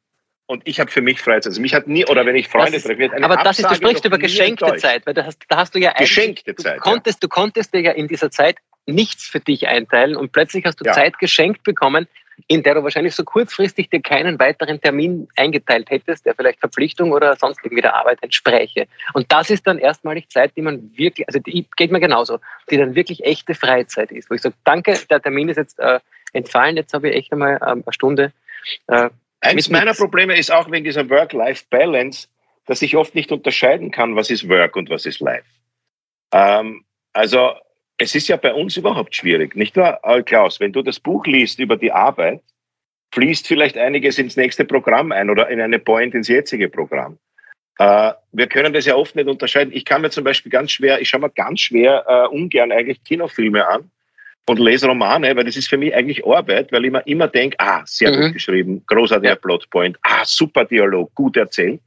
Und 0.48 0.62
ich 0.66 0.80
habe 0.80 0.90
für 0.90 1.02
mich 1.02 1.20
Freizeit. 1.20 1.50
Also 1.50 1.60
mich 1.60 1.74
hat 1.74 1.86
nie, 1.88 2.06
oder 2.06 2.24
wenn 2.24 2.34
ich 2.34 2.48
Freunde 2.48 2.80
treffe, 2.80 3.12
eine 3.12 3.22
Aber 3.22 3.36
das 3.36 3.58
ist, 3.58 3.70
du 3.70 3.74
sprichst 3.74 4.06
über 4.06 4.16
geschenkte 4.16 4.76
Zeit, 4.76 5.06
weil 5.06 5.12
da 5.12 5.26
hast, 5.26 5.44
da 5.46 5.58
hast 5.58 5.74
du 5.74 5.78
ja 5.78 5.92
geschenkte 5.92 6.54
Zeit. 6.56 6.78
Du 6.78 6.80
konntest, 6.80 7.18
ja. 7.18 7.20
du 7.20 7.28
konntest 7.28 7.74
dir 7.74 7.82
ja 7.82 7.92
in 7.92 8.08
dieser 8.08 8.30
Zeit 8.30 8.56
nichts 8.86 9.24
für 9.24 9.40
dich 9.40 9.68
einteilen 9.68 10.16
und 10.16 10.32
plötzlich 10.32 10.64
hast 10.64 10.80
du 10.80 10.86
ja. 10.86 10.94
Zeit 10.94 11.18
geschenkt 11.18 11.64
bekommen, 11.64 12.08
in 12.46 12.62
der 12.62 12.76
du 12.76 12.82
wahrscheinlich 12.82 13.14
so 13.14 13.24
kurzfristig 13.24 13.90
dir 13.90 14.00
keinen 14.00 14.38
weiteren 14.38 14.80
Termin 14.80 15.28
eingeteilt 15.36 15.90
hättest, 15.90 16.24
der 16.24 16.34
vielleicht 16.34 16.60
Verpflichtung 16.60 17.12
oder 17.12 17.36
sonst 17.36 17.60
irgendwie 17.62 17.82
der 17.82 17.94
Arbeit 17.94 18.22
entspräche. 18.22 18.86
Und 19.12 19.30
das 19.30 19.50
ist 19.50 19.66
dann 19.66 19.78
erstmalig 19.78 20.30
Zeit, 20.30 20.52
die 20.56 20.62
man 20.62 20.96
wirklich, 20.96 21.28
also 21.28 21.40
die 21.40 21.66
geht 21.76 21.92
mir 21.92 22.00
genauso, 22.00 22.38
die 22.70 22.78
dann 22.78 22.94
wirklich 22.94 23.22
echte 23.22 23.54
Freizeit 23.54 24.12
ist, 24.12 24.30
wo 24.30 24.34
ich 24.34 24.40
sage, 24.40 24.54
danke, 24.64 24.98
der 25.10 25.20
Termin 25.20 25.50
ist 25.50 25.58
jetzt 25.58 25.78
äh, 25.78 26.00
entfallen, 26.32 26.76
jetzt 26.78 26.94
habe 26.94 27.10
ich 27.10 27.16
echt 27.16 27.32
einmal 27.32 27.56
ähm, 27.56 27.82
eine 27.84 27.92
Stunde 27.92 28.32
äh, 28.86 29.10
Eins 29.48 29.70
meiner 29.70 29.94
Probleme 29.94 30.36
ist 30.36 30.50
auch 30.50 30.70
wegen 30.70 30.84
dieser 30.84 31.08
Work-Life-Balance, 31.08 32.28
dass 32.66 32.82
ich 32.82 32.96
oft 32.96 33.14
nicht 33.14 33.32
unterscheiden 33.32 33.90
kann, 33.90 34.14
was 34.14 34.28
ist 34.28 34.48
Work 34.48 34.76
und 34.76 34.90
was 34.90 35.06
ist 35.06 35.20
Life. 35.20 35.46
Ähm, 36.32 36.84
also 37.14 37.52
es 37.96 38.14
ist 38.14 38.28
ja 38.28 38.36
bei 38.36 38.52
uns 38.52 38.76
überhaupt 38.76 39.14
schwierig, 39.14 39.56
nicht 39.56 39.76
wahr, 39.76 40.00
Klaus? 40.22 40.60
Wenn 40.60 40.72
du 40.72 40.82
das 40.82 41.00
Buch 41.00 41.26
liest 41.26 41.58
über 41.60 41.76
die 41.76 41.90
Arbeit, 41.90 42.42
fließt 43.12 43.46
vielleicht 43.46 43.78
einiges 43.78 44.18
ins 44.18 44.36
nächste 44.36 44.66
Programm 44.66 45.12
ein 45.12 45.30
oder 45.30 45.48
in 45.48 45.60
eine 45.60 45.78
Point 45.78 46.14
ins 46.14 46.28
jetzige 46.28 46.68
Programm. 46.68 47.18
Äh, 47.78 48.12
wir 48.32 48.48
können 48.48 48.74
das 48.74 48.84
ja 48.84 48.96
oft 48.96 49.16
nicht 49.16 49.28
unterscheiden. 49.28 49.72
Ich 49.72 49.86
kann 49.86 50.02
mir 50.02 50.10
zum 50.10 50.24
Beispiel 50.24 50.52
ganz 50.52 50.72
schwer, 50.72 51.00
ich 51.00 51.08
schaue 51.08 51.22
mir 51.22 51.30
ganz 51.30 51.60
schwer 51.60 52.04
äh, 52.06 52.26
ungern 52.28 52.70
eigentlich 52.70 53.02
Kinofilme 53.02 53.66
an, 53.66 53.90
und 54.48 54.58
lese 54.58 54.86
Romane, 54.86 55.36
weil 55.36 55.44
das 55.44 55.56
ist 55.56 55.68
für 55.68 55.76
mich 55.76 55.94
eigentlich 55.94 56.26
Arbeit, 56.26 56.72
weil 56.72 56.84
ich 56.84 56.90
mir 56.90 57.06
immer 57.06 57.28
denke, 57.28 57.56
ah, 57.60 57.82
sehr 57.84 58.12
mhm. 58.12 58.22
gut 58.22 58.32
geschrieben, 58.34 58.82
großartiger 58.86 59.34
ja. 59.34 59.36
Plotpoint, 59.36 59.98
ah, 60.02 60.24
super 60.24 60.64
Dialog, 60.64 61.14
gut 61.14 61.36
erzählt. 61.36 61.80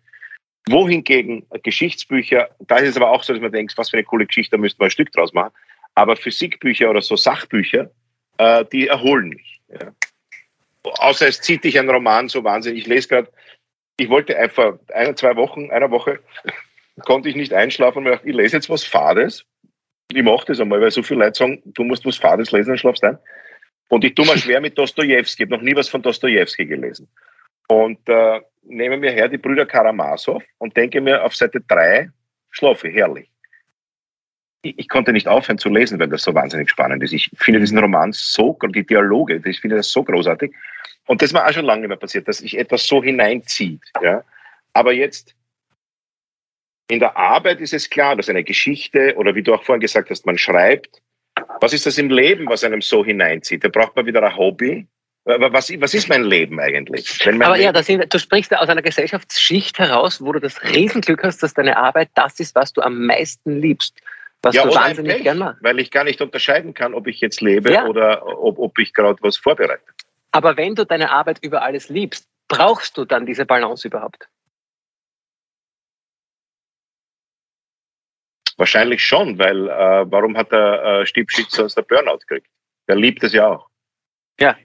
Wohingegen 0.70 1.46
Geschichtsbücher, 1.64 2.50
da 2.60 2.78
ist 2.78 2.90
es 2.90 2.98
aber 2.98 3.10
auch 3.10 3.24
so, 3.24 3.34
dass 3.34 3.42
man 3.42 3.52
denkt, 3.52 3.78
was 3.78 3.90
für 3.90 3.98
eine 3.98 4.04
coole 4.04 4.28
Geschichte, 4.28 4.52
da 4.56 4.58
müsste 4.58 4.78
man 4.80 4.88
ein 4.88 4.92
Stück 4.92 5.12
draus 5.12 5.34
machen. 5.34 5.54
Aber 5.96 6.16
Physikbücher 6.16 6.90
oder 6.90 7.02
so 7.02 7.16
Sachbücher, 7.16 7.90
äh, 8.38 8.64
die 8.72 8.88
erholen 8.88 9.30
mich. 9.30 9.60
Ja. 9.70 9.92
Außer 10.84 11.28
es 11.28 11.42
zieht 11.42 11.64
dich 11.64 11.80
ein 11.80 11.90
Roman 11.90 12.30
so 12.30 12.44
wahnsinnig. 12.44 12.82
Ich 12.82 12.88
lese 12.88 13.08
gerade, 13.08 13.32
ich 13.98 14.10
wollte 14.10 14.38
einfach 14.38 14.78
eine, 14.94 15.16
zwei 15.16 15.36
Wochen, 15.36 15.72
einer 15.72 15.90
Woche, 15.90 16.20
konnte 17.06 17.30
ich 17.30 17.36
nicht 17.36 17.54
einschlafen 17.54 18.00
und 18.00 18.04
mir 18.06 18.12
dachte, 18.12 18.30
ich 18.30 18.36
lese 18.36 18.58
jetzt 18.58 18.70
was 18.70 18.84
Fades 18.84 19.46
ich 20.16 20.24
mache 20.24 20.46
das 20.48 20.60
einmal, 20.60 20.82
weil 20.82 20.92
so 20.92 21.04
viele 21.04 21.26
Leute 21.26 21.38
sagen, 21.38 21.62
du 21.66 21.84
musst 21.84 22.06
was 22.06 22.18
Fades 22.18 22.52
lesen 22.52 22.72
und 22.72 22.78
schlafst 22.78 23.04
ein. 23.04 23.18
Und 23.90 24.04
ich 24.04 24.16
tue 24.16 24.26
mir 24.26 24.38
schwer 24.38 24.62
mit 24.62 24.78
Dostoevsky, 24.78 25.44
ich 25.44 25.48
habe 25.48 25.58
noch 25.58 25.64
nie 25.64 25.76
was 25.76 25.90
von 25.90 26.02
Dostoevsky 26.02 26.66
gelesen. 26.66 27.08
Und 27.68 28.00
äh, 28.08 28.42
nehme 28.64 28.98
mir 28.98 29.12
her 29.12 29.28
die 29.28 29.38
Brüder 29.38 29.66
Karamasow 29.66 30.42
und 30.58 30.76
denke 30.76 31.02
mir 31.02 31.24
auf 31.24 31.36
Seite 31.36 31.62
3, 31.62 32.10
schlafe, 32.50 32.90
herrlich. 32.90 33.30
Ich, 34.64 34.78
ich, 34.78 34.90
konnte 34.90 35.12
nicht 35.12 35.28
aufhören 35.28 35.58
zu 35.58 35.70
lesen, 35.70 36.00
weil 36.00 36.10
das 36.10 36.24
so 36.24 36.34
wahnsinnig 36.36 36.70
spannend 36.70 37.02
ist. 37.04 37.14
Ich 37.14 37.32
finde 37.36 37.60
diesen 37.60 37.80
Roman 37.80 38.12
so, 38.12 38.58
die 38.76 38.86
Dialoge, 38.86 39.42
ich 39.44 39.60
finde 39.60 39.78
das 39.78 39.90
so 39.90 40.04
großartig. 40.04 40.54
Und 41.08 41.22
das 41.22 41.34
war 41.34 41.48
auch 41.48 41.52
schon 41.52 41.66
lange 41.66 41.82
nicht 41.82 41.90
mehr 41.90 41.98
passiert, 41.98 42.28
dass 42.28 42.42
ich 42.42 42.58
etwas 42.58 42.86
so 42.86 43.04
hineinzieht. 43.04 43.82
Ja? 44.02 44.24
Aber 44.74 44.94
jetzt 44.94 45.36
in 46.92 47.00
der 47.00 47.18
Arbeit 47.18 47.62
ist 47.62 47.74
es 47.74 47.90
klar, 47.90 48.16
dass 48.16 48.30
eine 48.30 48.44
Geschichte 48.44 49.16
oder 49.16 49.34
wie 49.36 49.44
du 49.44 49.54
auch 49.54 49.64
vorhin 49.64 49.80
gesagt 49.80 50.10
hast, 50.10 50.26
man 50.26 50.38
schreibt. 50.38 51.02
Was 51.62 51.74
ist 51.74 51.86
das 51.86 51.98
im 51.98 52.10
Leben, 52.10 52.48
was 52.48 52.64
einem 52.64 52.82
so 52.82 53.06
hineinzieht? 53.06 53.64
Da 53.64 53.70
braucht 53.70 53.96
man 53.96 54.06
wieder 54.06 54.22
ein 54.22 54.36
Hobby. 54.36 54.88
Was, 55.24 55.72
was 55.80 55.94
ist 55.94 56.10
mein 56.10 56.24
Leben 56.24 56.60
eigentlich? 56.60 57.26
Aber 57.26 57.56
Leben 57.56 57.76
ja, 57.76 57.84
sind, 57.84 58.12
du 58.12 58.20
sprichst 58.20 58.56
aus 58.56 58.68
einer 58.68 58.82
Gesellschaftsschicht 58.82 59.78
heraus, 59.78 60.20
wo 60.20 60.32
du 60.32 60.40
das 60.40 60.62
Riesenglück 60.64 61.24
hast, 61.24 61.44
dass 61.44 61.54
deine 61.54 61.78
Arbeit 61.78 62.10
das 62.16 62.40
ist, 62.40 62.56
was 62.56 62.74
du 62.74 62.82
am 62.82 63.06
meisten 63.06 63.62
liebst. 63.62 63.96
Was 64.42 64.56
ja, 64.56 64.64
du 64.64 64.74
wahnsinnig 64.74 65.14
Pech, 65.14 65.24
gern 65.24 65.38
machst. 65.38 65.64
Weil 65.64 65.80
ich 65.80 65.92
gar 65.92 66.04
nicht 66.04 66.20
unterscheiden 66.22 66.74
kann, 66.74 66.96
ob 66.96 67.08
ich 67.08 67.22
jetzt 67.22 67.42
lebe 67.42 67.72
ja. 67.72 67.86
oder 67.86 68.26
ob, 68.26 68.58
ob 68.58 68.80
ich 68.80 68.94
gerade 68.94 69.22
was 69.22 69.38
vorbereite. 69.38 69.84
Aber 70.32 70.58
wenn 70.58 70.74
du 70.74 70.86
deine 70.86 71.12
Arbeit 71.12 71.38
über 71.44 71.62
alles 71.62 71.90
liebst, 71.90 72.26
brauchst 72.48 72.98
du 72.98 73.06
dann 73.06 73.28
diese 73.28 73.46
Balance 73.46 73.88
überhaupt? 73.88 74.28
Wahrscheinlich 78.62 79.04
schon, 79.04 79.40
weil 79.40 79.70
äh, 79.70 80.06
warum 80.12 80.38
hat 80.38 80.52
der 80.52 80.84
äh, 80.84 81.06
Stiebschitzer 81.08 81.66
aus 81.66 81.74
der 81.74 81.82
Burnout 81.82 82.20
gekriegt? 82.20 82.46
Der 82.88 82.96
liebt 82.96 83.24
es 83.24 83.34
ja 83.34 83.48
auch. 83.48 83.72
Ja. 84.40 84.56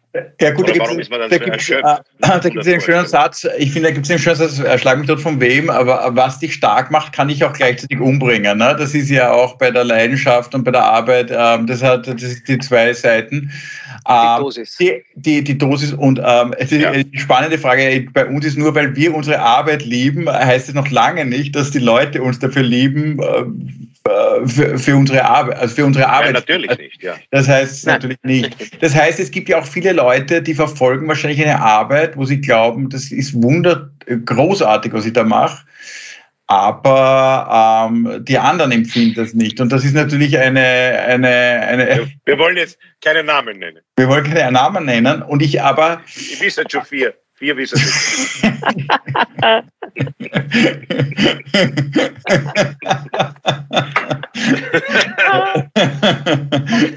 Ja 0.41 0.51
gut, 0.51 0.65
Oder 0.65 0.79
da 0.79 0.87
gibt 0.89 1.03
es 1.03 1.09
da 1.09 1.39
gibt's, 1.39 1.71
äh, 1.71 1.83
da 2.21 2.39
gibt's 2.39 2.67
einen 2.67 2.81
schönen 2.81 3.07
Satz, 3.07 3.47
ich 3.59 3.71
finde, 3.71 3.89
da 3.89 3.95
gibt 3.95 4.07
es 4.07 4.11
einen 4.11 4.19
schönen 4.19 4.37
Satz, 4.37 4.59
äh, 4.59 4.79
schlag 4.79 4.97
mich 4.97 5.07
dort 5.07 5.21
von 5.21 5.39
wem, 5.41 5.69
aber 5.69 6.09
was 6.13 6.39
dich 6.39 6.55
stark 6.55 6.91
macht, 6.91 7.13
kann 7.13 7.29
ich 7.29 7.45
auch 7.45 7.53
gleichzeitig 7.53 8.01
umbringen. 8.01 8.57
Ne? 8.57 8.75
Das 8.79 8.95
ist 8.95 9.11
ja 9.11 9.31
auch 9.31 9.59
bei 9.59 9.71
der 9.71 9.85
Leidenschaft 9.85 10.55
und 10.55 10.65
bei 10.65 10.71
der 10.71 10.85
Arbeit, 10.85 11.31
ähm, 11.31 11.67
das 11.67 11.83
hat 11.83 12.07
das 12.07 12.23
ist 12.23 12.49
die 12.49 12.59
zwei 12.59 12.95
Seiten. 12.95 13.53
Die 14.09 14.13
ähm, 14.13 14.41
Dosis. 14.41 14.77
Die, 14.77 15.03
die, 15.17 15.45
die 15.45 15.59
Dosis 15.59 15.93
und 15.93 16.19
ähm, 16.25 16.55
die, 16.71 16.77
ja. 16.77 16.93
die 16.93 17.19
spannende 17.19 17.59
Frage 17.59 18.07
bei 18.15 18.25
uns 18.25 18.47
ist 18.47 18.57
nur, 18.57 18.75
weil 18.75 18.97
wir 18.97 19.15
unsere 19.15 19.41
Arbeit 19.41 19.85
lieben, 19.85 20.31
heißt 20.31 20.69
es 20.69 20.75
noch 20.75 20.91
lange 20.91 21.27
nicht, 21.27 21.55
dass 21.55 21.73
die 21.73 21.79
Leute 21.79 22.23
uns 22.23 22.39
dafür 22.39 22.63
lieben, 22.63 23.19
äh, 23.21 23.45
für, 24.47 24.79
für, 24.79 24.97
unsere 24.97 25.25
Arbeit, 25.25 25.59
also 25.59 25.75
für 25.75 25.85
unsere 25.85 26.09
Arbeit. 26.09 26.27
Ja, 26.27 26.33
natürlich 26.33 26.79
nicht, 26.79 27.03
ja. 27.03 27.15
Das 27.31 27.49
heißt 27.49 27.87
Nein. 27.87 27.95
natürlich 27.95 28.19
nicht. 28.23 28.83
Das 28.83 28.95
heißt, 28.95 29.21
es 29.21 29.31
gibt 29.31 29.49
ja 29.49 29.59
auch 29.59 29.67
viele 29.67 29.93
Leute, 29.93 30.43
die 30.43 30.55
verfolgen 30.55 31.09
wahrscheinlich 31.09 31.43
eine 31.43 31.61
Arbeit, 31.61 32.17
wo 32.17 32.25
sie 32.25 32.41
glauben, 32.41 32.89
das 32.91 33.11
ist 33.11 33.35
wunder 33.43 33.91
großartig, 34.25 34.93
was 34.93 35.07
ich 35.07 35.13
da 35.13 35.25
mache. 35.25 35.65
Aber 36.49 37.89
ähm, 37.91 38.25
die 38.25 38.39
anderen 38.39 38.71
empfinden 38.71 39.15
das 39.17 39.35
nicht. 39.35 39.61
Und 39.61 39.73
das 39.73 39.85
ist 39.85 39.95
natürlich 39.95 40.39
eine, 40.39 40.61
eine, 40.61 41.29
eine. 41.29 42.13
Wir 42.25 42.39
wollen 42.39 42.57
jetzt 42.57 42.79
keine 43.03 43.25
Namen 43.25 43.59
nennen. 43.59 43.81
Wir 43.97 44.09
wollen 44.09 44.23
keine 44.23 44.53
Namen 44.53 44.85
nennen. 44.85 45.23
Und 45.23 45.43
ich 45.43 45.61
aber. 45.61 46.03
Ich 46.07 46.41
weiß 46.41 46.63
schon 46.71 46.85
vier. 46.85 47.15
Vier 47.39 47.57
wissen 47.57 47.79
es. 47.79 48.43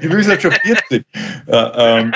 ich 0.00 0.10
will 0.10 0.26
halt 0.26 0.42
schon 0.42 0.52
40. 0.52 1.04
Äh, 1.46 1.56
ähm, 1.76 2.12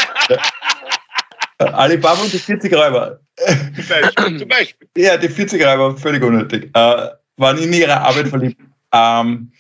äh, 1.58 1.64
Alibaba 1.64 2.22
und 2.22 2.32
die 2.32 2.38
40 2.38 2.72
Räuber. 2.72 3.20
Zum 3.36 3.88
Beispiel. 3.88 4.38
Zum 4.38 4.48
Beispiel. 4.48 4.88
Ja, 4.96 5.18
die 5.18 5.28
40 5.28 5.62
Räuber, 5.62 5.94
völlig 5.96 6.22
unnötig. 6.22 6.70
Äh, 6.74 7.08
waren 7.36 7.58
in 7.58 7.72
ihrer 7.74 8.00
Arbeit 8.00 8.28
verliebt. 8.28 8.60
Ähm, 8.92 9.52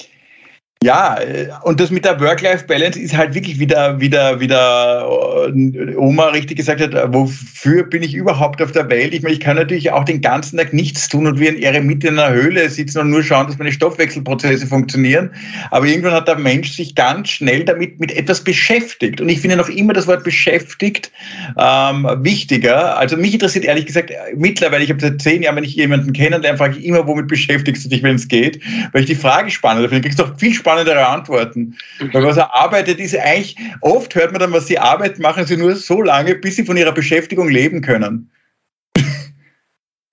ja, 0.84 1.18
äh, 1.18 1.48
und 1.62 1.80
das 1.80 1.90
mit 1.90 2.04
der 2.04 2.20
Work-Life-Balance 2.20 3.00
ist 3.00 3.16
halt 3.16 3.34
wirklich 3.34 3.58
wieder, 3.58 3.98
wieder, 4.00 4.38
wieder 4.38 5.08
äh, 5.48 5.96
Oma 5.96 6.26
richtig 6.26 6.58
gesagt 6.58 6.82
hat, 6.82 6.92
wofür 7.14 7.84
bin 7.84 8.02
ich 8.02 8.12
überhaupt 8.12 8.60
auf 8.60 8.72
der 8.72 8.90
Welt? 8.90 9.14
Ich 9.14 9.22
meine, 9.22 9.32
ich 9.32 9.40
kann 9.40 9.56
natürlich 9.56 9.90
auch 9.92 10.04
den 10.04 10.20
ganzen 10.20 10.58
Tag 10.58 10.74
nichts 10.74 11.08
tun 11.08 11.26
und 11.26 11.40
wie 11.40 11.46
in 11.46 11.56
Ehre 11.56 11.78
in 11.78 12.06
einer 12.06 12.34
Höhle 12.34 12.68
sitzen 12.68 12.98
und 12.98 13.08
nur 13.08 13.22
schauen, 13.22 13.46
dass 13.46 13.56
meine 13.56 13.72
Stoffwechselprozesse 13.72 14.66
funktionieren. 14.66 15.30
Aber 15.70 15.86
irgendwann 15.86 16.12
hat 16.12 16.28
der 16.28 16.36
Mensch 16.36 16.72
sich 16.72 16.94
ganz 16.94 17.30
schnell 17.30 17.64
damit 17.64 17.98
mit 17.98 18.14
etwas 18.14 18.44
beschäftigt. 18.44 19.22
Und 19.22 19.30
ich 19.30 19.40
finde 19.40 19.56
noch 19.56 19.70
immer 19.70 19.94
das 19.94 20.06
Wort 20.06 20.22
beschäftigt 20.22 21.10
ähm, 21.58 22.06
wichtiger. 22.18 22.98
Also 22.98 23.16
mich 23.16 23.32
interessiert 23.32 23.64
ehrlich 23.64 23.86
gesagt 23.86 24.12
mittlerweile, 24.36 24.84
ich 24.84 24.90
habe 24.90 25.00
seit 25.00 25.22
zehn 25.22 25.42
Jahren, 25.42 25.56
wenn 25.56 25.64
ich 25.64 25.76
jemanden 25.76 26.12
kennenlerne, 26.12 26.58
frage 26.58 26.76
ich 26.78 26.84
immer, 26.84 27.06
womit 27.06 27.28
beschäftigst 27.28 27.86
du 27.86 27.88
dich, 27.88 28.02
wenn 28.02 28.16
es 28.16 28.28
geht? 28.28 28.60
Weil 28.92 29.00
ich 29.00 29.08
die 29.08 29.14
Frage 29.14 29.50
spannend 29.50 29.88
finde. 29.88 30.02
Du 30.02 30.08
kriegst 30.08 30.20
doch 30.20 30.38
viel 30.38 30.52
spannender 30.52 30.73
spannendere 30.74 31.06
Antworten. 31.06 31.76
Weil 32.12 32.24
was 32.24 32.36
er 32.36 32.54
arbeitet, 32.54 32.98
ist 32.98 33.16
eigentlich, 33.16 33.56
oft 33.80 34.14
hört 34.14 34.32
man 34.32 34.40
dann, 34.40 34.52
was 34.52 34.66
sie 34.66 34.78
arbeiten, 34.78 35.22
machen 35.22 35.46
sie 35.46 35.56
nur 35.56 35.76
so 35.76 36.02
lange, 36.02 36.34
bis 36.34 36.56
sie 36.56 36.64
von 36.64 36.76
ihrer 36.76 36.92
Beschäftigung 36.92 37.48
leben 37.48 37.80
können. 37.80 38.30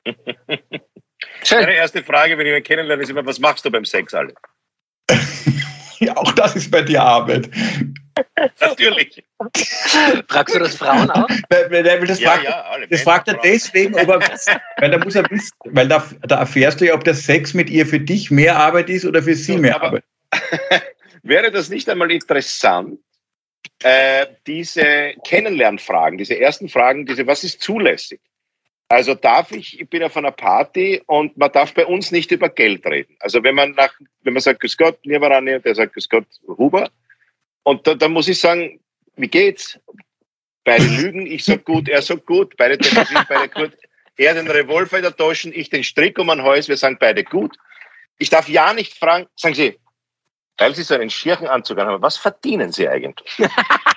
Meine 1.50 1.74
erste 1.74 2.04
Frage, 2.04 2.38
wenn 2.38 2.46
ich 2.46 2.54
mich 2.54 2.64
kennenlerne, 2.64 3.02
ist 3.02 3.10
immer, 3.10 3.26
was 3.26 3.40
machst 3.40 3.66
du 3.66 3.72
beim 3.72 3.86
Sex 3.86 4.14
alle? 4.14 4.34
ja, 6.00 6.16
auch 6.16 6.32
das 6.34 6.56
ist 6.56 6.70
bei 6.70 6.82
dir 6.82 7.02
Arbeit. 7.02 7.50
Natürlich. 8.60 9.24
Fragst 10.28 10.56
du 10.56 10.60
das 10.60 10.76
Frauen 10.76 11.10
auch? 11.12 11.28
Das, 11.50 12.20
ja, 12.20 12.30
fragt, 12.30 12.44
ja, 12.44 12.76
das 12.90 13.02
fragt 13.02 13.28
er 13.28 13.40
deswegen, 13.44 13.94
er, 13.96 14.08
weil 14.78 14.92
da 14.92 14.98
muss 15.00 15.16
er 15.16 15.30
wissen, 15.30 15.52
weil 15.66 15.88
da, 15.88 16.04
da, 16.22 16.40
erfährst 16.40 16.82
du 16.82 16.86
ja, 16.86 16.94
ob 16.94 17.04
der 17.04 17.16
Sex 17.16 17.54
mit 17.54 17.70
ihr 17.70 17.86
für 17.86 18.00
dich 18.00 18.30
mehr 18.30 18.58
Arbeit 18.58 18.90
ist 18.90 19.06
oder 19.06 19.24
für 19.24 19.36
sie 19.36 19.58
mehr 19.58 19.82
Arbeit. 19.82 20.04
wäre 21.24 21.52
das 21.52 21.70
nicht 21.70 21.90
einmal 21.90 22.12
interessant, 22.12 23.00
äh, 23.84 24.28
diese 24.48 25.14
Kennenlernfragen, 25.26 26.18
diese 26.18 26.40
ersten 26.40 26.70
Fragen, 26.70 27.06
diese, 27.06 27.28
was 27.28 27.44
ist 27.44 27.62
zulässig? 27.62 28.20
Also 28.92 29.16
darf 29.16 29.52
ich, 29.52 29.80
ich 29.80 29.90
bin 29.90 30.04
auf 30.04 30.18
einer 30.18 30.32
Party 30.32 31.02
und 31.06 31.38
man 31.38 31.52
darf 31.52 31.74
bei 31.74 31.86
uns 31.86 32.12
nicht 32.12 32.30
über 32.32 32.50
Geld 32.50 32.86
reden. 32.86 33.16
Also 33.20 33.42
wenn 33.42 33.56
man 33.56 33.72
nach, 33.72 33.94
wenn 34.24 34.34
man 34.34 34.42
sagt, 34.42 34.60
Grüß 34.60 34.76
Gott, 34.76 35.06
Nirvarani, 35.06 35.62
der 35.62 35.76
sagt, 35.76 35.94
Grüß 35.94 36.10
Gott, 36.10 36.26
Huber. 36.46 36.90
Und 37.64 37.88
da, 37.88 37.96
da 37.96 38.10
muss 38.10 38.28
ich 38.28 38.38
sagen, 38.38 38.82
wie 39.16 39.30
geht's? 39.30 39.80
Beide 40.66 40.84
lügen, 41.02 41.26
ich 41.26 41.46
sag 41.46 41.64
gut, 41.64 41.88
er 41.88 42.02
sagt 42.02 42.26
gut, 42.26 42.58
beide 42.58 42.78
depressiv, 42.78 43.26
beide 43.30 43.48
gut. 43.48 43.78
Er 44.18 44.34
den 44.34 44.50
Revolver 44.50 44.98
in 44.98 45.04
der 45.04 45.16
Tasche, 45.16 45.50
ich 45.52 45.70
den 45.70 45.86
Strick 45.86 46.20
um 46.20 46.28
den 46.28 46.44
Hals, 46.44 46.68
wir 46.68 46.76
sagen 46.76 46.98
beide 47.00 47.24
gut. 47.24 47.56
Ich 48.18 48.30
darf 48.30 48.50
ja 48.50 48.74
nicht 48.74 48.98
fragen, 48.98 49.26
sagen 49.36 49.56
Sie, 49.56 49.80
weil 50.62 50.76
Sie 50.76 50.84
so 50.84 50.94
einen 50.94 51.10
schierchen 51.10 51.48
Anzug 51.48 51.80
haben, 51.80 52.02
was 52.02 52.18
verdienen 52.18 52.72
Sie 52.72 52.88
eigentlich? 52.88 53.42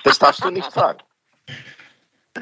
Das 0.02 0.18
darfst 0.18 0.44
du 0.44 0.50
nicht 0.50 0.72
fragen. 0.72 0.98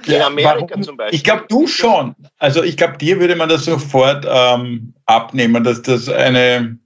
In 0.07 0.23
Amerika 0.23 0.71
warum? 0.71 0.83
zum 0.83 0.97
Beispiel. 0.97 1.17
Ich 1.17 1.25
glaube, 1.25 1.45
du 1.49 1.67
schon. 1.67 2.15
Also 2.39 2.63
ich 2.63 2.77
glaube, 2.77 2.99
dir 2.99 3.21
würde 3.21 3.37
man 3.37 3.49
das 3.49 3.65
sofort 3.67 4.27
ähm, 4.29 4.95
abnehmen, 5.07 5.65
dass 5.65 5.83
das 5.83 6.09
eine. 6.09 6.79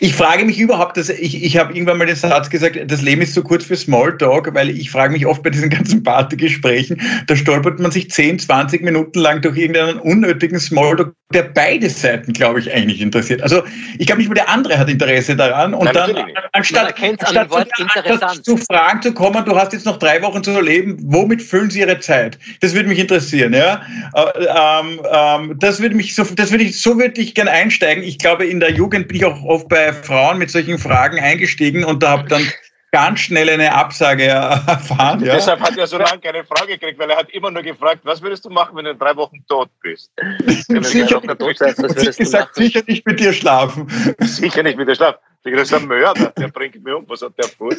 Ich 0.00 0.14
frage 0.14 0.44
mich 0.44 0.58
überhaupt, 0.58 0.98
dass 0.98 1.08
ich, 1.08 1.42
ich 1.42 1.56
habe 1.56 1.72
irgendwann 1.72 1.96
mal 1.96 2.06
den 2.06 2.14
Satz 2.14 2.50
gesagt, 2.50 2.78
das 2.86 3.00
Leben 3.00 3.22
ist 3.22 3.32
zu 3.32 3.42
kurz 3.42 3.64
für 3.64 3.76
Smalltalk, 3.76 4.52
weil 4.54 4.68
ich 4.68 4.90
frage 4.90 5.14
mich 5.14 5.24
oft 5.24 5.42
bei 5.42 5.48
diesen 5.48 5.70
ganzen 5.70 6.02
Partygesprächen, 6.02 7.00
da 7.26 7.34
stolpert 7.34 7.80
man 7.80 7.90
sich 7.90 8.10
10, 8.10 8.38
20 8.38 8.82
Minuten 8.82 9.18
lang 9.18 9.40
durch 9.40 9.56
irgendeinen 9.56 9.98
unnötigen 9.98 10.60
Smalltalk, 10.60 11.14
der 11.32 11.44
beide 11.44 11.88
Seiten, 11.88 12.32
glaube 12.32 12.60
ich, 12.60 12.72
eigentlich 12.72 13.00
interessiert. 13.00 13.42
Also 13.42 13.62
ich 13.98 14.06
glaube 14.06 14.20
nicht 14.20 14.28
mal 14.28 14.34
der 14.34 14.48
andere 14.48 14.78
hat 14.78 14.90
Interesse 14.90 15.36
daran. 15.36 15.72
Und 15.72 15.84
Nein, 15.84 15.94
dann, 15.94 16.16
anstatt, 16.52 16.94
anstatt, 17.00 17.50
zu, 17.50 17.56
anstatt 17.82 18.44
zu 18.44 18.56
Fragen 18.58 19.00
zu 19.00 19.14
kommen, 19.14 19.44
du 19.44 19.56
hast 19.56 19.72
jetzt 19.72 19.86
noch 19.86 19.98
drei 19.98 20.20
Wochen 20.22 20.42
zu 20.42 20.60
leben, 20.60 20.98
womit 21.02 21.40
füllen 21.40 21.70
sie 21.70 21.80
ihre 21.80 21.98
Zeit? 22.00 22.38
Das 22.60 22.74
würde 22.74 22.88
mich 22.88 22.98
interessieren, 22.98 23.54
ja. 23.54 23.80
Äh, 24.14 24.80
ähm, 24.80 25.00
ähm, 25.10 25.58
das 25.58 25.80
würde 25.80 25.94
mich 25.94 26.14
so, 26.14 26.24
das 26.24 26.50
würde 26.50 26.64
ich, 26.64 26.80
so 26.80 26.98
würde 26.98 27.20
gerne 27.40 27.50
einsteigen. 27.52 28.04
Ich 28.04 28.18
glaube, 28.18 28.44
in 28.46 28.60
der 28.60 28.70
Jugend 28.70 29.08
bin 29.08 29.16
ich 29.16 29.24
auch 29.24 29.42
oft 29.44 29.68
bei 29.68 29.92
Frauen 29.94 30.38
mit 30.38 30.50
solchen 30.50 30.78
Fragen 30.78 31.18
eingestiegen 31.18 31.84
und 31.84 32.02
da 32.02 32.10
habe 32.10 32.28
dann 32.28 32.46
ganz 32.92 33.20
schnell 33.20 33.48
eine 33.48 33.72
Absage 33.74 34.24
erfahren. 34.66 35.24
Ja. 35.24 35.34
Deshalb 35.34 35.60
hat 35.60 35.78
er 35.78 35.86
so 35.86 35.96
lange 35.96 36.20
keine 36.20 36.44
Frage 36.44 36.76
gekriegt, 36.78 36.98
weil 36.98 37.08
er 37.08 37.16
hat 37.16 37.30
immer 37.30 37.50
nur 37.50 37.62
gefragt, 37.62 38.00
was 38.02 38.20
würdest 38.20 38.44
du 38.44 38.50
machen, 38.50 38.76
wenn 38.76 38.84
du 38.84 38.90
in 38.90 38.98
drei 38.98 39.16
Wochen 39.16 39.42
tot 39.48 39.70
bist? 39.80 40.10
sicher, 40.46 41.22
nicht, 41.22 42.18
gesagt, 42.18 42.54
sicher 42.54 42.82
nicht 42.86 43.06
mit 43.06 43.18
dir 43.18 43.32
schlafen. 43.32 43.88
Sicher 44.18 44.62
nicht 44.62 44.76
mit 44.76 44.88
dir 44.88 44.94
schlafen. 44.94 45.18
Das 45.42 45.54
ist 45.54 45.72
ein 45.72 45.86
Mörder, 45.86 46.32
der 46.36 46.48
bringt 46.48 46.84
mich 46.84 46.94
um. 46.94 47.08
Was 47.08 47.22
hat 47.22 47.32
der 47.38 47.48
vor? 47.48 47.70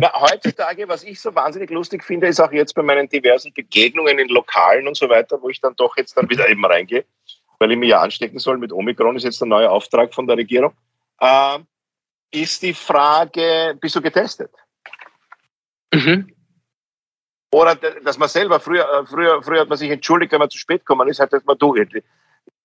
Na, 0.00 0.12
heutzutage, 0.20 0.88
was 0.88 1.04
ich 1.04 1.20
so 1.20 1.32
wahnsinnig 1.32 1.70
lustig 1.70 2.02
finde, 2.02 2.26
ist 2.26 2.40
auch 2.40 2.50
jetzt 2.50 2.74
bei 2.74 2.82
meinen 2.82 3.08
diversen 3.08 3.52
Begegnungen 3.52 4.18
in 4.18 4.28
Lokalen 4.28 4.88
und 4.88 4.96
so 4.96 5.08
weiter, 5.08 5.40
wo 5.40 5.48
ich 5.48 5.60
dann 5.60 5.76
doch 5.76 5.96
jetzt 5.96 6.16
dann 6.16 6.28
wieder 6.28 6.48
eben 6.48 6.64
reingehe, 6.64 7.04
weil 7.60 7.72
ich 7.72 7.78
mich 7.78 7.90
ja 7.90 8.00
anstecken 8.00 8.38
soll 8.38 8.58
mit 8.58 8.72
Omikron, 8.72 9.16
ist 9.16 9.24
jetzt 9.24 9.40
der 9.40 9.46
neue 9.46 9.70
Auftrag 9.70 10.12
von 10.14 10.26
der 10.26 10.36
Regierung, 10.36 10.72
äh, 11.20 11.58
ist 12.32 12.62
die 12.62 12.74
Frage, 12.74 13.76
bist 13.80 13.94
du 13.94 14.00
getestet? 14.00 14.50
Mhm. 15.92 16.34
Oder 17.52 17.74
dass 17.74 18.16
man 18.16 18.28
selber, 18.28 18.60
früher, 18.60 18.84
äh, 18.84 19.06
früher, 19.06 19.42
früher 19.42 19.60
hat 19.60 19.68
man 19.68 19.78
sich 19.78 19.90
entschuldigt, 19.90 20.32
wenn 20.32 20.38
man 20.38 20.50
zu 20.50 20.58
spät 20.58 20.80
gekommen 20.80 21.08
ist, 21.08 21.20
hat 21.20 21.32
man, 21.32 21.58
du, 21.58 21.74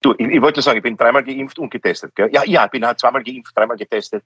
du 0.01 0.13
ich, 0.17 0.27
ich, 0.27 0.41
wollte 0.41 0.61
sagen, 0.61 0.77
ich 0.77 0.83
bin 0.83 0.95
dreimal 0.95 1.23
geimpft 1.23 1.59
und 1.59 1.71
getestet. 1.71 2.15
Gell? 2.15 2.29
Ja, 2.31 2.43
ja, 2.45 2.65
ich 2.65 2.71
bin 2.71 2.85
halt 2.85 2.99
zweimal 2.99 3.23
geimpft, 3.23 3.57
dreimal 3.57 3.77
getestet. 3.77 4.23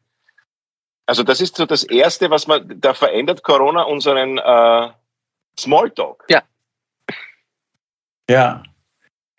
Also 1.05 1.23
das 1.23 1.41
ist 1.41 1.55
so 1.55 1.65
das 1.65 1.83
Erste, 1.85 2.29
was 2.29 2.45
man, 2.45 2.79
da 2.79 2.93
verändert 2.93 3.41
Corona 3.41 3.83
unseren 3.83 4.37
äh, 4.37 4.91
Smalltalk. 5.57 6.25
Ja. 6.29 6.43
Ja. 8.29 8.61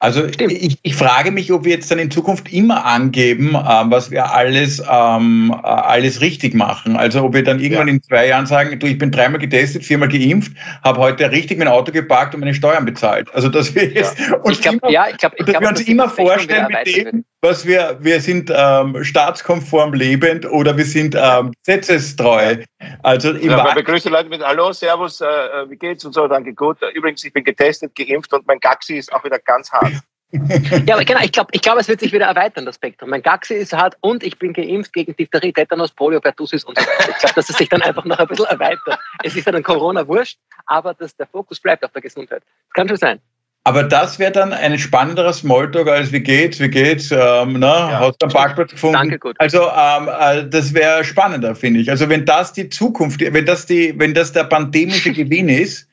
Also 0.02 0.24
ich, 0.24 0.78
ich, 0.82 0.94
frage 0.94 1.30
mich, 1.30 1.52
ob 1.52 1.66
wir 1.66 1.74
jetzt 1.74 1.90
dann 1.90 1.98
in 1.98 2.10
Zukunft 2.10 2.50
immer 2.50 2.86
angeben, 2.86 3.48
ähm, 3.48 3.90
was 3.90 4.10
wir 4.10 4.32
alles, 4.32 4.82
ähm, 4.90 5.54
äh, 5.62 5.66
alles 5.66 6.22
richtig 6.22 6.54
machen. 6.54 6.96
Also 6.96 7.22
ob 7.22 7.34
wir 7.34 7.44
dann 7.44 7.60
irgendwann 7.60 7.88
ja. 7.88 7.94
in 7.94 8.02
zwei 8.02 8.28
Jahren 8.28 8.46
sagen, 8.46 8.78
du, 8.78 8.86
ich 8.86 8.96
bin 8.96 9.10
dreimal 9.10 9.38
getestet, 9.38 9.84
viermal 9.84 10.08
geimpft, 10.08 10.52
habe 10.82 11.00
heute 11.00 11.30
richtig 11.30 11.58
mein 11.58 11.68
Auto 11.68 11.92
geparkt 11.92 12.32
und 12.32 12.40
meine 12.40 12.54
Steuern 12.54 12.86
bezahlt. 12.86 13.28
Also 13.34 13.50
dass 13.50 13.74
wir 13.74 13.90
jetzt 13.90 14.18
ja. 14.18 14.36
uns, 14.42 14.62
glaub, 14.62 14.76
immer, 14.76 14.90
ja, 14.90 15.06
ich 15.10 15.18
glaub, 15.18 15.34
ich 15.36 15.44
dass 15.44 15.52
glaub, 15.52 15.62
wir 15.64 15.68
uns 15.68 15.80
immer 15.82 16.08
vorstellen 16.08 16.68
mit 16.70 16.96
dem, 16.96 17.24
was 17.42 17.66
wir, 17.66 17.98
wir 18.00 18.20
sind 18.20 18.52
ähm, 18.54 19.02
staatskonform 19.02 19.94
lebend 19.94 20.44
oder 20.50 20.76
wir 20.76 20.84
sind 20.84 21.14
ähm, 21.18 21.52
gesetzestreu. 21.64 22.56
Also 23.02 23.32
im 23.32 23.50
ja, 23.50 23.74
begrüßt 23.74 24.04
die 24.04 24.10
Leute 24.10 24.28
mit 24.28 24.42
Hallo, 24.42 24.72
Servus, 24.72 25.20
äh, 25.20 25.26
äh, 25.26 25.70
wie 25.70 25.76
geht's 25.76 26.04
und 26.04 26.12
so, 26.12 26.28
danke 26.28 26.52
gut. 26.52 26.78
Übrigens, 26.94 27.24
ich 27.24 27.32
bin 27.32 27.44
getestet, 27.44 27.94
geimpft 27.94 28.32
und 28.32 28.46
mein 28.46 28.60
Gaxi 28.60 28.96
ist 28.96 29.12
auch 29.12 29.24
wieder 29.24 29.38
ganz 29.38 29.70
hart. 29.72 29.89
Ja, 30.32 30.94
aber 30.94 31.04
genau, 31.04 31.20
ich 31.22 31.32
glaube, 31.32 31.50
ich 31.52 31.60
glaub, 31.60 31.78
es 31.78 31.88
wird 31.88 32.00
sich 32.00 32.12
wieder 32.12 32.26
erweitern, 32.26 32.64
das 32.64 32.76
Spektrum. 32.76 33.10
Mein 33.10 33.22
Gaxi 33.22 33.54
ist 33.54 33.72
hart 33.72 33.96
und 34.00 34.22
ich 34.22 34.38
bin 34.38 34.52
geimpft 34.52 34.92
gegen 34.92 35.14
Diphtherie, 35.16 35.52
Tetanus, 35.52 35.90
Polio, 35.90 36.20
Pertussis 36.20 36.64
und 36.64 36.78
so 36.78 36.84
weiter. 36.84 37.10
Ich 37.10 37.18
glaube, 37.18 37.34
dass 37.34 37.50
es 37.50 37.56
sich 37.56 37.68
dann 37.68 37.82
einfach 37.82 38.04
noch 38.04 38.18
ein 38.18 38.28
bisschen 38.28 38.46
erweitert. 38.46 38.98
Es 39.24 39.34
ist 39.34 39.46
ja 39.46 39.52
dann 39.52 39.62
Corona 39.62 40.06
wurscht, 40.06 40.38
aber 40.66 40.94
dass 40.94 41.16
der 41.16 41.26
Fokus 41.26 41.58
bleibt 41.58 41.84
auf 41.84 41.92
der 41.92 42.02
Gesundheit. 42.02 42.42
Das 42.42 42.74
kann 42.74 42.88
schon 42.88 42.96
sein. 42.96 43.20
Aber 43.64 43.82
das 43.82 44.18
wäre 44.18 44.32
dann 44.32 44.54
ein 44.54 44.78
spannenderer 44.78 45.34
Smalltalk 45.34 45.86
als 45.88 46.12
wie 46.12 46.20
geht's, 46.20 46.60
wie 46.60 46.70
geht's, 46.70 47.10
ähm, 47.10 47.54
ne? 47.54 47.66
Ja. 47.66 48.00
hast 48.00 48.16
du 48.20 48.26
einen 48.26 48.32
Parkplatz 48.32 48.70
gefunden? 48.70 48.94
Danke, 48.94 49.18
gut. 49.18 49.36
Also 49.38 49.68
ähm, 49.68 50.08
äh, 50.08 50.48
das 50.48 50.72
wäre 50.72 51.04
spannender, 51.04 51.54
finde 51.54 51.80
ich. 51.80 51.90
Also 51.90 52.08
wenn 52.08 52.24
das 52.24 52.54
die 52.54 52.70
Zukunft, 52.70 53.20
wenn 53.20 53.44
das 53.44 53.66
die, 53.66 53.94
wenn 53.98 54.14
das 54.14 54.32
der 54.32 54.44
pandemische 54.44 55.12
Gewinn 55.12 55.50
ist, 55.50 55.89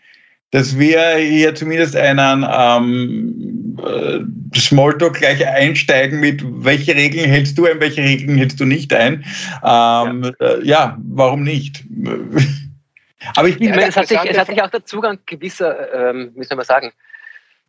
dass 0.52 0.78
wir 0.78 1.18
hier 1.18 1.56
zumindest 1.56 1.96
einen 1.96 2.46
ähm, 2.50 3.78
äh, 3.84 4.58
Smalltalk 4.58 5.16
gleich 5.16 5.46
einsteigen 5.46 6.20
mit, 6.20 6.42
welche 6.46 6.96
Regeln 6.96 7.30
hältst 7.30 7.58
du 7.58 7.66
ein, 7.66 7.80
welche 7.80 8.02
Regeln 8.02 8.38
hältst 8.38 8.60
du 8.60 8.66
nicht 8.66 8.94
ein. 8.94 9.26
Ähm, 9.64 10.24
ja. 10.24 10.32
Äh, 10.40 10.64
ja, 10.64 10.98
warum 11.02 11.44
nicht? 11.44 11.84
Aber 13.36 13.50
ich 13.50 13.58
bin. 13.58 13.70
Ja, 13.70 13.80
es, 13.80 13.98
hat 13.98 14.08
sich, 14.08 14.18
es 14.18 14.38
hat 14.38 14.48
sich 14.48 14.62
auch 14.62 14.70
der 14.70 14.86
Zugang 14.86 15.20
gewisser, 15.26 16.12
ähm, 16.12 16.32
wie 16.36 16.44
soll 16.44 16.56
man 16.56 16.66
sagen, 16.66 16.92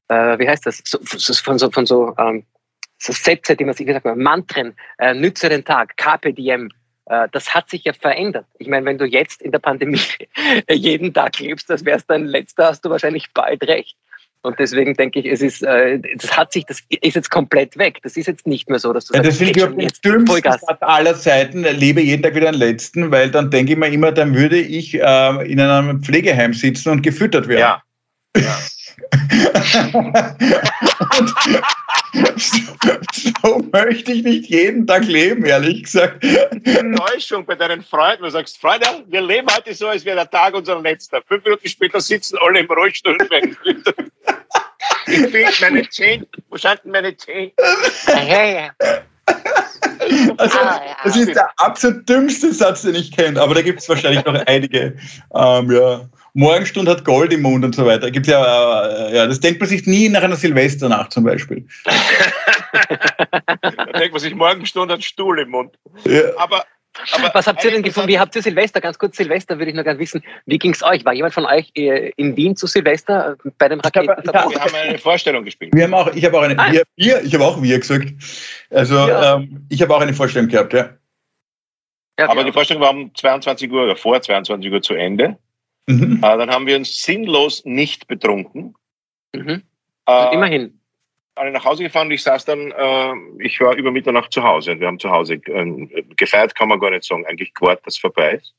äh, 0.09 0.39
wie 0.39 0.49
heißt 0.49 0.67
das, 0.67 0.83
so, 0.85 0.99
von 1.03 1.59
so, 1.59 1.71
von 1.71 1.87
so, 1.87 2.15
ähm, 2.19 2.45
so 2.99 3.13
Sätze, 3.13 3.57
die 3.57 3.65
man 3.65 3.75
sich 3.75 3.87
gesagt 3.87 4.05
hat, 4.05 4.17
Mantren, 4.17 4.75
äh, 4.99 5.15
nütze 5.15 5.49
den 5.49 5.65
Tag, 5.65 5.95
äh, 5.97 6.33
das 7.33 7.55
hat 7.55 7.71
sich 7.71 7.85
ja 7.85 7.93
verändert. 7.93 8.47
Ich 8.59 8.69
meine, 8.69 8.85
wenn 8.87 8.99
du 8.99 9.05
jetzt 9.05 9.43
in 9.43 9.53
der 9.53 9.59
Pandemie 9.59 10.01
jeden 10.71 11.15
Tag 11.15 11.39
lebst, 11.39 11.71
das 11.71 11.85
wär's 11.85 12.07
dein 12.07 12.27
letzter, 12.27 12.67
hast 12.67 12.85
du 12.85 12.91
wahrscheinlich 12.91 13.33
bald 13.33 13.63
recht. 13.65 13.97
Und 14.43 14.59
deswegen 14.59 14.95
denke 14.95 15.19
ich, 15.19 15.27
es 15.27 15.43
ist, 15.43 15.63
äh, 15.63 15.99
das 16.17 16.37
hat 16.37 16.53
sich, 16.53 16.65
das 16.65 16.81
ist 16.89 17.17
jetzt 17.17 17.31
komplett 17.31 17.77
weg. 17.77 17.99
Das 18.03 18.17
ist 18.17 18.27
jetzt 18.27 18.47
nicht 18.47 18.71
mehr 18.71 18.79
so, 18.79 18.93
dass 18.93 19.07
du 19.07 19.15
ja, 19.15 19.25
sagst, 19.25 19.41
das 19.41 19.49
ich 19.49 19.63
auch 19.63 19.77
jetzt 19.77 20.05
dümmsten 20.05 20.49
aller 20.81 21.15
Zeiten, 21.15 21.65
lebe 21.65 22.01
jeden 22.01 22.23
Tag 22.23 22.37
wieder 22.37 22.53
den 22.53 22.61
letzten, 22.61 23.11
weil 23.11 23.31
dann 23.31 23.51
denke 23.51 23.73
ich 23.73 23.79
mir 23.79 23.89
immer, 23.89 24.13
dann 24.13 24.35
würde 24.35 24.59
ich 24.59 24.95
äh, 24.95 25.51
in 25.51 25.61
einem 25.61 26.03
Pflegeheim 26.03 26.55
sitzen 26.55 26.91
und 26.91 27.03
gefüttert 27.03 27.49
werden. 27.49 27.61
Ja. 27.61 27.83
ja. 28.41 30.37
so, 32.37 32.75
so, 33.43 33.63
möchte 33.73 34.13
ich 34.13 34.23
nicht 34.23 34.51
jeden 34.51 34.87
Tag 34.87 35.05
leben, 35.05 35.45
ehrlich 35.45 35.85
gesagt. 35.85 36.25
Enttäuschung 36.65 37.45
bei 37.45 37.55
deinen 37.55 37.83
Freunden. 37.83 38.25
Du 38.25 38.31
sagst, 38.31 38.61
Freunde, 38.61 38.87
wir 39.07 39.21
leben 39.21 39.49
heute 39.55 39.75
so, 39.75 39.89
als 39.89 40.05
wäre 40.05 40.17
der 40.17 40.31
Tag 40.31 40.55
unser 40.55 40.81
letzter. 40.81 41.23
Fünf 41.27 41.45
Minuten 41.45 41.69
später 41.69 42.01
sitzen 42.01 42.39
alle 42.41 42.61
im 42.61 42.67
Rollstuhl. 42.67 43.17
ich 45.07 45.19
finde 45.19 45.53
meine 45.61 45.83
Chain. 45.89 46.27
Wo 46.49 46.57
denn 46.57 46.93
meine 46.93 47.17
Chain? 47.17 47.53
Also, 50.39 50.59
das 51.05 51.17
ist 51.17 51.35
der 51.35 51.51
absolut 51.59 52.09
dümmste 52.09 52.53
Satz, 52.53 52.83
den 52.83 52.95
ich 52.95 53.15
kenne, 53.15 53.41
aber 53.41 53.55
da 53.55 53.63
gibt 53.63 53.81
es 53.81 53.89
wahrscheinlich 53.89 54.25
noch 54.25 54.35
einige. 54.47 54.97
Ähm, 55.35 55.71
ja. 55.71 56.09
Morgenstund 56.35 56.89
hat 56.89 57.05
Gold 57.05 57.33
im 57.33 57.43
Mund 57.43 57.65
und 57.65 57.75
so 57.75 57.87
weiter. 57.87 58.11
Gibt's 58.11 58.29
ja, 58.29 58.87
äh, 58.87 59.17
ja, 59.17 59.27
das 59.27 59.41
denkt 59.41 59.61
man 59.61 59.69
sich 59.69 59.87
nie 59.87 60.09
nach 60.09 60.23
einer 60.23 60.37
Silvesternacht 60.37 61.13
zum 61.13 61.25
Beispiel. 61.25 61.67
da 62.73 63.85
denkt 63.99 64.13
man 64.13 64.21
sich, 64.21 64.35
Morgenstund 64.35 64.93
hat 64.93 65.03
Stuhl 65.03 65.39
im 65.41 65.51
Mund. 65.51 65.75
Ja. 66.05 66.23
Aber, 66.37 66.65
aber 67.13 67.31
Was 67.33 67.47
habt 67.47 67.65
ihr 67.65 67.71
denn 67.71 67.83
gefunden? 67.83 68.09
Wie 68.09 68.19
habt 68.19 68.35
ihr 68.37 68.43
Silvester? 68.43 68.81
Ganz 68.81 68.99
kurz, 68.99 69.17
Silvester 69.17 69.59
würde 69.59 69.71
ich 69.71 69.77
noch 69.77 69.85
gerne 69.85 69.99
wissen. 69.99 70.23
Wie 70.47 70.59
ging 70.59 70.73
es 70.73 70.83
euch? 70.83 71.05
War 71.05 71.13
jemand 71.13 71.35
von 71.35 71.47
euch 71.47 71.71
äh, 71.75 72.13
in 72.17 72.37
Wien 72.37 72.57
zu 72.57 72.67
Silvester 72.67 73.37
äh, 73.45 73.51
bei 73.59 73.69
dem 73.69 73.81
Raketen? 73.81 74.09
Ja, 74.09 74.49
wir 74.49 74.61
haben 74.61 74.75
eine 74.75 74.99
Vorstellung 74.99 75.45
gespielt. 75.45 75.75
Wir 75.75 75.85
haben 75.85 75.95
auch, 75.95 76.13
ich 76.15 76.25
habe 76.25 76.39
auch 76.39 76.43
eine, 76.43 76.59
ah. 76.59 76.73
wir, 76.73 76.83
wir, 76.97 77.23
ich 77.23 77.35
habe 77.35 77.45
auch 77.45 77.63
wir 77.63 77.79
gesagt. 77.79 78.13
Also 78.71 78.95
ja. 78.95 79.37
ähm, 79.37 79.67
ich 79.69 79.81
habe 79.83 79.95
auch 79.95 80.01
eine 80.01 80.15
Vorstellung 80.15 80.49
gehabt, 80.49 80.73
ja. 80.73 80.91
ja 82.19 82.29
aber 82.29 82.45
die 82.45 82.53
Vorstellung 82.53 82.83
war 82.83 82.91
um 82.91 83.15
22 83.15 83.71
Uhr 83.71 83.85
oder 83.85 83.97
vor 83.97 84.21
22 84.21 84.71
Uhr 84.71 84.83
zu 84.83 84.95
Ende. 84.95 85.39
Mhm. 85.89 86.19
Äh, 86.23 86.37
dann 86.37 86.51
haben 86.51 86.67
wir 86.67 86.77
uns 86.77 87.03
sinnlos 87.03 87.65
nicht 87.65 88.07
betrunken. 88.09 88.75
Mhm. 89.35 89.63
Äh, 90.07 90.35
immerhin. 90.35 90.79
Alle 91.35 91.51
nach 91.53 91.65
Hause 91.65 91.85
gefahren 91.85 92.09
und 92.09 92.13
ich 92.13 92.23
saß 92.23 92.45
dann, 92.45 92.73
äh, 92.73 93.15
ich 93.39 93.59
war 93.61 93.75
über 93.75 93.91
Mitternacht 93.91 94.33
zu 94.33 94.43
Hause 94.43 94.73
und 94.73 94.81
wir 94.81 94.87
haben 94.87 94.99
zu 94.99 95.11
Hause 95.11 95.35
äh, 95.35 96.03
gefeiert, 96.17 96.55
kann 96.55 96.69
man 96.69 96.81
gar 96.81 96.91
nicht 96.91 97.05
sagen, 97.05 97.25
eigentlich 97.27 97.55
gewartet, 97.55 97.87
dass 97.87 97.95
es 97.95 98.01
vorbei 98.01 98.33
ist. 98.33 98.55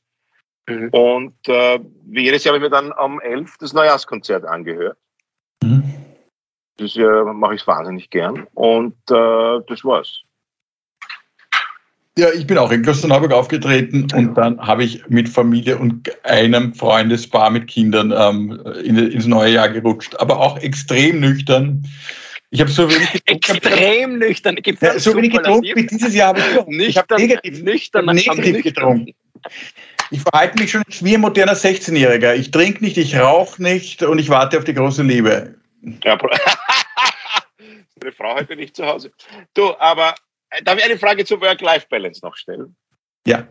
Mhm. 0.68 0.88
Und 0.90 1.48
äh, 1.48 1.78
wie 2.06 2.22
jedes 2.22 2.42
Jahr 2.42 2.54
habe 2.54 2.64
ich 2.64 2.70
mir 2.70 2.76
dann 2.76 2.92
am 2.92 3.20
11 3.20 3.58
das 3.58 3.72
Neujahrskonzert 3.74 4.44
angehört. 4.44 4.98
Mhm. 5.62 5.84
Das 6.78 6.96
äh, 6.96 7.22
mache 7.24 7.54
ich 7.54 7.66
wahnsinnig 7.66 8.10
gern 8.10 8.46
und 8.54 8.96
äh, 9.10 9.60
das 9.68 9.84
war's. 9.84 10.22
Ja, 12.18 12.28
ich 12.32 12.46
bin 12.46 12.58
auch 12.58 12.72
in 12.72 12.82
Klosterneuburg 12.82 13.32
aufgetreten 13.32 14.08
und 14.14 14.34
dann 14.34 14.60
habe 14.60 14.84
ich 14.84 15.06
mit 15.08 15.28
Familie 15.28 15.78
und 15.78 16.10
einem 16.24 16.74
Freundespaar 16.74 17.50
mit 17.50 17.68
Kindern 17.68 18.12
ähm, 18.16 18.60
in, 18.84 18.98
ins 18.98 19.26
neue 19.26 19.52
Jahr 19.52 19.68
gerutscht, 19.68 20.16
aber 20.16 20.40
auch 20.40 20.58
extrem 20.58 21.20
nüchtern. 21.20 21.86
Ich 22.50 22.60
habe 22.60 22.70
so 22.70 22.90
wenig 22.90 23.12
getrunken. 23.12 23.54
Extrem 23.54 24.18
nüchtern. 24.18 24.56
Ja, 24.80 24.98
so 24.98 25.14
wenig 25.16 25.32
getrunken 25.32 25.70
wie 25.76 25.86
dieses 25.86 26.14
Jahr 26.14 26.28
habe 26.28 26.40
ich 26.82 26.98
habe 26.98 27.14
negativ, 27.14 27.62
nüchtern, 27.62 28.04
negativ 28.06 28.64
getrunken. 28.64 29.14
Ich 30.10 30.22
verhalte 30.22 30.58
mich 30.58 30.72
schon 30.72 30.82
wie 30.88 31.14
ein 31.14 31.20
moderner 31.20 31.54
16-Jähriger. 31.54 32.34
Ich 32.34 32.50
trinke 32.50 32.82
nicht, 32.84 32.98
ich 32.98 33.16
rauche 33.16 33.62
nicht 33.62 34.02
und 34.02 34.18
ich 34.18 34.28
warte 34.28 34.58
auf 34.58 34.64
die 34.64 34.74
große 34.74 35.04
Liebe. 35.04 35.54
Ja, 36.04 36.18
Eine 38.02 38.12
Frau 38.12 38.34
heute 38.34 38.56
nicht 38.56 38.74
zu 38.74 38.84
Hause. 38.84 39.12
Du, 39.54 39.76
aber 39.78 40.14
darf 40.64 40.78
ich 40.78 40.84
eine 40.84 40.98
Frage 40.98 41.24
zur 41.24 41.40
Work-Life-Balance 41.40 42.20
noch 42.22 42.36
stellen? 42.36 42.76
Ja. 43.26 43.46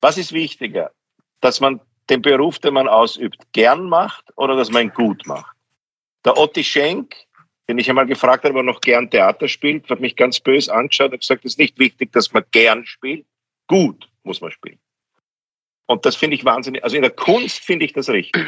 Was 0.00 0.18
ist 0.18 0.32
wichtiger? 0.32 0.92
Dass 1.40 1.60
man 1.60 1.80
den 2.10 2.22
Beruf, 2.22 2.58
den 2.58 2.74
man 2.74 2.88
ausübt, 2.88 3.38
gern 3.52 3.88
macht 3.88 4.24
oder 4.36 4.56
dass 4.56 4.70
man 4.70 4.84
ihn 4.84 4.92
gut 4.92 5.26
macht? 5.26 5.56
Der 6.24 6.36
Otti 6.36 6.64
Schenk, 6.64 7.14
den 7.68 7.78
ich 7.78 7.88
einmal 7.88 8.06
gefragt 8.06 8.44
habe, 8.44 8.54
ob 8.54 8.60
er 8.60 8.62
noch 8.62 8.80
gern 8.80 9.10
Theater 9.10 9.48
spielt, 9.48 9.88
hat 9.88 10.00
mich 10.00 10.16
ganz 10.16 10.40
böse 10.40 10.72
angeschaut 10.74 11.12
und 11.12 11.20
gesagt, 11.20 11.44
es 11.44 11.52
ist 11.52 11.58
nicht 11.58 11.78
wichtig, 11.78 12.12
dass 12.12 12.32
man 12.32 12.44
gern 12.50 12.84
spielt. 12.86 13.26
Gut 13.66 14.08
muss 14.22 14.40
man 14.40 14.50
spielen. 14.50 14.78
Und 15.86 16.06
das 16.06 16.16
finde 16.16 16.36
ich 16.36 16.44
wahnsinnig. 16.44 16.82
Also 16.82 16.96
in 16.96 17.02
der 17.02 17.10
Kunst 17.10 17.58
finde 17.62 17.84
ich 17.84 17.92
das 17.92 18.08
richtig. 18.08 18.46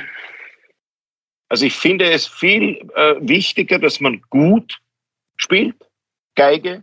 Also 1.48 1.66
ich 1.66 1.74
finde 1.74 2.10
es 2.10 2.26
viel 2.26 2.78
äh, 2.94 3.14
wichtiger, 3.20 3.78
dass 3.78 4.00
man 4.00 4.22
gut 4.30 4.80
spielt, 5.36 5.76
Geige, 6.34 6.82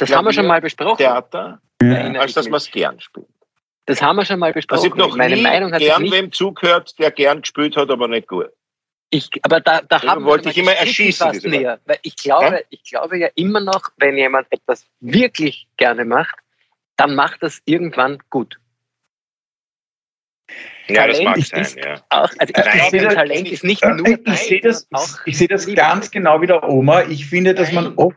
das 0.00 0.16
haben 0.16 0.24
wir 0.24 0.32
schon 0.32 0.46
mal 0.46 0.60
besprochen. 0.60 0.98
Theater, 0.98 1.60
ja. 1.82 2.12
als 2.20 2.34
dass 2.34 2.48
man 2.48 2.58
es 2.58 2.70
gern 2.70 3.00
spielt. 3.00 3.26
Das 3.86 4.00
haben 4.00 4.16
wir 4.16 4.24
schon 4.24 4.38
mal 4.38 4.52
besprochen. 4.52 4.78
Also 4.78 4.88
ich 4.88 4.94
noch 4.94 5.16
Meine 5.16 5.36
nie 5.36 5.42
Meinung 5.42 5.72
hat 5.72 5.80
gern 5.80 6.10
wem 6.10 6.32
zugehört, 6.32 6.98
der 6.98 7.10
gern 7.10 7.42
gespielt 7.42 7.76
hat, 7.76 7.90
aber 7.90 8.08
nicht 8.08 8.28
gut. 8.28 8.48
Ich, 9.10 9.28
aber 9.42 9.60
da, 9.60 9.80
da 9.80 10.02
haben 10.02 10.24
wollte 10.24 10.50
ich 10.50 10.58
immer 10.58 10.72
erschießen. 10.72 11.32
Näher, 11.44 11.80
weil 11.84 11.98
ich 12.02 12.14
glaube, 12.14 12.54
ja? 12.54 12.60
ich 12.70 12.84
glaube 12.84 13.18
ja 13.18 13.28
immer 13.34 13.60
noch, 13.60 13.90
wenn 13.96 14.16
jemand 14.16 14.46
etwas 14.50 14.86
wirklich 15.00 15.66
gerne 15.76 16.04
macht, 16.04 16.36
dann 16.96 17.16
macht 17.16 17.42
das 17.42 17.60
irgendwann 17.64 18.18
gut. 18.30 18.60
Ja, 20.88 21.06
Talent 21.06 21.38
das 21.38 21.52
mag 21.52 21.66
sein, 21.66 21.84
ja. 21.84 21.94
Auch, 22.08 22.30
also 22.38 22.54
ich 22.54 22.56
Nein, 22.56 22.90
glaube, 22.90 23.14
Talent 23.14 23.48
ist 23.48 23.64
nicht 23.64 23.84
nur 23.84 24.06
Ich 24.06 24.38
sehe 24.40 24.60
das, 24.60 24.88
ich 25.24 25.38
sehe 25.38 25.48
das 25.48 25.66
ganz 25.74 26.10
genau 26.10 26.40
wie 26.40 26.46
der 26.46 26.68
Oma. 26.68 27.02
Ich 27.02 27.26
finde, 27.26 27.54
dass 27.54 27.72
man 27.72 27.94
oft 27.96 28.16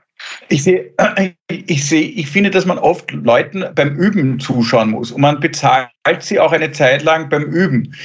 ich 0.49 0.63
sehe, 0.63 0.93
ich 1.49 1.87
sehe, 1.87 2.07
ich 2.07 2.29
finde, 2.29 2.49
dass 2.49 2.65
man 2.65 2.77
oft 2.77 3.11
Leuten 3.11 3.65
beim 3.75 3.95
Üben 3.95 4.39
zuschauen 4.39 4.91
muss 4.91 5.11
und 5.11 5.21
man 5.21 5.39
bezahlt 5.39 5.89
sie 6.19 6.39
auch 6.39 6.51
eine 6.51 6.71
Zeit 6.71 7.03
lang 7.03 7.29
beim 7.29 7.43
Üben. 7.43 7.95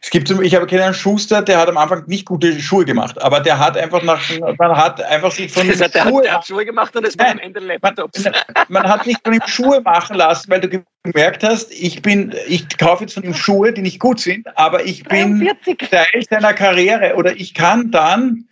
Es 0.00 0.10
gibt, 0.10 0.30
ich 0.30 0.54
habe 0.54 0.66
keinen 0.66 0.94
Schuster, 0.94 1.42
der 1.42 1.58
hat 1.58 1.68
am 1.68 1.76
Anfang 1.76 2.04
nicht 2.06 2.24
gute 2.24 2.58
Schuhe 2.60 2.84
gemacht, 2.84 3.20
aber 3.20 3.40
der 3.40 3.58
hat 3.58 3.76
einfach 3.76 4.02
nach, 4.02 4.22
man 4.58 4.76
hat 4.76 5.02
einfach 5.02 5.32
sich 5.32 5.50
von 5.50 5.66
das 5.68 5.80
hat, 5.80 5.94
der, 5.94 6.02
Schuhe, 6.02 6.18
hat, 6.18 6.24
der 6.24 6.34
hat 6.34 6.46
Schuhe 6.46 6.64
gemacht 6.64 6.94
und 6.96 7.04
es 7.04 7.18
war 7.18 7.30
am 7.30 7.38
Ende 7.38 7.60
Laptops. 7.60 8.24
Man, 8.24 8.34
man, 8.68 8.88
hat 8.88 9.06
nicht 9.06 9.20
von 9.24 9.34
ihm 9.34 9.42
Schuhe 9.46 9.80
machen 9.80 10.16
lassen, 10.16 10.50
weil 10.50 10.60
du 10.60 10.84
gemerkt 11.02 11.42
hast, 11.42 11.72
ich 11.72 12.00
bin, 12.02 12.34
ich 12.46 12.78
kaufe 12.78 13.04
jetzt 13.04 13.14
von 13.14 13.24
ihm 13.24 13.34
Schuhe, 13.34 13.72
die 13.72 13.82
nicht 13.82 13.98
gut 13.98 14.20
sind, 14.20 14.46
aber 14.56 14.84
ich 14.84 15.02
bin 15.04 15.40
43. 15.40 15.90
Teil 15.90 16.06
seiner 16.30 16.52
Karriere 16.52 17.16
oder 17.16 17.34
ich 17.34 17.54
kann 17.54 17.90
dann 17.90 18.48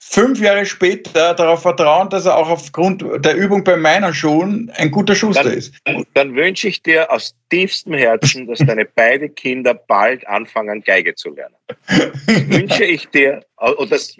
fünf 0.00 0.40
Jahre 0.40 0.64
später 0.64 1.34
darauf 1.34 1.62
vertrauen, 1.62 2.08
dass 2.08 2.24
er 2.24 2.36
auch 2.36 2.48
aufgrund 2.48 3.04
der 3.24 3.36
Übung 3.36 3.62
bei 3.62 3.76
meinen 3.76 4.12
Schuhen 4.14 4.72
ein 4.76 4.90
guter 4.90 5.14
Schuster 5.14 5.44
dann, 5.44 5.52
ist. 5.52 5.74
Dann, 5.84 6.06
dann, 6.14 6.34
wünsche 6.34 6.68
ich 6.68 6.82
dir 6.82 7.12
aus 7.12 7.34
tiefstem 7.50 7.94
Herzen, 7.94 8.46
dass 8.46 8.58
deine 8.60 8.86
beiden 8.86 9.34
Kinder 9.34 9.74
bald 9.74 10.26
anfangen, 10.26 10.82
Geige 10.82 11.14
zu 11.14 11.34
lernen. 11.34 11.54
Das 11.86 12.48
wünsche 12.48 12.84
ich 12.84 13.08
dir, 13.10 13.44
und 13.56 13.92
das, 13.92 14.16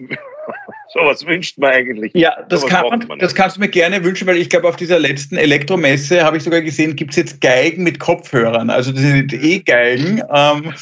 Sowas 0.92 1.24
wünscht 1.26 1.58
man 1.58 1.70
eigentlich. 1.70 2.12
Ja, 2.14 2.42
das, 2.48 2.66
kann 2.66 2.86
man, 2.88 3.06
man 3.06 3.18
das 3.18 3.34
kannst 3.34 3.56
du 3.56 3.60
mir 3.60 3.68
gerne 3.68 4.02
wünschen, 4.02 4.26
weil 4.26 4.36
ich 4.36 4.50
glaube, 4.50 4.68
auf 4.68 4.76
dieser 4.76 4.98
letzten 4.98 5.36
Elektromesse 5.36 6.24
habe 6.24 6.36
ich 6.36 6.42
sogar 6.42 6.60
gesehen, 6.62 6.96
gibt 6.96 7.10
es 7.10 7.16
jetzt 7.16 7.40
Geigen 7.40 7.84
mit 7.84 8.00
Kopfhörern. 8.00 8.70
Also 8.70 8.90
das 8.92 9.02
sind 9.02 9.32
E-Geigen. 9.32 10.22
Ähm, 10.32 10.74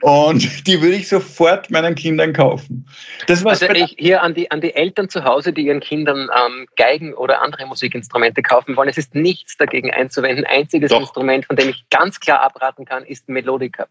und 0.00 0.66
die 0.66 0.82
würde 0.82 0.96
ich 0.96 1.08
sofort 1.08 1.70
meinen 1.70 1.94
Kindern 1.94 2.32
kaufen. 2.32 2.86
Das 3.26 3.44
also 3.46 3.66
ich 3.70 3.94
hier 3.98 4.22
an 4.22 4.34
die, 4.34 4.50
an 4.50 4.60
die 4.60 4.74
Eltern 4.74 5.08
zu 5.08 5.24
Hause, 5.24 5.52
die 5.52 5.66
ihren 5.66 5.80
Kindern 5.80 6.28
ähm, 6.34 6.66
Geigen 6.76 7.14
oder 7.14 7.40
andere 7.40 7.66
Musikinstrumente 7.66 8.42
kaufen 8.42 8.76
wollen. 8.76 8.88
Es 8.88 8.98
ist 8.98 9.14
nichts 9.14 9.56
dagegen 9.56 9.90
einzuwenden. 9.90 10.44
Einziges 10.44 10.90
Doch. 10.90 11.00
Instrument, 11.00 11.46
von 11.46 11.56
dem 11.56 11.68
ich 11.68 11.84
ganz 11.90 12.20
klar 12.20 12.42
abraten 12.42 12.84
kann, 12.84 13.04
ist 13.04 13.28
Melodica. 13.28 13.86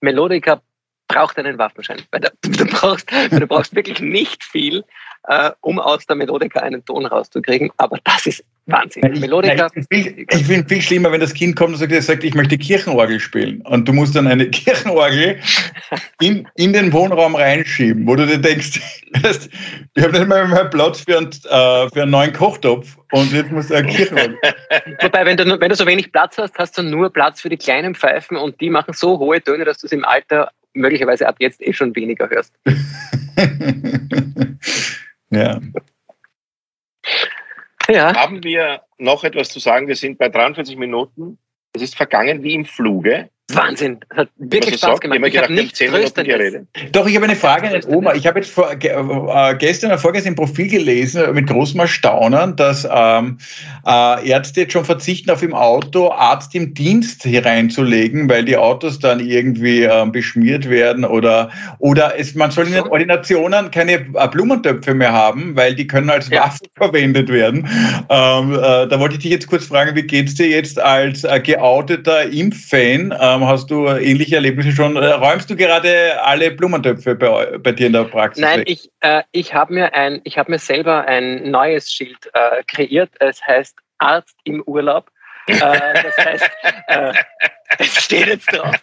Melodica 0.00 0.62
braucht 1.10 1.38
einen 1.38 1.58
Waffenschein. 1.58 2.02
Weil 2.10 2.20
du, 2.42 2.64
brauchst, 2.66 3.10
du 3.30 3.46
brauchst 3.46 3.74
wirklich 3.74 4.00
nicht 4.00 4.44
viel, 4.44 4.84
äh, 5.28 5.50
um 5.60 5.78
aus 5.78 6.06
der 6.06 6.16
Melodika 6.16 6.60
einen 6.60 6.84
Ton 6.84 7.06
rauszukriegen. 7.06 7.70
Aber 7.76 7.98
das 8.04 8.26
ist 8.26 8.44
Wahnsinn. 8.66 9.12
Ich, 9.12 9.20
Melodika. 9.20 9.68
ich, 9.90 10.06
ich 10.16 10.46
finde 10.46 10.68
viel 10.68 10.80
schlimmer, 10.80 11.10
wenn 11.10 11.20
das 11.20 11.34
Kind 11.34 11.56
kommt 11.56 11.72
und 11.72 11.78
sagt, 11.78 11.92
sagt, 12.02 12.22
ich 12.22 12.34
möchte 12.34 12.56
Kirchenorgel 12.56 13.18
spielen. 13.18 13.60
Und 13.62 13.88
du 13.88 13.92
musst 13.92 14.14
dann 14.14 14.26
eine 14.28 14.46
Kirchenorgel 14.50 15.40
in, 16.20 16.46
in 16.56 16.72
den 16.72 16.92
Wohnraum 16.92 17.34
reinschieben, 17.34 18.06
wo 18.06 18.14
du 18.14 18.26
dir 18.26 18.38
denkst, 18.38 18.80
ich 19.94 20.02
habe 20.02 20.12
nicht 20.12 20.28
mal 20.28 20.46
mehr 20.46 20.66
Platz 20.66 21.00
für 21.00 21.18
einen, 21.18 21.30
äh, 21.30 21.88
für 21.92 22.02
einen 22.02 22.12
neuen 22.12 22.32
Kochtopf 22.32 22.96
und 23.10 23.32
jetzt 23.32 23.50
musst 23.50 23.70
du 23.70 23.74
eine 23.74 23.88
Kirchenorgel. 23.88 24.38
Wobei, 25.00 25.26
wenn 25.26 25.36
du, 25.36 25.60
wenn 25.60 25.68
du 25.68 25.74
so 25.74 25.86
wenig 25.86 26.12
Platz 26.12 26.38
hast, 26.38 26.56
hast 26.58 26.78
du 26.78 26.82
nur 26.82 27.12
Platz 27.12 27.40
für 27.40 27.48
die 27.48 27.56
kleinen 27.56 27.96
Pfeifen 27.96 28.36
und 28.36 28.60
die 28.60 28.70
machen 28.70 28.94
so 28.94 29.18
hohe 29.18 29.42
Töne, 29.42 29.64
dass 29.64 29.78
du 29.78 29.86
es 29.86 29.92
im 29.92 30.04
Alter 30.04 30.52
möglicherweise 30.74 31.26
ab 31.28 31.36
jetzt 31.38 31.60
eh 31.62 31.72
schon 31.72 31.94
weniger 31.96 32.28
hörst. 32.28 32.54
ja. 35.30 35.60
ja. 37.88 38.14
Haben 38.14 38.42
wir 38.44 38.82
noch 38.98 39.24
etwas 39.24 39.48
zu 39.48 39.58
sagen? 39.58 39.88
Wir 39.88 39.96
sind 39.96 40.18
bei 40.18 40.28
43 40.28 40.76
Minuten. 40.76 41.38
Es 41.72 41.82
ist 41.82 41.96
vergangen 41.96 42.42
wie 42.42 42.54
im 42.54 42.64
Fluge. 42.64 43.30
Wahnsinn, 43.54 43.98
das 44.08 44.18
hat 44.18 44.28
wirklich 44.36 44.76
Spaß 44.76 44.90
sagt, 44.90 45.00
gemacht. 45.02 45.20
Ich, 45.22 45.34
ich 45.34 45.42
habe 45.42 45.52
nicht 45.52 45.78
geredet. 45.78 46.66
Doch, 46.92 47.06
ich 47.06 47.16
habe 47.16 47.26
eine 47.26 47.36
Frage 47.36 47.66
an 47.66 47.72
den 47.72 47.84
Oma. 47.84 48.14
Ich 48.14 48.26
habe 48.26 48.40
jetzt 48.40 48.50
vor, 48.50 48.70
äh, 48.72 49.54
gestern 49.58 49.90
oder 49.90 49.98
vorgestern 49.98 50.32
ein 50.32 50.36
Profil 50.36 50.68
gelesen 50.68 51.34
mit 51.34 51.46
großem 51.48 51.80
Erstaunen, 51.80 52.56
dass 52.56 52.86
ähm, 52.90 53.38
äh, 53.86 54.28
Ärzte 54.28 54.62
jetzt 54.62 54.72
schon 54.72 54.84
verzichten, 54.84 55.30
auf 55.30 55.42
im 55.42 55.54
Auto 55.54 56.10
Arzt 56.10 56.54
im 56.54 56.74
Dienst 56.74 57.24
hereinzulegen, 57.24 58.28
weil 58.28 58.44
die 58.44 58.56
Autos 58.56 58.98
dann 58.98 59.20
irgendwie 59.20 59.84
äh, 59.84 60.06
beschmiert 60.06 60.68
werden 60.68 61.04
oder, 61.04 61.50
oder 61.78 62.18
es, 62.18 62.34
man 62.34 62.50
soll 62.50 62.66
in 62.66 62.72
den 62.72 62.86
Ordinationen 62.88 63.70
keine 63.70 63.92
äh, 63.92 64.28
Blumentöpfe 64.30 64.94
mehr 64.94 65.12
haben, 65.12 65.56
weil 65.56 65.74
die 65.74 65.86
können 65.86 66.10
als 66.10 66.28
ja. 66.28 66.44
Waffe 66.44 66.64
verwendet 66.76 67.28
werden. 67.28 67.68
Ähm, 68.08 68.52
äh, 68.52 68.86
da 68.86 69.00
wollte 69.00 69.14
ich 69.14 69.22
dich 69.22 69.30
jetzt 69.32 69.46
kurz 69.46 69.66
fragen, 69.66 69.94
wie 69.96 70.02
geht 70.02 70.28
es 70.28 70.34
dir 70.34 70.48
jetzt 70.48 70.80
als 70.80 71.24
äh, 71.24 71.40
geouteter 71.40 72.30
Impffan? 72.30 73.14
Ähm, 73.18 73.39
Hast 73.46 73.70
du 73.70 73.86
ähnliche 73.86 74.36
Erlebnisse 74.36 74.72
schon? 74.72 74.96
Äh, 74.96 75.06
räumst 75.06 75.50
du 75.50 75.56
gerade 75.56 76.22
alle 76.22 76.50
Blumentöpfe 76.50 77.14
bei, 77.14 77.58
bei 77.58 77.72
dir 77.72 77.86
in 77.86 77.92
der 77.92 78.04
Praxis? 78.04 78.42
Nein, 78.42 78.60
weg? 78.60 78.70
ich, 78.70 78.90
äh, 79.00 79.22
ich 79.32 79.54
habe 79.54 79.74
mir, 79.74 79.90
hab 79.92 80.48
mir 80.48 80.58
selber 80.58 81.06
ein 81.06 81.50
neues 81.50 81.90
Schild 81.90 82.18
äh, 82.34 82.62
kreiert. 82.66 83.10
Es 83.20 83.40
heißt 83.46 83.76
Arzt 83.98 84.36
im 84.44 84.62
Urlaub. 84.66 85.10
Äh, 85.46 85.54
das 85.58 86.18
heißt, 86.18 86.50
äh, 86.88 87.12
es 87.78 88.04
steht 88.04 88.26
jetzt 88.26 88.52
drauf. 88.52 88.76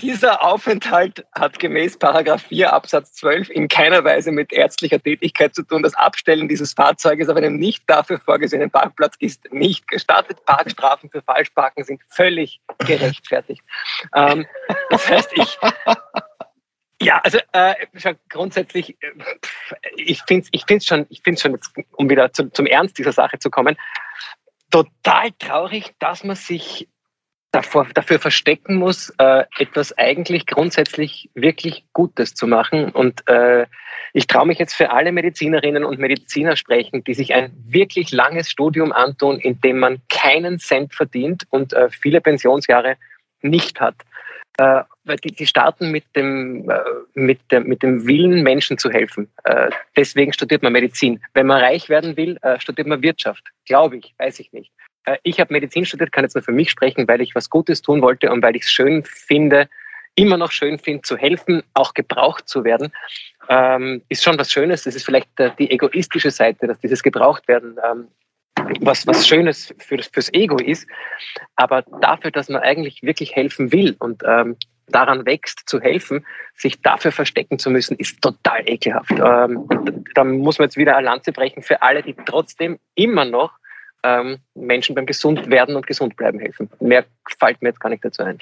Dieser 0.00 0.42
Aufenthalt 0.42 1.24
hat 1.32 1.60
gemäß 1.60 1.96
Paragraph 1.96 2.42
4 2.42 2.72
Absatz 2.72 3.12
12 3.12 3.48
in 3.50 3.68
keiner 3.68 4.02
Weise 4.02 4.32
mit 4.32 4.52
ärztlicher 4.52 5.00
Tätigkeit 5.00 5.54
zu 5.54 5.62
tun. 5.62 5.84
Das 5.84 5.94
Abstellen 5.94 6.48
dieses 6.48 6.72
Fahrzeuges 6.72 7.28
auf 7.28 7.36
einem 7.36 7.56
nicht 7.56 7.84
dafür 7.86 8.18
vorgesehenen 8.18 8.70
Parkplatz 8.70 9.14
ist 9.20 9.52
nicht 9.52 9.86
gestattet. 9.86 10.44
Parkstrafen 10.46 11.10
für 11.10 11.22
Falschparken 11.22 11.84
sind 11.84 12.02
völlig 12.08 12.60
gerechtfertigt. 12.78 13.62
Ähm, 14.14 14.46
das 14.90 15.08
heißt, 15.08 15.30
ich, 15.36 15.58
ja, 17.00 17.20
also 17.22 17.38
äh, 17.52 17.74
grundsätzlich, 18.28 18.96
äh, 19.00 19.12
ich 19.96 20.22
finde 20.26 20.44
es 20.44 20.48
ich 20.50 20.64
find's 20.66 20.86
schon, 20.86 21.06
ich 21.08 21.22
find's 21.22 21.42
schon 21.42 21.52
jetzt, 21.52 21.72
um 21.92 22.10
wieder 22.10 22.32
zu, 22.32 22.50
zum 22.50 22.66
Ernst 22.66 22.98
dieser 22.98 23.12
Sache 23.12 23.38
zu 23.38 23.48
kommen, 23.48 23.76
total 24.70 25.30
traurig, 25.38 25.94
dass 26.00 26.24
man 26.24 26.34
sich 26.34 26.88
davor, 27.54 27.86
dafür 27.94 28.18
verstecken 28.18 28.76
muss, 28.76 29.10
äh, 29.18 29.44
etwas 29.58 29.96
eigentlich 29.96 30.46
grundsätzlich 30.46 31.30
wirklich 31.34 31.84
Gutes 31.92 32.34
zu 32.34 32.46
machen. 32.46 32.90
Und 32.90 33.26
äh, 33.28 33.66
ich 34.12 34.26
traue 34.26 34.46
mich 34.46 34.58
jetzt 34.58 34.74
für 34.74 34.90
alle 34.90 35.12
Medizinerinnen 35.12 35.84
und 35.84 35.98
Mediziner 35.98 36.56
sprechen, 36.56 37.04
die 37.04 37.14
sich 37.14 37.34
ein 37.34 37.52
wirklich 37.66 38.12
langes 38.12 38.50
Studium 38.50 38.92
antun, 38.92 39.38
in 39.38 39.60
dem 39.60 39.78
man 39.78 40.00
keinen 40.08 40.58
Cent 40.58 40.94
verdient 40.94 41.44
und 41.50 41.72
äh, 41.72 41.88
viele 41.90 42.20
Pensionsjahre 42.20 42.96
nicht 43.42 43.80
hat. 43.80 43.96
Äh, 44.58 44.82
die, 45.22 45.32
die 45.32 45.46
starten 45.46 45.90
mit 45.90 46.04
dem, 46.16 46.70
äh, 46.70 46.78
mit, 47.14 47.40
der, 47.50 47.60
mit 47.60 47.82
dem 47.82 48.06
Willen, 48.06 48.42
Menschen 48.42 48.78
zu 48.78 48.90
helfen. 48.90 49.28
Äh, 49.44 49.70
deswegen 49.96 50.32
studiert 50.32 50.62
man 50.62 50.72
Medizin. 50.72 51.20
Wenn 51.34 51.46
man 51.46 51.60
reich 51.60 51.88
werden 51.88 52.16
will, 52.16 52.38
studiert 52.58 52.86
man 52.86 53.02
Wirtschaft. 53.02 53.44
Glaube 53.66 53.96
ich, 53.98 54.14
weiß 54.18 54.40
ich 54.40 54.52
nicht. 54.52 54.70
Äh, 55.04 55.18
ich 55.22 55.40
habe 55.40 55.52
Medizin 55.52 55.84
studiert, 55.84 56.12
kann 56.12 56.24
jetzt 56.24 56.34
nur 56.34 56.42
für 56.42 56.52
mich 56.52 56.70
sprechen, 56.70 57.06
weil 57.08 57.20
ich 57.20 57.34
was 57.34 57.50
Gutes 57.50 57.82
tun 57.82 58.02
wollte 58.02 58.30
und 58.30 58.42
weil 58.42 58.56
ich 58.56 58.62
es 58.62 58.70
schön 58.70 59.04
finde, 59.04 59.68
immer 60.16 60.36
noch 60.36 60.52
schön 60.52 60.78
finde, 60.78 61.02
zu 61.02 61.16
helfen, 61.16 61.62
auch 61.74 61.94
gebraucht 61.94 62.48
zu 62.48 62.64
werden, 62.64 62.92
ähm, 63.48 64.02
ist 64.08 64.22
schon 64.22 64.38
was 64.38 64.52
Schönes. 64.52 64.84
Das 64.84 64.94
ist 64.94 65.04
vielleicht 65.04 65.28
äh, 65.40 65.50
die 65.58 65.70
egoistische 65.70 66.30
Seite, 66.30 66.66
dass 66.66 66.78
dieses 66.78 67.02
Gebrauchtwerden 67.02 67.76
ähm, 67.90 68.08
was, 68.80 69.06
was 69.06 69.26
Schönes 69.26 69.74
für 69.78 69.98
fürs 69.98 70.32
Ego 70.32 70.56
ist. 70.56 70.86
Aber 71.56 71.82
dafür, 72.00 72.30
dass 72.30 72.48
man 72.48 72.62
eigentlich 72.62 73.02
wirklich 73.02 73.34
helfen 73.34 73.72
will 73.72 73.96
und 73.98 74.22
ähm, 74.24 74.56
daran 74.88 75.24
wächst, 75.26 75.62
zu 75.66 75.80
helfen, 75.80 76.24
sich 76.54 76.80
dafür 76.82 77.10
verstecken 77.10 77.58
zu 77.58 77.70
müssen, 77.70 77.96
ist 77.96 78.20
total 78.20 78.68
ekelhaft. 78.68 79.10
Ähm, 79.10 79.66
da 80.14 80.24
muss 80.24 80.58
man 80.58 80.66
jetzt 80.66 80.76
wieder 80.76 80.96
eine 80.96 81.06
Lanze 81.06 81.32
brechen 81.32 81.62
für 81.62 81.82
alle, 81.82 82.02
die 82.02 82.14
trotzdem 82.26 82.78
immer 82.94 83.24
noch 83.24 83.52
ähm, 84.04 84.38
Menschen 84.54 84.94
beim 84.94 85.06
Gesundwerden 85.06 85.74
und 85.74 85.86
Gesundbleiben 85.86 86.38
helfen. 86.38 86.70
Mehr 86.78 87.04
fällt 87.38 87.60
mir 87.62 87.70
jetzt 87.70 87.80
gar 87.80 87.90
nicht 87.90 88.04
dazu 88.04 88.22
ein. 88.22 88.38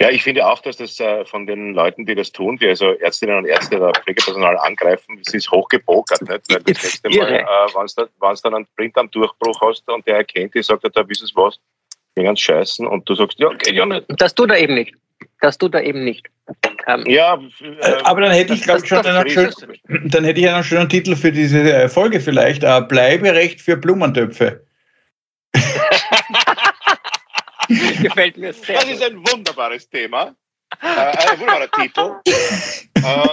Ja, 0.00 0.10
ich 0.10 0.22
finde 0.22 0.46
auch, 0.46 0.60
dass 0.60 0.76
das 0.76 0.98
äh, 1.00 1.24
von 1.24 1.46
den 1.46 1.74
Leuten, 1.74 2.06
die 2.06 2.14
das 2.14 2.32
tun, 2.32 2.56
die 2.58 2.68
also 2.68 2.92
Ärztinnen 2.92 3.36
und 3.36 3.46
Ärzte 3.46 3.76
oder 3.76 3.92
Pflegepersonal 3.92 4.56
angreifen, 4.58 5.20
es 5.26 5.34
ist 5.34 5.50
hochgepokert. 5.50 6.22
Nicht? 6.22 6.50
Weil 6.50 6.62
das 6.62 6.82
nächste 6.82 7.10
Mal, 7.10 7.32
äh, 7.32 7.44
wenn 7.74 7.86
du 7.86 8.08
dann, 8.20 8.36
dann 8.42 8.54
einen 8.54 8.66
Printamt-Durchbruch 8.76 9.60
hast 9.62 9.88
und 9.90 10.06
der 10.06 10.16
erkennt 10.16 10.54
die 10.54 10.62
sagt, 10.62 10.84
da 10.84 11.08
wisst 11.08 11.22
ihr 11.22 11.28
was, 11.34 11.58
bin 12.14 12.24
ganz 12.24 12.40
scheißen 12.40 12.86
und 12.86 13.08
du 13.08 13.14
sagst, 13.14 13.38
ja, 13.38 13.48
geht 13.50 13.74
ja 13.74 13.86
nicht. 13.86 14.06
Das 14.08 14.34
tut 14.34 14.50
er 14.50 14.58
eben 14.58 14.74
nicht. 14.74 14.94
Das 15.40 15.56
tut 15.58 15.74
er 15.74 15.82
eben 15.82 16.04
nicht. 16.04 16.26
Ähm, 16.86 17.04
ja, 17.06 17.38
äh, 17.60 17.92
aber 18.04 18.20
dann 18.22 18.32
hätte 18.32 18.54
ich, 18.54 18.62
glaube 18.62 18.80
ich, 18.80 18.88
schon 18.88 19.04
einen 19.04 19.28
schönen, 19.28 19.52
dann 20.04 20.24
hätte 20.24 20.40
ich 20.40 20.48
einen 20.48 20.64
schönen 20.64 20.88
Titel 20.88 21.16
für 21.16 21.32
diese 21.32 21.60
äh, 21.60 21.88
Folge 21.88 22.20
vielleicht. 22.20 22.62
Äh, 22.62 22.82
Bleiberecht 22.82 23.60
für 23.60 23.76
Blumentöpfe. 23.76 24.65
Gefällt 28.02 28.36
mir 28.36 28.52
sehr. 28.52 28.76
Das 28.76 28.88
ist 28.88 29.02
ein 29.02 29.18
wunderbares 29.18 29.88
Thema. 29.88 30.34
Äh, 30.80 30.86
ein 30.86 31.40
wunderbarer 31.40 31.70
Titel. 31.70 32.16
Äh, 32.94 33.28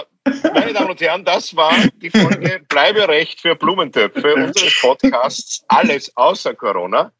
meine 0.54 0.72
Damen 0.72 0.90
und 0.90 1.00
Herren, 1.00 1.24
das 1.24 1.54
war 1.54 1.74
die 1.96 2.10
Folge 2.10 2.60
Bleiberecht 2.68 3.40
für 3.40 3.54
Blumentöpfe 3.54 4.34
unseres 4.34 4.80
Podcasts 4.80 5.64
Alles 5.68 6.16
außer 6.16 6.54
Corona. 6.54 7.12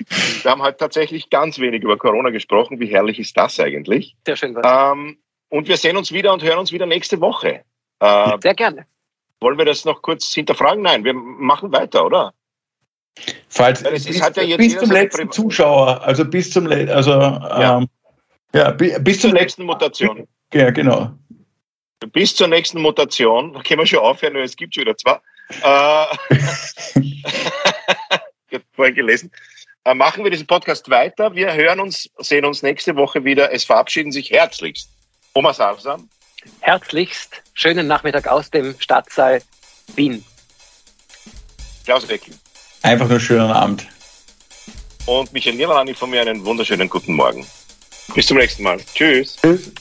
Wir 0.43 0.51
haben 0.51 0.63
heute 0.63 0.79
tatsächlich 0.79 1.29
ganz 1.29 1.59
wenig 1.59 1.83
über 1.83 1.99
Corona 1.99 2.31
gesprochen. 2.31 2.81
Wie 2.81 2.87
herrlich 2.87 3.19
ist 3.19 3.37
das 3.37 3.61
eigentlich? 3.61 4.17
Sehr 4.27 4.37
schön. 4.37 4.57
Ähm, 4.65 5.19
und 5.49 5.69
wir 5.69 5.77
sehen 5.77 5.97
uns 5.97 6.13
wieder 6.13 6.33
und 6.33 6.43
hören 6.43 6.59
uns 6.59 6.73
wieder 6.73 6.87
nächste 6.87 7.21
Woche. 7.21 7.65
Äh, 8.01 8.39
Sehr 8.41 8.55
gerne. 8.55 8.87
Wollen 9.41 9.59
wir 9.59 9.67
das 9.67 9.85
noch 9.85 10.01
kurz 10.01 10.33
hinterfragen? 10.33 10.83
Nein, 10.83 11.05
wir 11.05 11.13
machen 11.13 11.73
weiter, 11.73 12.07
oder? 12.07 12.33
Falls, 13.49 13.83
ja, 13.83 13.91
bis, 13.91 14.07
ja 14.09 14.57
bis 14.57 14.79
zum 14.79 14.91
letzten 14.91 15.31
Zuschauer, 15.31 16.03
also 16.03 16.25
bis 16.25 16.51
zum, 16.51 16.67
also, 16.67 17.11
ja. 17.13 17.79
Ähm, 17.79 17.89
ja 18.53 18.71
bis, 18.73 19.03
bis 19.03 19.21
zur 19.21 19.33
letzten 19.33 19.65
Mutation. 19.65 20.27
Ja, 20.53 20.71
genau. 20.71 21.13
Bis 22.13 22.35
zur 22.35 22.49
nächsten 22.49 22.83
Mutation, 22.83 23.53
da 23.53 23.63
können 23.63 23.81
wir 23.81 23.87
schon 23.87 24.01
aufhören, 24.01 24.37
es 24.37 24.57
gibt 24.57 24.75
schon 24.75 24.83
wieder 24.83 24.97
zwei. 24.97 25.21
Äh, 25.63 26.07
ich 27.01 27.25
habe 28.53 28.65
vorhin 28.73 28.95
gelesen. 28.95 29.31
Äh, 29.85 29.95
machen 29.95 30.25
wir 30.25 30.31
diesen 30.31 30.47
Podcast 30.47 30.89
weiter. 30.91 31.35
Wir 31.35 31.53
hören 31.53 31.81
uns, 31.81 32.11
sehen 32.19 32.45
uns 32.45 32.63
nächste 32.63 32.97
Woche 32.97 33.25
wieder. 33.25 33.53
Es 33.53 33.65
verabschieden 33.65 34.13
sich 34.13 34.31
herzlichst 34.31 34.89
Oma 35.35 35.53
Salsam. 35.53 36.09
Herzlichst 36.61 37.43
schönen 37.55 37.87
Nachmittag 37.87 38.27
aus 38.27 38.51
dem 38.51 38.75
Stadtsaal 38.79 39.43
Wien. 39.95 40.25
Klaus 41.85 42.09
Recking. 42.09 42.35
Einfach 42.85 43.09
nur 43.09 43.19
schönen 43.19 43.51
Abend. 43.51 43.87
Und 45.07 45.33
Michael 45.33 45.57
Niermann 45.57 45.95
von 45.95 46.11
mir 46.11 46.21
einen 46.21 46.45
wunderschönen 46.45 46.87
guten 46.87 47.15
Morgen. 47.15 47.47
Bis 48.15 48.27
zum 48.27 48.37
nächsten 48.37 48.63
Mal. 48.63 48.79
Tschüss. 48.95 49.37
Tschüss. 49.41 49.73